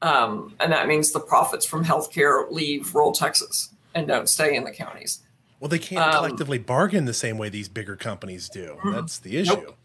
um, 0.03 0.55
and 0.61 0.73
that 0.73 0.87
means 0.89 1.13
the 1.13 1.21
profits 1.21 1.67
from 1.67 1.85
healthcare 1.85 2.51
leave 2.51 2.95
rural 2.95 3.13
Texas 3.13 3.71
and 3.95 4.07
don't 4.07 4.29
stay 4.29 4.55
in 4.55 4.65
the 4.65 4.71
counties. 4.71 5.21
Well, 5.61 5.69
they 5.69 5.79
can't 5.79 6.01
um, 6.03 6.09
Mm-hmm. 6.11 6.17
collectively 6.19 6.59
bargain 6.59 7.05
the 7.07 7.13
same 7.15 7.37
way 7.39 7.49
these 7.49 7.69
bigger 7.69 7.97
companies 7.97 8.49
do. 8.49 8.79
That's 8.93 9.19
the 9.19 9.37
issue. 9.37 9.57
Nope. 9.57 9.77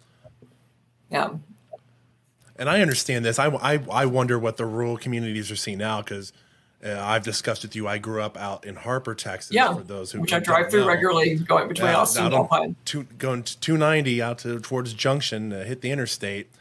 Yeah, 1.10 1.30
And 2.58 2.70
I 2.70 2.82
understand 2.82 3.26
this. 3.26 3.40
I, 3.40 3.48
I, 3.48 3.80
I 3.92 4.06
wonder 4.06 4.38
what 4.38 4.58
the 4.58 4.66
rural 4.66 4.98
communities 4.98 5.50
are 5.50 5.56
seeing 5.56 5.80
now 5.80 6.02
because 6.02 6.32
uh, 6.86 7.00
I've 7.02 7.24
discussed 7.24 7.64
with 7.64 7.76
you. 7.76 7.88
I 7.88 7.98
grew 7.98 8.22
up 8.22 8.38
out 8.38 8.66
in 8.66 8.76
Harper, 8.76 9.16
Texas. 9.16 9.52
yeah. 9.54 9.74
For 9.74 9.82
those 9.84 10.12
who 10.12 10.22
which 10.22 10.34
I 10.34 10.40
drive 10.40 10.70
through 10.70 10.82
know. 10.82 10.88
regularly, 10.88 11.36
going 11.36 11.68
between 11.68 11.88
Yeah, 11.90 11.98
Austin 11.98 12.26
and 12.26 12.34
Alpine. 12.36 12.76
two, 12.86 13.04
going 13.18 13.44
to 13.44 13.60
290 13.60 14.22
out 14.22 14.38
to 14.40 14.60
towards 14.60 14.94
Junction, 14.94 15.52
uh, 15.52 15.64
hit 15.64 15.82
the 15.82 15.90
interstate, 15.92 16.52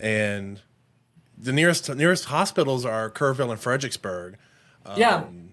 and 0.00 0.60
the 1.36 1.52
nearest 1.52 1.94
nearest 1.94 2.26
hospitals 2.26 2.84
are 2.86 3.10
Kerrville 3.10 3.50
and 3.50 3.60
Fredericksburg. 3.60 4.36
yeah, 4.96 5.16
Um, 5.16 5.50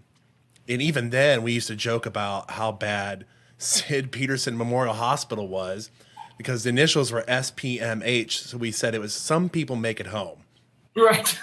And 0.69 0.81
even 0.81 1.09
then, 1.09 1.41
we 1.43 1.51
used 1.53 1.67
to 1.67 1.75
joke 1.75 2.05
about 2.05 2.51
how 2.51 2.71
bad 2.71 3.25
Sid 3.57 4.11
Peterson 4.11 4.57
Memorial 4.57 4.93
Hospital 4.93 5.47
was 5.47 5.89
because 6.41 6.63
the 6.63 6.69
initials 6.69 7.11
were 7.11 7.23
SPMH. 7.27 8.31
So 8.31 8.57
we 8.57 8.71
said 8.71 8.95
it 8.95 8.99
was 8.99 9.13
some 9.13 9.47
people 9.49 9.75
make 9.75 9.99
it 9.99 10.07
home. 10.07 10.39
right. 10.95 11.37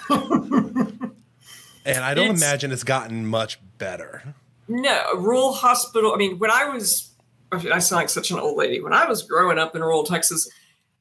And 1.85 2.03
I 2.03 2.13
don't 2.13 2.25
It's- 2.25 2.41
imagine 2.41 2.71
it's 2.71 2.83
gotten 2.83 3.25
much 3.25 3.59
better. 3.77 4.35
No, 4.67 5.13
rural 5.15 5.53
hospital. 5.53 6.13
I 6.13 6.17
mean, 6.17 6.37
when 6.37 6.51
I 6.51 6.65
was, 6.65 7.09
I 7.51 7.79
sound 7.79 7.97
like 8.01 8.09
such 8.09 8.29
an 8.29 8.37
old 8.37 8.57
lady. 8.57 8.79
When 8.81 8.93
I 8.93 9.07
was 9.07 9.23
growing 9.23 9.57
up 9.57 9.75
in 9.75 9.81
rural 9.81 10.03
Texas, 10.03 10.47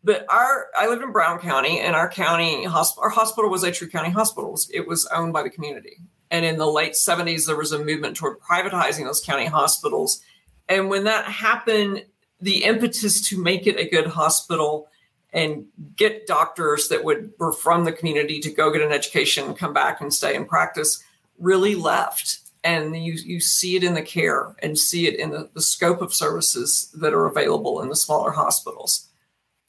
but 0.03 0.25
our, 0.31 0.69
I 0.79 0.87
lived 0.89 1.03
in 1.03 1.13
Brown 1.13 1.41
County, 1.41 1.81
and 1.81 1.95
our 1.95 2.09
county 2.09 2.65
hospital, 2.65 3.03
our 3.05 3.11
hospital 3.11 3.51
was 3.51 3.65
a 3.65 3.73
true 3.73 3.89
county 3.89 4.11
hospital. 4.11 4.59
It 4.73 4.87
was 4.87 5.07
owned 5.13 5.33
by 5.35 5.43
the 5.43 5.51
community. 5.51 5.99
And 6.31 6.45
in 6.47 6.57
the 6.57 6.67
late 6.67 6.93
70s, 6.93 7.47
there 7.47 7.57
was 7.57 7.73
a 7.73 7.85
movement 7.85 8.17
toward 8.17 8.39
privatizing 8.41 9.05
those 9.05 9.21
county 9.21 9.47
hospitals. 9.47 10.23
And 10.69 10.89
when 10.89 11.05
that 11.05 11.25
happened, 11.27 12.05
the 12.41 12.65
impetus 12.65 13.27
to 13.29 13.43
make 13.43 13.67
it 13.67 13.79
a 13.79 13.89
good 13.89 14.07
hospital 14.07 14.89
and 15.33 15.67
get 15.97 16.27
doctors 16.27 16.89
that 16.89 17.05
would 17.05 17.33
were 17.39 17.53
from 17.53 17.85
the 17.85 17.93
community 17.93 18.41
to 18.41 18.51
go 18.51 18.71
get 18.71 18.83
an 18.83 18.93
education, 18.93 19.55
come 19.55 19.73
back 19.73 20.01
and 20.01 20.13
stay 20.13 20.35
and 20.35 20.49
practice 20.49 21.03
really 21.39 21.75
left. 21.75 22.39
And 22.65 22.97
you 22.97 23.13
you 23.13 23.41
see 23.41 23.77
it 23.77 23.85
in 23.85 23.95
the 23.95 24.03
care 24.03 24.57
and 24.61 24.79
see 24.79 25.07
it 25.07 25.19
in 25.19 25.31
the, 25.31 25.51
the 25.55 25.61
scope 25.61 26.01
of 26.01 26.15
services 26.15 26.91
that 26.95 27.15
are 27.15 27.27
available 27.27 27.81
in 27.83 27.89
the 27.89 27.97
smaller 27.97 28.31
hospitals. 28.31 29.09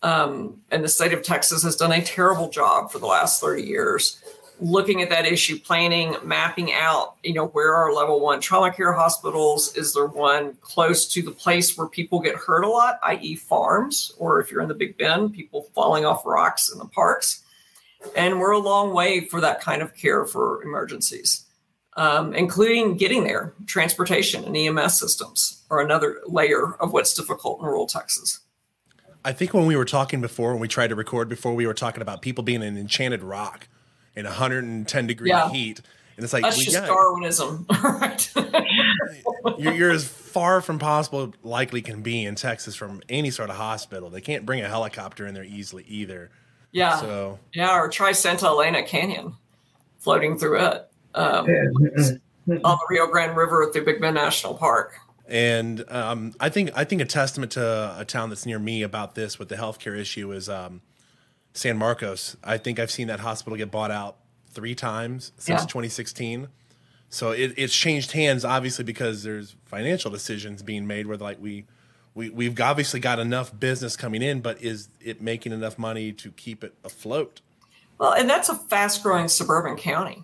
Um, 0.02 0.62
and 0.72 0.84
the 0.84 0.90
state 0.90 1.12
of 1.12 1.24
Texas 1.24 1.64
has 1.64 1.76
done 1.76 1.92
a 1.92 2.02
terrible 2.02 2.50
job 2.50 2.90
for 2.90 3.00
the 3.00 3.06
last 3.06 3.42
30 3.42 3.64
years 3.64 4.22
looking 4.62 5.01
at 5.01 5.10
that 5.10 5.26
issue, 5.26 5.57
planning, 5.60 6.16
mapping 6.24 6.74
out, 6.74 7.16
you 7.24 7.34
know, 7.34 7.47
where 7.47 7.76
are 7.76 7.93
level 7.93 8.20
one 8.20 8.41
trauma 8.41 8.72
care 8.72 8.93
hospitals? 8.93 9.76
Is 9.76 9.93
there 9.93 10.07
one 10.07 10.55
close 10.62 11.07
to 11.14 11.22
the 11.22 11.32
place 11.32 11.78
where 11.78 11.88
people 11.88 12.20
get 12.20 12.36
hurt 12.36 12.64
a 12.64 12.70
lot, 12.70 12.99
i.e., 13.03 13.36
farms, 13.36 14.12
or 14.18 14.39
if 14.39 14.51
you're 14.51 14.62
in 14.62 14.68
the 14.68 14.74
Big 14.74 14.97
Bend, 14.97 15.34
people 15.34 15.68
falling 15.74 16.05
off 16.05 16.26
rocks 16.26 16.72
in 16.72 16.80
the 16.80 16.86
parks? 16.86 17.43
And 18.16 18.39
we're 18.39 18.51
a 18.51 18.60
long 18.60 18.93
way 18.93 19.26
for 19.26 19.41
that 19.41 19.62
kind 19.62 19.82
of 19.82 19.95
care 19.95 20.26
for 20.26 20.64
emergencies, 20.64 21.45
um, 21.97 22.34
including 22.34 22.97
getting 22.97 23.24
there. 23.24 23.53
Transportation 23.66 24.43
and 24.45 24.55
EMS 24.55 24.99
systems 24.99 25.64
are 25.70 25.82
another 25.82 26.22
layer 26.26 26.76
of 26.76 26.93
what's 26.93 27.14
difficult 27.14 27.60
in 27.60 27.66
rural 27.66 27.88
Texas. 27.88 28.39
I 29.26 29.34
think 29.34 29.53
when 29.53 29.66
we 29.66 29.76
were 29.76 29.86
talking 29.86 30.22
before, 30.22 30.51
when 30.51 30.62
we 30.62 30.70
tried 30.70 30.88
to 30.88 30.95
record 30.95 31.28
before, 31.28 31.53
we 31.53 31.68
were 31.68 31.74
talking 31.74 32.01
about 32.01 32.22
people 32.22 32.41
being 32.41 32.64
an 32.64 32.78
Enchanted 32.78 33.22
Rock 33.22 33.68
in 34.16 34.26
110 34.26 35.07
degree 35.07 35.30
Yeah. 35.30 35.49
heat. 35.49 35.82
And 36.18 36.24
it's 36.26 36.34
like, 36.34 36.43
That's 36.43 36.57
we 36.57 36.66
just 36.66 36.78
got- 36.78 36.88
Darwinism, 36.88 37.66
right? 37.84 38.32
you're, 39.57 39.74
you're 39.74 39.91
as 39.91 40.05
far 40.07 40.62
from 40.62 40.78
possible 40.80 41.34
likely 41.43 41.82
can 41.82 42.01
be 42.01 42.26
in 42.26 42.36
Texas 42.36 42.76
from 42.76 43.01
any 43.10 43.32
sort 43.32 43.49
of 43.49 43.55
hospital. 43.55 44.10
They 44.10 44.22
can't 44.22 44.45
bring 44.45 44.62
a 44.62 44.68
helicopter 44.68 45.26
in 45.26 45.34
there 45.34 45.45
easily 45.45 45.86
either. 45.88 46.30
yeah. 46.72 46.99
So 46.99 47.39
Yeah, 47.53 47.80
or 47.80 47.88
try 47.89 48.12
Santa 48.12 48.47
Elena 48.47 48.84
Canyon, 48.84 49.34
floating 49.99 50.38
through 50.38 50.60
it 50.60 50.89
um, 51.16 51.45
on 51.47 51.47
the 52.47 52.80
Rio 52.89 53.07
Grande 53.07 53.38
River 53.38 53.70
through 53.72 53.86
Big 53.86 54.01
Bend 54.01 54.16
National 54.16 54.55
Park. 54.55 54.95
And 55.28 55.86
um, 55.89 56.34
I 56.39 56.49
think 56.49 56.72
I 56.76 56.84
think 56.84 57.01
a 57.01 57.05
testament 57.05 57.51
to 57.53 57.95
a 57.97 58.03
town 58.03 58.30
that's 58.30 58.45
near 58.47 58.57
me 58.60 58.82
about 58.82 59.14
this 59.16 59.38
with 59.38 59.47
the 59.47 59.55
healthcare 59.55 59.95
issue 59.97 60.32
is 60.32 60.49
um, 60.49 60.82
San 61.60 61.78
Marcos. 61.78 62.38
I 62.41 62.57
think 62.57 62.80
I've 62.80 62.89
seen 62.89 63.07
that 63.07 63.20
hospital 63.20 63.57
get 63.57 63.70
bought 63.70 63.91
out 63.91 64.16
three 64.49 64.76
times 64.76 65.34
since 65.38 65.62
Yeah. 65.62 65.66
2016. 65.68 66.47
So 67.10 67.32
it, 67.32 67.53
it's 67.57 67.76
changed 67.76 68.14
hands, 68.14 68.45
obviously, 68.45 68.86
because 68.86 69.24
there's 69.24 69.57
financial 69.66 70.10
decisions 70.10 70.62
being 70.64 70.88
made 70.88 71.05
where 71.05 71.18
like 71.18 71.38
we, 71.41 71.66
we 72.16 72.30
we've 72.30 72.57
obviously 72.62 73.01
got 73.01 73.20
enough 73.20 73.57
business 73.60 73.97
coming 73.97 74.22
in, 74.22 74.39
but 74.39 74.62
is 74.64 74.88
it 75.01 75.22
making 75.22 75.51
enough 75.51 75.78
money 75.78 76.14
to 76.14 76.32
keep 76.32 76.64
it 76.64 76.76
afloat? 76.86 77.41
Well, 77.97 78.14
and 78.14 78.30
that's 78.30 78.47
a 78.47 78.55
fast 78.55 79.03
growing 79.03 79.28
suburban 79.28 79.76
county. 79.76 80.24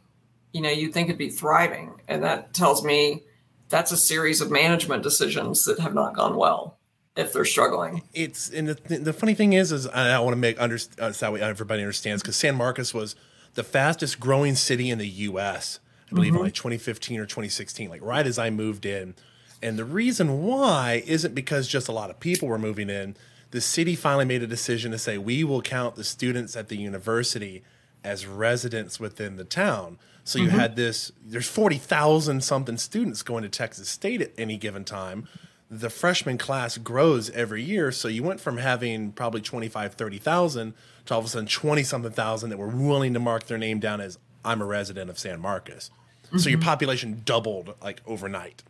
You 0.53 0.61
know, 0.61 0.69
you'd 0.69 0.93
think 0.93 1.09
it'd 1.09 1.17
be 1.17 1.29
thriving. 1.29 1.99
And 2.07 2.23
that 2.23 2.53
tells 2.53 2.81
me 2.81 3.23
that's 3.67 3.91
a 3.91 3.97
series 3.97 4.39
of 4.39 4.49
management 4.51 5.03
decisions 5.03 5.65
that 5.65 5.79
have 5.79 5.93
not 5.93 6.15
gone 6.15 6.38
well 6.38 6.77
if 7.16 7.32
they're 7.34 7.45
struggling. 7.45 8.03
it's 8.13 8.49
and 8.49 8.68
the, 8.68 8.97
the 8.97 9.13
funny 9.13 9.34
thing 9.34 9.53
is 9.53 9.72
is 9.72 9.88
I 9.88 10.20
want 10.20 10.34
to 10.34 10.39
make 10.39 10.59
under 10.59 10.76
uh, 10.99 11.11
so 11.11 11.26
that 11.26 11.34
way 11.34 11.41
everybody 11.41 11.82
understands 11.82 12.22
because 12.22 12.36
San 12.36 12.55
Marcos 12.55 12.93
was 12.93 13.16
the 13.53 13.63
fastest 13.63 14.20
growing 14.20 14.55
city 14.55 14.89
in 14.89 14.97
the 14.97 15.07
U.S. 15.07 15.80
I 16.11 16.16
believe 16.16 16.36
in 16.36 16.41
like 16.41 16.53
2015 16.53 17.20
or 17.20 17.26
2016, 17.26 17.89
like 17.89 18.01
right 18.03 18.26
as 18.28 18.38
I 18.38 18.49
moved 18.49 18.86
in. 18.86 19.16
And 19.61 19.80
the 19.80 19.86
reason 19.86 20.43
why 20.43 21.03
isn't 21.07 21.34
because 21.34 21.68
just 21.68 21.88
a 21.88 21.91
lot 21.91 22.09
of 22.09 22.20
people 22.20 22.47
were 22.47 22.59
moving 22.59 22.89
in. 22.89 23.16
The 23.51 23.61
city 23.61 23.95
finally 23.95 24.26
made 24.26 24.43
a 24.43 24.47
decision 24.47 24.91
to 24.91 24.97
say 24.97 25.18
we 25.18 25.43
will 25.43 25.61
count 25.61 25.95
the 25.95 26.03
students 26.03 26.55
at 26.55 26.68
the 26.68 26.76
university 26.76 27.63
as 28.03 28.28
residents 28.28 28.99
within 28.99 29.38
the 29.38 29.45
town. 29.45 29.97
So 30.26 30.39
you 30.39 30.49
had 30.49 30.76
this. 30.76 31.11
There's 31.24 31.47
40,000 31.47 32.43
something 32.43 32.78
students 32.78 33.22
going 33.24 33.43
to 33.43 33.49
Texas 33.49 33.88
State 33.88 34.22
at 34.22 34.32
any 34.38 34.57
given 34.57 34.84
time 34.84 35.28
the 35.70 35.89
freshman 35.89 36.38
class 36.38 36.78
grows 36.78 37.30
every 37.32 37.63
year. 37.63 37.91
So 37.91 38.07
you 38.07 38.24
went 38.24 38.39
from 38.39 38.57
having 38.57 39.11
probably 39.11 39.41
25, 39.41 39.95
30,000 39.95 40.74
to 41.05 41.13
all 41.13 41.20
of 41.20 41.26
a 41.26 41.30
sudden 41.30 41.47
20 41.47 41.84
something 41.84 42.11
thousand 42.11 42.49
that 42.51 42.57
were 42.57 42.68
willing 42.68 43.13
to 43.13 43.20
mark 43.20 43.47
their 43.47 43.57
name 43.57 43.80
down 43.80 44.01
as 44.01 44.18
I'm 44.43 44.61
a 44.61 44.66
resident 44.66 45.09
of 45.09 45.18
San 45.18 45.39
Marcos. 45.39 45.89
So 46.38 46.49
your 46.49 46.59
mm-hmm. 46.59 46.68
population 46.68 47.22
doubled 47.24 47.76
like 47.82 48.01
overnight. 48.05 48.63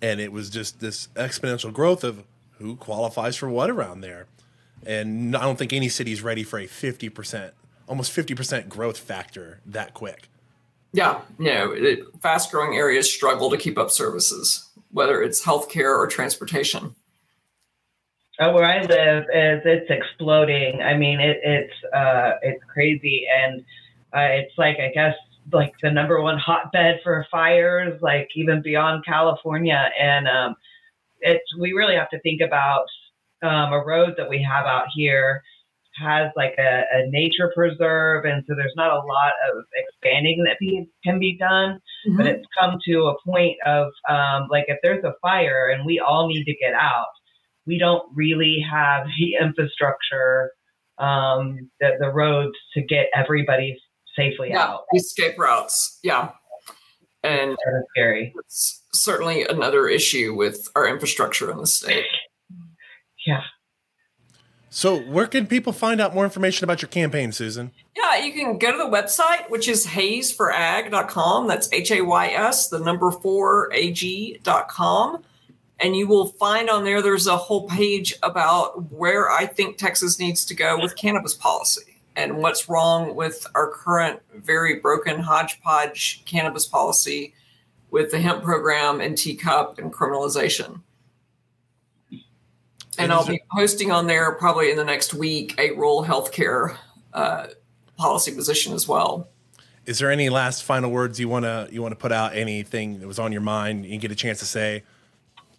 And 0.00 0.20
it 0.20 0.32
was 0.32 0.50
just 0.50 0.80
this 0.80 1.08
exponential 1.14 1.72
growth 1.72 2.04
of 2.04 2.24
who 2.58 2.76
qualifies 2.76 3.36
for 3.36 3.48
what 3.48 3.70
around 3.70 4.00
there. 4.00 4.26
And 4.84 5.36
I 5.36 5.42
don't 5.42 5.58
think 5.58 5.72
any 5.72 5.88
city 5.88 6.12
is 6.12 6.22
ready 6.22 6.42
for 6.42 6.58
a 6.58 6.66
50%, 6.66 7.52
almost 7.86 8.12
50% 8.16 8.68
growth 8.68 8.98
factor 8.98 9.60
that 9.66 9.94
quick. 9.94 10.28
Yeah, 10.92 11.22
no, 11.38 11.72
it, 11.72 12.00
fast 12.20 12.50
growing 12.50 12.76
areas 12.76 13.12
struggle 13.12 13.50
to 13.50 13.56
keep 13.56 13.78
up 13.78 13.90
services, 13.90 14.68
whether 14.92 15.22
it's 15.22 15.44
healthcare 15.44 15.96
or 15.96 16.06
transportation. 16.06 16.94
Uh, 18.38 18.50
where 18.52 18.64
I 18.64 18.82
live 18.82 19.24
is 19.24 19.62
it's 19.64 19.90
exploding. 19.90 20.80
I 20.80 20.96
mean, 20.96 21.20
it, 21.20 21.38
it's 21.42 21.94
uh, 21.94 22.32
it's 22.42 22.62
crazy, 22.64 23.26
and 23.34 23.60
uh, 24.14 24.28
it's 24.30 24.52
like 24.56 24.78
I 24.78 24.90
guess 24.92 25.14
like 25.52 25.74
the 25.82 25.90
number 25.90 26.20
one 26.22 26.38
hotbed 26.38 27.00
for 27.02 27.26
fires, 27.30 28.00
like 28.00 28.28
even 28.34 28.62
beyond 28.62 29.04
California. 29.04 29.90
And 30.00 30.28
um, 30.28 30.56
it's 31.20 31.44
we 31.58 31.72
really 31.72 31.94
have 31.94 32.10
to 32.10 32.20
think 32.20 32.40
about 32.40 32.86
um, 33.42 33.72
a 33.72 33.84
road 33.84 34.14
that 34.16 34.28
we 34.28 34.42
have 34.42 34.66
out 34.66 34.86
here 34.94 35.42
has 35.96 36.30
like 36.36 36.54
a, 36.58 36.82
a 36.92 37.10
nature 37.10 37.52
preserve, 37.54 38.24
and 38.24 38.44
so 38.48 38.54
there's 38.56 38.74
not 38.76 38.92
a 38.92 39.04
lot 39.06 39.32
of 39.50 39.64
expanding 39.74 40.44
that 40.46 40.56
be, 40.58 40.86
can 41.04 41.18
be 41.18 41.36
done. 41.38 41.78
But 42.16 42.26
it's 42.26 42.46
come 42.58 42.78
to 42.86 43.06
a 43.06 43.14
point 43.24 43.56
of 43.64 43.88
um, 44.08 44.48
like 44.50 44.64
if 44.68 44.78
there's 44.82 45.04
a 45.04 45.14
fire 45.22 45.68
and 45.68 45.86
we 45.86 46.00
all 46.00 46.26
need 46.28 46.44
to 46.44 46.54
get 46.56 46.74
out 46.74 47.06
we 47.66 47.78
don't 47.78 48.02
really 48.14 48.64
have 48.70 49.06
the 49.18 49.34
infrastructure, 49.40 50.52
um, 50.98 51.70
the, 51.80 51.90
the 52.00 52.10
roads 52.10 52.56
to 52.74 52.82
get 52.82 53.06
everybody 53.14 53.78
safely 54.16 54.50
Yeah, 54.50 54.64
out. 54.64 54.80
escape 54.94 55.38
routes. 55.38 55.98
Yeah. 56.02 56.30
And 57.24 57.52
of 57.52 57.58
scary. 57.90 58.34
it's 58.36 58.82
certainly 58.92 59.44
another 59.44 59.86
issue 59.86 60.34
with 60.34 60.68
our 60.74 60.88
infrastructure 60.88 61.50
in 61.52 61.58
the 61.58 61.68
state. 61.68 62.06
Yeah. 63.24 63.42
So 64.74 64.98
where 64.98 65.26
can 65.26 65.46
people 65.46 65.74
find 65.74 66.00
out 66.00 66.14
more 66.14 66.24
information 66.24 66.64
about 66.64 66.80
your 66.80 66.88
campaign, 66.88 67.30
Susan? 67.30 67.72
Yeah, 67.94 68.24
you 68.24 68.32
can 68.32 68.56
go 68.56 68.72
to 68.72 68.78
the 68.78 68.84
website, 68.84 69.50
which 69.50 69.68
is 69.68 69.86
haysforag.com. 69.86 71.46
That's 71.46 71.70
H 71.74 71.90
A 71.90 72.00
Y 72.00 72.28
S, 72.28 72.68
the 72.68 72.78
number 72.78 73.10
four 73.10 73.70
AG.com. 73.74 75.22
And 75.78 75.94
you 75.94 76.08
will 76.08 76.28
find 76.28 76.70
on 76.70 76.84
there, 76.84 77.02
there's 77.02 77.26
a 77.26 77.36
whole 77.36 77.68
page 77.68 78.14
about 78.22 78.90
where 78.90 79.30
I 79.30 79.44
think 79.44 79.76
Texas 79.76 80.18
needs 80.18 80.46
to 80.46 80.54
go 80.54 80.80
with 80.80 80.96
cannabis 80.96 81.34
policy 81.34 82.00
and 82.16 82.38
what's 82.38 82.66
wrong 82.66 83.14
with 83.14 83.46
our 83.54 83.70
current 83.70 84.20
very 84.34 84.80
broken 84.80 85.20
hodgepodge 85.20 86.24
cannabis 86.24 86.64
policy 86.64 87.34
with 87.90 88.10
the 88.10 88.20
hemp 88.20 88.42
program 88.42 89.02
and 89.02 89.16
TCUP 89.16 89.78
and 89.78 89.92
criminalization. 89.92 90.80
And 92.98 93.12
I'll 93.12 93.26
be 93.26 93.40
posting 93.50 93.90
on 93.90 94.06
there 94.06 94.32
probably 94.32 94.70
in 94.70 94.76
the 94.76 94.84
next 94.84 95.14
week 95.14 95.54
a 95.58 95.70
rural 95.70 96.04
healthcare 96.04 96.76
uh, 97.14 97.46
policy 97.96 98.34
position 98.34 98.74
as 98.74 98.86
well. 98.86 99.28
Is 99.86 99.98
there 99.98 100.10
any 100.10 100.28
last 100.28 100.62
final 100.62 100.90
words 100.90 101.18
you 101.18 101.28
wanna 101.28 101.68
you 101.70 101.82
wanna 101.82 101.96
put 101.96 102.12
out? 102.12 102.34
Anything 102.34 103.00
that 103.00 103.06
was 103.06 103.18
on 103.18 103.32
your 103.32 103.40
mind 103.40 103.86
you 103.86 103.98
get 103.98 104.12
a 104.12 104.16
chance 104.16 104.38
to 104.40 104.44
say? 104.44 104.82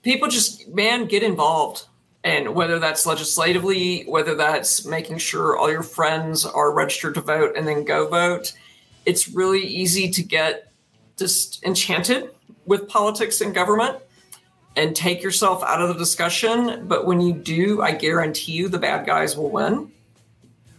People 0.03 0.27
just, 0.27 0.67
man, 0.69 1.05
get 1.05 1.23
involved. 1.23 1.85
And 2.25 2.55
whether 2.55 2.79
that's 2.79 3.05
legislatively, 3.05 4.03
whether 4.03 4.35
that's 4.35 4.85
making 4.85 5.17
sure 5.17 5.57
all 5.57 5.69
your 5.69 5.83
friends 5.83 6.45
are 6.45 6.71
registered 6.71 7.15
to 7.15 7.21
vote 7.21 7.53
and 7.57 7.67
then 7.67 7.83
go 7.83 8.07
vote, 8.07 8.53
it's 9.05 9.27
really 9.27 9.61
easy 9.61 10.09
to 10.11 10.23
get 10.23 10.71
just 11.17 11.63
enchanted 11.65 12.29
with 12.65 12.87
politics 12.87 13.41
and 13.41 13.53
government 13.53 13.97
and 14.75 14.95
take 14.95 15.21
yourself 15.21 15.63
out 15.63 15.81
of 15.81 15.89
the 15.89 15.93
discussion. 15.93 16.87
But 16.87 17.05
when 17.05 17.21
you 17.21 17.33
do, 17.33 17.81
I 17.81 17.91
guarantee 17.91 18.53
you 18.53 18.69
the 18.69 18.79
bad 18.79 19.05
guys 19.05 19.37
will 19.37 19.49
win. 19.49 19.91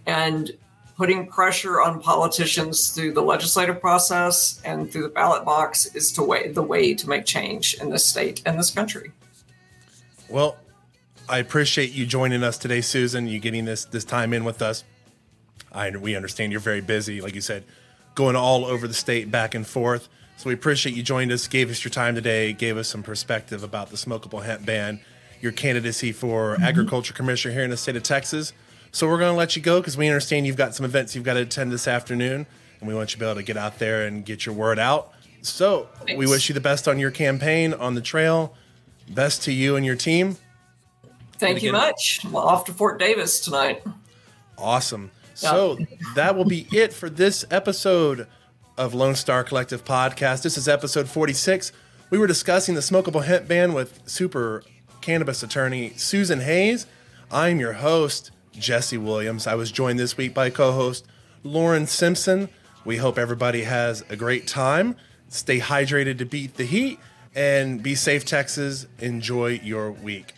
And 0.06 0.50
putting 0.96 1.26
pressure 1.26 1.80
on 1.80 2.00
politicians 2.00 2.90
through 2.90 3.12
the 3.12 3.22
legislative 3.22 3.80
process 3.80 4.60
and 4.64 4.90
through 4.90 5.02
the 5.02 5.08
ballot 5.08 5.44
box 5.44 5.86
is 5.94 6.12
to 6.12 6.22
way, 6.22 6.48
the 6.52 6.62
way 6.62 6.94
to 6.94 7.08
make 7.08 7.24
change 7.24 7.74
in 7.74 7.90
this 7.90 8.04
state 8.06 8.42
and 8.46 8.58
this 8.58 8.70
country. 8.70 9.10
Well, 10.28 10.56
I 11.28 11.38
appreciate 11.38 11.92
you 11.92 12.06
joining 12.06 12.42
us 12.42 12.58
today, 12.58 12.80
Susan. 12.80 13.26
You 13.26 13.38
getting 13.38 13.64
this 13.64 13.84
this 13.86 14.04
time 14.04 14.32
in 14.32 14.44
with 14.44 14.60
us. 14.60 14.84
I 15.72 15.90
we 15.90 16.14
understand 16.14 16.52
you're 16.52 16.60
very 16.60 16.80
busy, 16.80 17.20
like 17.20 17.34
you 17.34 17.40
said, 17.40 17.64
going 18.14 18.36
all 18.36 18.64
over 18.64 18.86
the 18.86 18.94
state, 18.94 19.30
back 19.30 19.54
and 19.54 19.66
forth. 19.66 20.08
So 20.36 20.48
we 20.48 20.54
appreciate 20.54 20.94
you 20.94 21.02
joined 21.02 21.32
us, 21.32 21.46
gave 21.46 21.70
us 21.70 21.84
your 21.84 21.90
time 21.90 22.14
today, 22.14 22.52
gave 22.52 22.76
us 22.76 22.88
some 22.88 23.02
perspective 23.02 23.62
about 23.62 23.90
the 23.90 23.96
smokable 23.96 24.44
hemp 24.44 24.66
ban, 24.66 25.00
your 25.40 25.52
candidacy 25.52 26.12
for 26.12 26.54
mm-hmm. 26.54 26.64
agriculture 26.64 27.14
commissioner 27.14 27.54
here 27.54 27.64
in 27.64 27.70
the 27.70 27.76
state 27.76 27.96
of 27.96 28.02
Texas. 28.02 28.52
So 28.92 29.08
we're 29.08 29.18
going 29.18 29.32
to 29.32 29.38
let 29.38 29.56
you 29.56 29.62
go 29.62 29.80
because 29.80 29.96
we 29.96 30.08
understand 30.08 30.46
you've 30.46 30.56
got 30.56 30.74
some 30.74 30.84
events 30.84 31.14
you've 31.14 31.24
got 31.24 31.34
to 31.34 31.40
attend 31.40 31.72
this 31.72 31.88
afternoon, 31.88 32.46
and 32.80 32.88
we 32.88 32.94
want 32.94 33.10
you 33.10 33.14
to 33.14 33.20
be 33.20 33.26
able 33.26 33.36
to 33.36 33.42
get 33.42 33.56
out 33.56 33.78
there 33.78 34.06
and 34.06 34.24
get 34.24 34.46
your 34.46 34.54
word 34.54 34.78
out. 34.78 35.12
So 35.42 35.88
we 36.16 36.26
wish 36.26 36.48
you 36.48 36.54
the 36.54 36.60
best 36.60 36.88
on 36.88 36.98
your 36.98 37.10
campaign 37.10 37.74
on 37.74 37.94
the 37.94 38.00
trail. 38.00 38.54
Best 39.10 39.42
to 39.42 39.52
you 39.52 39.76
and 39.76 39.84
your 39.84 39.96
team. 39.96 40.36
Thank 41.38 41.62
you 41.62 41.70
again- 41.70 41.80
much. 41.80 42.20
Well, 42.30 42.44
off 42.44 42.64
to 42.66 42.72
Fort 42.72 42.98
Davis 42.98 43.40
tonight. 43.40 43.82
Awesome. 44.56 45.10
So 45.34 45.78
that 46.14 46.36
will 46.36 46.44
be 46.44 46.68
it 46.72 46.92
for 46.92 47.10
this 47.10 47.44
episode 47.50 48.28
of 48.76 48.94
Lone 48.94 49.14
Star 49.14 49.44
Collective 49.44 49.84
Podcast. 49.84 50.42
This 50.42 50.58
is 50.58 50.68
episode 50.68 51.08
46. 51.08 51.72
We 52.10 52.18
were 52.18 52.26
discussing 52.26 52.74
the 52.74 52.80
smokable 52.80 53.24
hemp 53.24 53.46
ban 53.46 53.72
with 53.72 54.00
super 54.06 54.62
cannabis 55.00 55.42
attorney 55.42 55.92
Susan 55.96 56.40
Hays. 56.40 56.86
I'm 57.30 57.60
your 57.60 57.74
host, 57.74 58.30
Jesse 58.52 58.98
Williams. 58.98 59.46
I 59.46 59.54
was 59.54 59.70
joined 59.70 59.98
this 59.98 60.16
week 60.16 60.34
by 60.34 60.50
co 60.50 60.72
host 60.72 61.06
Lauren 61.42 61.86
Simpson. 61.86 62.48
We 62.84 62.96
hope 62.96 63.18
everybody 63.18 63.62
has 63.62 64.04
a 64.08 64.16
great 64.16 64.46
time. 64.46 64.96
Stay 65.28 65.58
hydrated 65.60 66.18
to 66.18 66.24
beat 66.24 66.54
the 66.56 66.64
heat 66.64 66.98
and 67.34 67.82
be 67.82 67.94
safe, 67.94 68.24
Texas. 68.24 68.86
Enjoy 68.98 69.60
your 69.62 69.90
week. 69.90 70.34